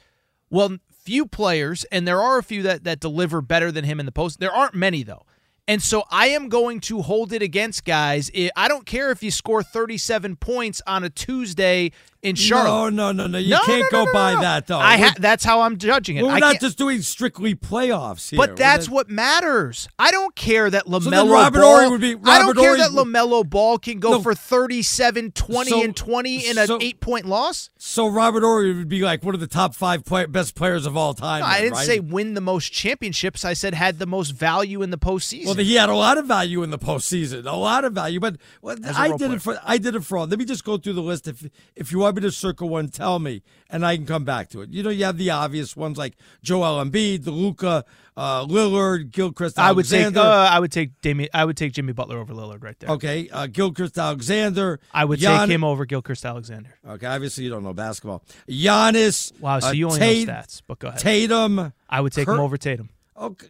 Well, 0.50 0.76
few 0.90 1.26
players, 1.26 1.84
and 1.84 2.06
there 2.06 2.20
are 2.20 2.38
a 2.38 2.42
few 2.42 2.62
that, 2.62 2.84
that 2.84 3.00
deliver 3.00 3.40
better 3.40 3.72
than 3.72 3.84
him 3.84 4.00
in 4.00 4.06
the 4.06 4.12
post. 4.12 4.38
There 4.38 4.52
aren't 4.52 4.74
many, 4.74 5.02
though. 5.02 5.24
And 5.68 5.82
so 5.82 6.04
I 6.10 6.28
am 6.28 6.48
going 6.48 6.80
to 6.80 7.02
hold 7.02 7.32
it 7.32 7.42
against 7.42 7.84
guys. 7.84 8.30
I 8.54 8.68
don't 8.68 8.86
care 8.86 9.10
if 9.10 9.22
you 9.22 9.32
score 9.32 9.64
37 9.64 10.36
points 10.36 10.80
on 10.86 11.02
a 11.02 11.10
Tuesday 11.10 11.90
in 12.26 12.34
Charlotte. 12.36 12.92
No, 12.92 13.10
no, 13.12 13.24
no, 13.24 13.26
no. 13.28 13.38
You 13.38 13.50
No, 13.50 13.60
can't 13.64 13.90
no, 13.92 14.00
no, 14.00 14.06
go 14.06 14.12
by 14.12 14.34
that, 14.40 14.66
though. 14.66 14.78
I 14.78 14.96
ha- 14.98 15.14
that's 15.18 15.44
how 15.44 15.62
I'm 15.62 15.78
judging 15.78 16.16
it. 16.16 16.24
We're 16.24 16.30
I 16.32 16.38
not 16.40 16.52
can't- 16.52 16.60
just 16.62 16.78
doing 16.78 17.02
strictly 17.02 17.54
playoffs 17.54 18.30
here. 18.30 18.36
but 18.36 18.56
that's 18.56 18.86
not- 18.88 18.94
what 18.94 19.10
matters. 19.10 19.88
I 19.98 20.10
don't 20.10 20.34
care 20.34 20.68
that 20.70 20.86
LaMelo 20.86 21.10
then 21.10 21.28
Robert 21.28 21.60
Ball. 21.60 21.90
Would 21.90 22.00
be- 22.00 22.16
I 22.24 22.38
don't 22.40 22.54
care 22.56 22.76
Horry 22.76 22.78
that 22.78 22.90
LaMelo 22.90 23.48
Ball 23.48 23.78
can 23.78 23.98
go 24.00 24.20
for 24.20 24.34
37, 24.34 25.32
20, 25.32 25.70
So- 25.70 25.82
and 25.82 25.94
20 25.96 26.46
in 26.48 26.58
an 26.58 26.66
so- 26.66 26.78
eight 26.80 27.00
point 27.00 27.26
loss. 27.26 27.70
So 27.78 28.06
Robert 28.06 28.42
Horry 28.42 28.74
would 28.74 28.88
be 28.88 29.00
like 29.02 29.22
one 29.22 29.34
of 29.34 29.40
the 29.40 29.46
top 29.46 29.74
five 29.74 30.04
play- 30.04 30.26
best 30.26 30.54
players 30.54 30.86
of 30.86 30.96
all 30.96 31.14
time. 31.14 31.40
No, 31.40 31.46
I 31.46 31.60
didn't 31.60 31.74
right? 31.74 31.86
say 31.86 32.00
win 32.00 32.34
the 32.34 32.40
most 32.40 32.72
championships. 32.72 33.44
I 33.44 33.52
said 33.52 33.74
had 33.74 33.98
the 33.98 34.06
most 34.06 34.30
value 34.32 34.82
in 34.82 34.90
the 34.90 34.98
postseason. 34.98 35.46
Well, 35.46 35.54
he 35.54 35.74
had 35.76 35.88
a 35.88 35.94
lot 35.94 36.18
of 36.18 36.26
value 36.26 36.62
in 36.62 36.70
the 36.70 36.78
postseason, 36.78 37.46
a 37.46 37.56
lot 37.56 37.84
of 37.84 37.92
value. 37.92 38.18
But 38.20 38.36
well, 38.62 38.76
I 38.96 39.08
did 39.08 39.18
player. 39.18 39.34
it 39.34 39.42
for 39.42 39.60
I 39.64 39.78
did 39.78 39.94
it 39.94 40.04
for 40.04 40.18
all. 40.18 40.26
Let 40.26 40.38
me 40.38 40.44
just 40.44 40.64
go 40.64 40.76
through 40.78 40.94
the 40.94 41.02
list. 41.02 41.28
If 41.28 41.44
if 41.76 41.92
you 41.92 41.98
want 42.00 42.15
to 42.22 42.30
circle 42.32 42.68
one, 42.68 42.88
tell 42.88 43.18
me, 43.18 43.42
and 43.70 43.84
I 43.84 43.96
can 43.96 44.06
come 44.06 44.24
back 44.24 44.48
to 44.50 44.60
it. 44.62 44.70
You 44.70 44.82
know, 44.82 44.90
you 44.90 45.04
have 45.04 45.18
the 45.18 45.30
obvious 45.30 45.76
ones 45.76 45.96
like 45.98 46.14
Joel 46.42 46.84
Embiid, 46.84 47.20
DeLuca, 47.24 47.84
uh, 48.16 48.44
Lillard, 48.46 49.10
Gilgeous. 49.10 49.56
I 49.58 49.72
would 49.72 49.84
take. 49.86 50.02
Alexander. 50.02 50.20
Uh, 50.20 50.48
I 50.50 50.58
would 50.60 50.72
take 50.72 51.00
Damian. 51.00 51.30
I 51.34 51.44
would 51.44 51.56
take 51.56 51.72
Jimmy 51.72 51.92
Butler 51.92 52.18
over 52.18 52.32
Lillard 52.34 52.62
right 52.62 52.78
there. 52.80 52.90
okay, 52.90 53.28
uh, 53.30 53.46
Gilgeous 53.46 53.96
Alexander. 53.98 54.80
I 54.92 55.04
would 55.04 55.18
Gian- 55.18 55.48
take 55.48 55.54
him 55.54 55.64
over 55.64 55.84
Gilgeous 55.84 56.24
Alexander. 56.24 56.70
Okay, 56.88 57.06
obviously 57.06 57.44
you 57.44 57.50
don't 57.50 57.62
know 57.64 57.72
basketball. 57.74 58.22
Giannis. 58.48 59.38
Wow, 59.40 59.60
so 59.60 59.68
uh, 59.68 59.72
you 59.72 59.86
only 59.86 59.98
Tate- 59.98 60.26
know 60.28 60.32
stats, 60.34 60.62
but 60.66 60.78
go 60.78 60.88
ahead. 60.88 61.00
Tatum. 61.00 61.72
I 61.88 62.00
would 62.00 62.12
take 62.12 62.26
him 62.28 62.34
Kurt- 62.34 62.40
over 62.40 62.56
Tatum. 62.56 62.90
Okay, 63.16 63.46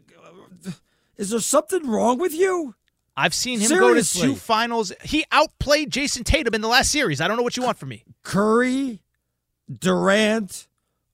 is 1.16 1.30
there 1.30 1.40
something 1.40 1.88
wrong 1.88 2.18
with 2.18 2.34
you? 2.34 2.74
I've 3.16 3.34
seen 3.34 3.60
him 3.60 3.68
Seriously. 3.68 4.20
go 4.20 4.26
to 4.26 4.34
two 4.34 4.38
finals. 4.38 4.92
He 5.02 5.24
outplayed 5.32 5.90
Jayson 5.90 6.22
Tatum 6.24 6.54
in 6.54 6.60
the 6.60 6.68
last 6.68 6.90
series. 6.92 7.20
I 7.20 7.28
don't 7.28 7.36
know 7.36 7.42
what 7.42 7.56
you 7.56 7.62
want 7.62 7.78
from 7.78 7.88
me. 7.88 8.04
Curry, 8.22 9.00
Durant, 9.72 10.68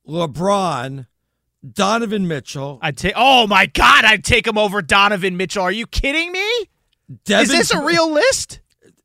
LeBron, 0.09 1.07
Donovan 1.70 2.26
Mitchell. 2.26 2.80
I'd 2.82 2.96
take. 2.96 3.14
Oh 3.14 3.46
my 3.46 3.66
God, 3.66 4.05
I'd 4.05 4.24
take 4.24 4.46
him 4.46 4.59
over 4.59 4.82
Donovan 4.82 5.36
Mitchell. 5.36 5.62
Are 5.62 5.72
you 5.72 5.86
kidding 5.86 6.32
me? 6.32 6.68
Devin, 7.24 7.44
Is 7.44 7.50
this 7.50 7.70
a 7.72 7.84
real 7.84 8.11
list? 8.11 8.61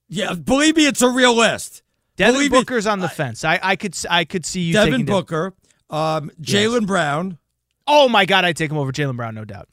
Yeah, 0.09 0.33
believe 0.33 0.75
me, 0.75 0.87
it's 0.87 1.01
a 1.01 1.09
real 1.09 1.35
list. 1.35 1.83
Devin 2.15 2.35
Believe 2.35 2.51
me, 2.51 2.59
Booker's 2.59 2.87
on 2.87 2.99
the 2.99 3.09
fence. 3.09 3.43
I, 3.43 3.59
I 3.61 3.75
could 3.75 3.95
I 4.09 4.25
could 4.25 4.45
see 4.45 4.61
you 4.61 4.73
Devin 4.73 5.05
Booker, 5.05 5.53
um, 5.89 6.31
Jaylen 6.41 6.87
Brown. 6.87 7.37
Oh 7.85 8.09
my 8.09 8.25
God, 8.25 8.43
I'd 8.43 8.57
take 8.57 8.71
him 8.71 8.77
over 8.77 8.91
Jaylen 8.91 9.15
Brown, 9.15 9.35
no 9.35 9.45
doubt. 9.45 9.69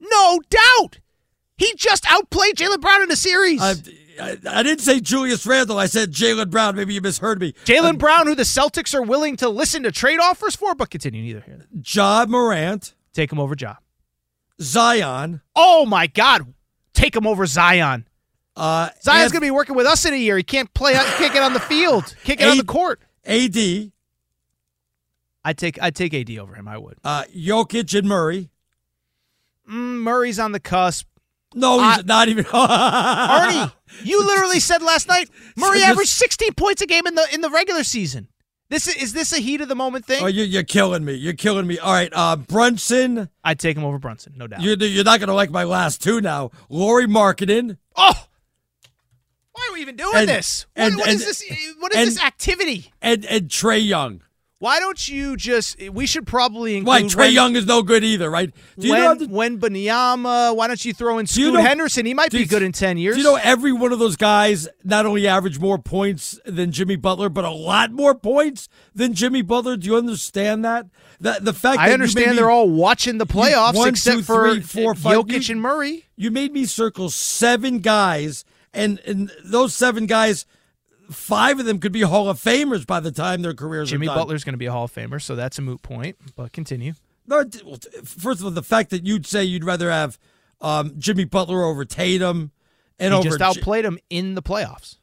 No 0.00 0.40
doubt. 0.50 0.98
He 1.58 1.74
just 1.74 2.10
outplayed 2.10 2.54
Jaylen 2.56 2.80
Brown 2.80 3.02
in 3.02 3.08
the 3.10 3.16
series. 3.16 3.60
I, 3.60 3.74
I, 4.20 4.36
I 4.48 4.62
didn't 4.62 4.80
say 4.80 5.00
Julius 5.00 5.44
Randle. 5.44 5.78
I 5.78 5.86
said 5.86 6.12
Jaylen 6.12 6.50
Brown. 6.50 6.76
Maybe 6.76 6.94
you 6.94 7.00
misheard 7.02 7.40
me. 7.40 7.52
Jaylen 7.64 7.98
Brown, 7.98 8.26
who 8.26 8.34
the 8.34 8.44
Celtics 8.44 8.94
are 8.94 9.02
willing 9.02 9.36
to 9.36 9.48
listen 9.48 9.82
to 9.82 9.92
trade 9.92 10.20
offers 10.20 10.56
for, 10.56 10.74
but 10.74 10.88
continue 10.88 11.20
neither 11.22 11.40
here. 11.40 11.66
Ja 11.84 12.24
Morant, 12.26 12.94
Take 13.12 13.30
him 13.32 13.38
over 13.40 13.54
Ja. 13.58 13.74
Zion. 14.62 15.40
Oh 15.54 15.84
my 15.84 16.06
God, 16.06 16.54
take 16.94 17.14
him 17.14 17.26
over 17.26 17.44
Zion. 17.46 18.06
Uh, 18.56 18.90
Zion's 19.02 19.30
going 19.32 19.40
to 19.40 19.46
be 19.46 19.50
working 19.52 19.76
with 19.76 19.86
us 19.86 20.04
in 20.04 20.14
a 20.14 20.16
year. 20.16 20.36
He 20.36 20.42
can't 20.42 20.72
play. 20.74 20.92
He 20.94 20.98
can't 20.98 21.32
get 21.32 21.42
on 21.42 21.52
the 21.52 21.60
field. 21.60 22.14
Can't 22.24 22.38
get 22.38 22.48
on 22.48 22.56
the 22.58 22.64
court. 22.64 23.00
AD, 23.24 23.56
I 25.44 25.52
take 25.52 25.80
I 25.80 25.90
take 25.90 26.12
AD 26.14 26.30
over 26.38 26.54
him. 26.54 26.66
I 26.68 26.78
would. 26.78 26.98
uh, 27.04 27.24
Jokic, 27.34 27.96
and 27.98 28.08
Murray. 28.08 28.50
Mm, 29.70 30.00
Murray's 30.00 30.38
on 30.38 30.52
the 30.52 30.60
cusp. 30.60 31.06
No, 31.54 31.78
he's 31.80 31.98
I- 31.98 32.02
not 32.04 32.28
even. 32.28 32.44
Arnie, 32.92 33.72
you 34.04 34.22
literally 34.26 34.60
said 34.60 34.82
last 34.82 35.08
night 35.08 35.30
Murray 35.56 35.82
averaged 35.82 36.10
16 36.10 36.52
points 36.54 36.82
a 36.82 36.86
game 36.86 37.06
in 37.06 37.14
the 37.14 37.26
in 37.32 37.40
the 37.40 37.50
regular 37.50 37.84
season. 37.84 38.28
This 38.70 38.86
is, 38.86 38.96
is 39.02 39.12
this 39.14 39.32
a 39.32 39.38
heat 39.38 39.62
of 39.62 39.68
the 39.70 39.74
moment 39.74 40.04
thing? 40.04 40.22
Oh, 40.22 40.26
you're, 40.26 40.44
you're 40.44 40.62
killing 40.62 41.02
me. 41.02 41.14
You're 41.14 41.32
killing 41.32 41.66
me. 41.66 41.78
All 41.78 41.90
right, 41.90 42.12
uh, 42.14 42.36
Brunson. 42.36 43.30
I'd 43.42 43.58
take 43.58 43.78
him 43.78 43.82
over 43.84 43.98
Brunson, 43.98 44.34
no 44.36 44.46
doubt. 44.46 44.60
You're, 44.60 44.76
you're 44.76 45.04
not 45.04 45.20
going 45.20 45.28
to 45.28 45.34
like 45.34 45.50
my 45.50 45.64
last 45.64 46.02
two 46.02 46.20
now. 46.20 46.50
Lauri 46.68 47.06
Markkanen. 47.06 47.78
oh, 47.96 48.26
why 49.52 49.68
are 49.70 49.72
we 49.72 49.80
even 49.80 49.96
doing 49.96 50.12
And- 50.16 50.28
this? 50.28 50.66
and- 50.76 50.96
what, 50.96 51.06
what 51.06 51.14
is 51.14 51.22
and- 51.22 51.28
this? 51.30 51.74
What 51.78 51.94
is 51.94 52.14
this 52.16 52.22
activity? 52.24 52.92
and 53.00 53.24
and 53.24 53.48
Trae 53.48 53.82
Young. 53.84 54.20
Why 54.60 54.80
don't 54.80 55.08
you 55.08 55.36
just? 55.36 55.80
We 55.92 56.04
should 56.06 56.26
probably 56.26 56.76
include 56.76 56.86
Why 56.88 57.02
Trae 57.02 57.16
when, 57.16 57.32
Young 57.32 57.54
is 57.56 57.64
no 57.64 57.80
good 57.82 58.02
either, 58.02 58.28
right? 58.28 58.52
Do 58.76 58.88
you 58.88 58.92
when, 58.92 59.02
know? 59.02 59.14
the- 59.14 59.26
Wembanyama, 59.26 60.56
why 60.56 60.66
don't 60.66 60.84
you 60.84 60.92
throw 60.92 61.18
in 61.18 61.26
Do 61.26 61.40
you 61.40 61.46
Scoot 61.48 61.54
know- 61.54 61.62
Henderson? 61.64 62.06
He 62.06 62.12
might 62.14 62.32
be 62.32 62.40
you- 62.40 62.46
good 62.46 62.64
in 62.64 62.72
ten 62.72 62.98
years. 62.98 63.14
Do 63.14 63.22
you 63.22 63.24
know 63.28 63.36
every 63.40 63.72
one 63.72 63.92
of 63.92 64.00
those 64.00 64.16
guys 64.16 64.66
not 64.82 65.06
only 65.06 65.28
average 65.28 65.60
more 65.60 65.78
points 65.78 66.40
than 66.44 66.72
Jimmy 66.72 66.96
Butler, 66.96 67.28
but 67.28 67.44
a 67.44 67.50
lot 67.50 67.92
more 67.92 68.16
points 68.16 68.68
than 68.96 69.14
Jimmy 69.14 69.42
Butler? 69.42 69.76
Do 69.76 69.86
you 69.86 69.96
understand 69.96 70.64
that? 70.64 70.86
The 71.20 71.38
the 71.40 71.52
fact 71.52 71.78
I 71.78 71.92
understand 71.92 72.32
me- 72.32 72.36
they're 72.38 72.50
all 72.50 72.68
watching 72.68 73.18
the 73.18 73.26
playoffs 73.26 73.74
one, 73.74 73.90
except 73.90 74.16
two, 74.18 74.22
for 74.24 74.54
three, 74.54 74.60
four, 74.60 74.94
five. 74.96 75.18
Jokic 75.18 75.48
You- 75.48 75.52
and 75.52 75.62
Murray. 75.62 76.04
You 76.16 76.32
made 76.32 76.52
me 76.52 76.64
circle 76.64 77.10
seven 77.10 77.78
guys, 77.78 78.44
and 78.74 78.98
and 79.06 79.30
those 79.44 79.72
seven 79.72 80.06
guys, 80.06 80.46
five 81.10 81.58
of 81.58 81.66
them 81.66 81.78
could 81.78 81.92
be 81.92 82.02
Hall 82.02 82.28
of 82.28 82.38
Famers 82.38 82.86
by 82.86 83.00
the 83.00 83.10
time 83.12 83.42
their 83.42 83.54
careers 83.54 83.90
Jimmy 83.90 84.06
are 84.06 84.10
done. 84.10 84.18
Butler's 84.18 84.44
going 84.44 84.54
to 84.54 84.58
be 84.58 84.66
a 84.66 84.72
Hall 84.72 84.84
of 84.84 84.94
Famer, 84.94 85.20
so 85.20 85.34
that's 85.34 85.58
a 85.58 85.62
moot 85.62 85.82
point. 85.82 86.16
But 86.36 86.52
continue. 86.52 86.92
No, 87.26 87.44
t- 87.44 87.60
well, 87.64 87.76
t- 87.76 87.88
first 88.04 88.40
of 88.40 88.46
all, 88.46 88.50
the 88.50 88.62
fact 88.62 88.90
that 88.90 89.06
you'd 89.06 89.26
say 89.26 89.44
you'd 89.44 89.64
rather 89.64 89.90
have 89.90 90.18
um, 90.60 90.94
Jimmy 90.98 91.24
Butler 91.24 91.64
over 91.64 91.84
Tatum 91.84 92.52
and 92.98 93.12
he 93.12 93.18
over 93.18 93.28
just 93.28 93.38
J- 93.38 93.44
outplayed 93.44 93.84
him 93.84 93.98
in 94.10 94.34
the 94.34 94.42
playoffs. 94.42 94.97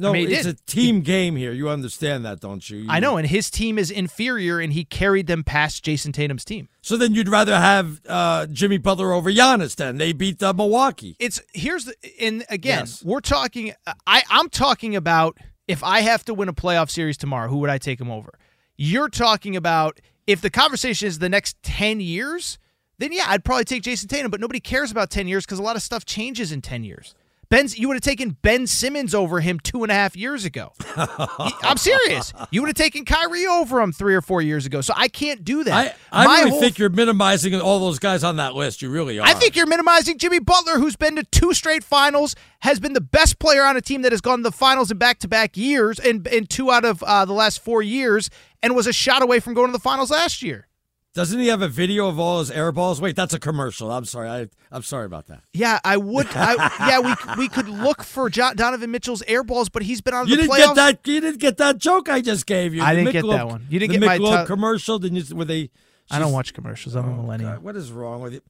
No, 0.00 0.10
I 0.10 0.12
mean, 0.12 0.30
it's 0.30 0.46
a 0.46 0.54
team 0.54 1.00
game 1.00 1.34
here. 1.34 1.52
You 1.52 1.68
understand 1.68 2.24
that, 2.24 2.38
don't 2.40 2.70
you? 2.70 2.86
I 2.88 3.00
know, 3.00 3.16
and 3.16 3.26
his 3.26 3.50
team 3.50 3.78
is 3.78 3.90
inferior, 3.90 4.60
and 4.60 4.72
he 4.72 4.84
carried 4.84 5.26
them 5.26 5.42
past 5.42 5.84
Jayson 5.84 6.12
Tatum's 6.12 6.44
team. 6.44 6.68
So 6.82 6.96
then 6.96 7.14
you'd 7.14 7.28
rather 7.28 7.56
have 7.58 8.00
uh, 8.08 8.46
Jimmy 8.46 8.78
Butler 8.78 9.12
over 9.12 9.30
Giannis? 9.30 9.74
Then 9.74 9.96
they 9.98 10.12
beat 10.12 10.40
uh, 10.42 10.52
Milwaukee. 10.52 11.16
It's 11.18 11.40
here's 11.52 11.84
the 11.86 11.94
and 12.20 12.44
again, 12.48 12.80
Yes. 12.80 13.04
we're 13.04 13.20
talking. 13.20 13.74
I 14.06 14.22
I'm 14.30 14.48
talking 14.48 14.94
about 14.94 15.36
if 15.66 15.82
I 15.82 16.00
have 16.00 16.24
to 16.26 16.34
win 16.34 16.48
a 16.48 16.54
playoff 16.54 16.90
series 16.90 17.16
tomorrow, 17.16 17.48
who 17.48 17.58
would 17.58 17.70
I 17.70 17.78
take 17.78 18.00
him 18.00 18.10
over? 18.10 18.38
You're 18.76 19.08
talking 19.08 19.56
about 19.56 19.98
if 20.28 20.40
the 20.40 20.50
conversation 20.50 21.08
is 21.08 21.18
the 21.18 21.28
next 21.28 21.60
ten 21.64 21.98
years, 22.00 22.58
then 22.98 23.12
yeah, 23.12 23.24
I'd 23.26 23.44
probably 23.44 23.64
take 23.64 23.82
Jayson 23.82 24.08
Tatum. 24.08 24.30
But 24.30 24.40
nobody 24.40 24.60
cares 24.60 24.92
about 24.92 25.10
ten 25.10 25.26
years 25.26 25.44
because 25.44 25.58
a 25.58 25.62
lot 25.62 25.74
of 25.74 25.82
stuff 25.82 26.04
changes 26.04 26.52
in 26.52 26.62
ten 26.62 26.84
years. 26.84 27.14
Ben's, 27.50 27.78
you 27.78 27.88
would 27.88 27.94
have 27.94 28.02
taken 28.02 28.36
Ben 28.42 28.66
Simmons 28.66 29.14
over 29.14 29.40
him 29.40 29.58
two 29.58 29.82
and 29.82 29.90
a 29.90 29.94
half 29.94 30.14
years 30.14 30.44
ago. 30.44 30.72
I'm 30.96 31.78
serious. 31.78 32.34
You 32.50 32.60
would 32.60 32.68
have 32.68 32.76
taken 32.76 33.06
Kyrie 33.06 33.46
over 33.46 33.80
him 33.80 33.90
three 33.90 34.14
or 34.14 34.20
four 34.20 34.42
years 34.42 34.66
ago. 34.66 34.82
So 34.82 34.92
I 34.94 35.08
can't 35.08 35.44
do 35.44 35.64
that. 35.64 35.96
I, 36.12 36.24
I 36.24 36.44
really 36.44 36.60
think 36.60 36.78
you're 36.78 36.90
minimizing 36.90 37.58
all 37.58 37.80
those 37.80 37.98
guys 37.98 38.22
on 38.22 38.36
that 38.36 38.54
list. 38.54 38.82
You 38.82 38.90
really 38.90 39.18
are. 39.18 39.26
I 39.26 39.32
think 39.32 39.56
you're 39.56 39.66
minimizing 39.66 40.18
Jimmy 40.18 40.40
Butler, 40.40 40.74
who's 40.78 40.96
been 40.96 41.16
to 41.16 41.22
two 41.24 41.54
straight 41.54 41.82
finals, 41.82 42.36
has 42.60 42.80
been 42.80 42.92
the 42.92 43.00
best 43.00 43.38
player 43.38 43.64
on 43.64 43.76
a 43.76 43.80
team 43.80 44.02
that 44.02 44.12
has 44.12 44.20
gone 44.20 44.40
to 44.40 44.42
the 44.42 44.52
finals 44.52 44.90
in 44.90 44.98
back 44.98 45.18
to 45.20 45.28
back 45.28 45.56
years, 45.56 45.98
and 45.98 46.26
in 46.26 46.46
two 46.46 46.70
out 46.70 46.84
of 46.84 47.02
uh, 47.02 47.24
the 47.24 47.32
last 47.32 47.60
four 47.60 47.82
years, 47.82 48.28
and 48.62 48.76
was 48.76 48.86
a 48.86 48.92
shot 48.92 49.22
away 49.22 49.40
from 49.40 49.54
going 49.54 49.68
to 49.68 49.72
the 49.72 49.78
finals 49.78 50.10
last 50.10 50.42
year. 50.42 50.66
Doesn't 51.14 51.40
he 51.40 51.48
have 51.48 51.62
a 51.62 51.68
video 51.68 52.06
of 52.08 52.18
all 52.18 52.38
his 52.38 52.50
air 52.50 52.70
balls? 52.70 53.00
Wait, 53.00 53.16
that's 53.16 53.34
a 53.34 53.40
commercial. 53.40 53.90
I'm 53.90 54.04
sorry. 54.04 54.28
I, 54.28 54.48
I'm 54.70 54.82
sorry 54.82 55.06
about 55.06 55.26
that. 55.26 55.42
Yeah, 55.52 55.80
I 55.82 55.96
would. 55.96 56.26
I, 56.34 56.54
yeah, 56.88 57.00
we 57.00 57.14
we 57.42 57.48
could 57.48 57.68
look 57.68 58.04
for 58.04 58.30
jo- 58.30 58.52
Donovan 58.54 58.90
Mitchell's 58.90 59.22
air 59.22 59.42
balls, 59.42 59.68
but 59.68 59.82
he's 59.82 60.00
been 60.00 60.14
out 60.14 60.22
of 60.24 60.28
You 60.28 60.36
the 60.36 60.42
didn't 60.42 60.54
playoffs. 60.54 60.64
get 60.66 60.74
that. 60.76 61.06
You 61.06 61.20
didn't 61.20 61.40
get 61.40 61.56
that 61.56 61.78
joke 61.78 62.08
I 62.08 62.20
just 62.20 62.46
gave 62.46 62.74
you. 62.74 62.82
I 62.82 62.94
The 62.94 63.00
didn't 63.04 63.12
get 63.12 63.26
that 63.36 63.46
one. 63.48 63.66
You 63.68 63.78
didn't 63.80 64.00
the 64.00 64.06
get 64.06 64.22
my 64.22 64.40
t- 64.40 64.46
commercial. 64.46 64.98
Didn't 64.98 65.28
you? 65.28 65.34
Were 65.36 65.44
they? 65.44 65.70
I 66.10 66.18
don't 66.18 66.32
watch 66.32 66.54
commercials. 66.54 66.94
I'm 66.94 67.06
a 67.08 67.12
oh, 67.12 67.22
millennial. 67.22 67.50
God, 67.52 67.62
what 67.62 67.76
is 67.76 67.90
wrong 67.90 68.22
with 68.22 68.34
you? 68.34 68.40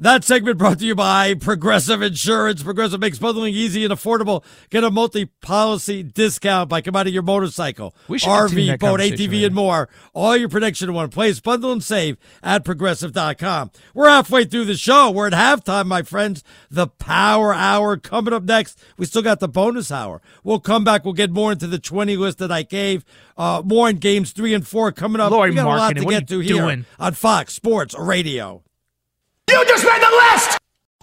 That 0.00 0.22
segment 0.22 0.58
brought 0.58 0.78
to 0.78 0.86
you 0.86 0.94
by 0.94 1.34
Progressive 1.34 2.02
Insurance. 2.02 2.62
Progressive 2.62 3.00
makes 3.00 3.18
bundling 3.18 3.52
easy 3.52 3.84
and 3.84 3.92
affordable. 3.92 4.44
Get 4.70 4.84
a 4.84 4.92
multi-policy 4.92 6.04
discount 6.04 6.68
by 6.68 6.82
combining 6.82 7.12
your 7.12 7.24
motorcycle, 7.24 7.96
We 8.06 8.20
should 8.20 8.28
continue 8.28 8.74
RV, 8.74 8.78
boat, 8.78 9.00
ATV, 9.00 9.44
and 9.46 9.56
more. 9.56 9.88
All 10.14 10.36
your 10.36 10.48
protection 10.48 10.88
in 10.88 10.94
one 10.94 11.08
place. 11.08 11.40
Bundle 11.40 11.72
and 11.72 11.82
save 11.82 12.16
at 12.44 12.64
progressive.com. 12.64 13.72
We're 13.92 14.08
halfway 14.08 14.44
through 14.44 14.66
the 14.66 14.76
show. 14.76 15.10
We're 15.10 15.26
at 15.26 15.32
halftime, 15.32 15.86
my 15.86 16.02
friends. 16.02 16.44
The 16.70 16.86
Power 16.86 17.52
Hour 17.52 17.96
coming 17.96 18.32
up 18.32 18.44
next. 18.44 18.80
We 18.98 19.06
still 19.06 19.22
got 19.22 19.40
the 19.40 19.48
bonus 19.48 19.90
hour. 19.90 20.22
We'll 20.44 20.60
come 20.60 20.84
back. 20.84 21.04
We'll 21.04 21.14
get 21.14 21.32
more 21.32 21.50
into 21.50 21.66
the 21.66 21.80
20 21.80 22.16
list 22.16 22.38
that 22.38 22.52
I 22.52 22.62
gave. 22.62 23.04
Uh, 23.36 23.62
more 23.64 23.90
in 23.90 23.96
games 23.96 24.30
three 24.30 24.54
and 24.54 24.64
four 24.64 24.92
coming 24.92 25.20
up. 25.20 25.32
Lori 25.32 25.50
we 25.50 25.56
got 25.56 25.66
a 25.66 25.70
lot 25.70 25.96
to 25.96 26.04
get 26.04 26.28
to 26.28 26.38
here 26.38 26.54
doing? 26.54 26.86
on 27.00 27.14
Fox 27.14 27.52
Sports 27.52 27.96
Radio. 27.98 28.62
You 29.48 29.64
just 29.64 29.82
made 29.82 30.02
the 30.02 30.10
list! 30.10 30.57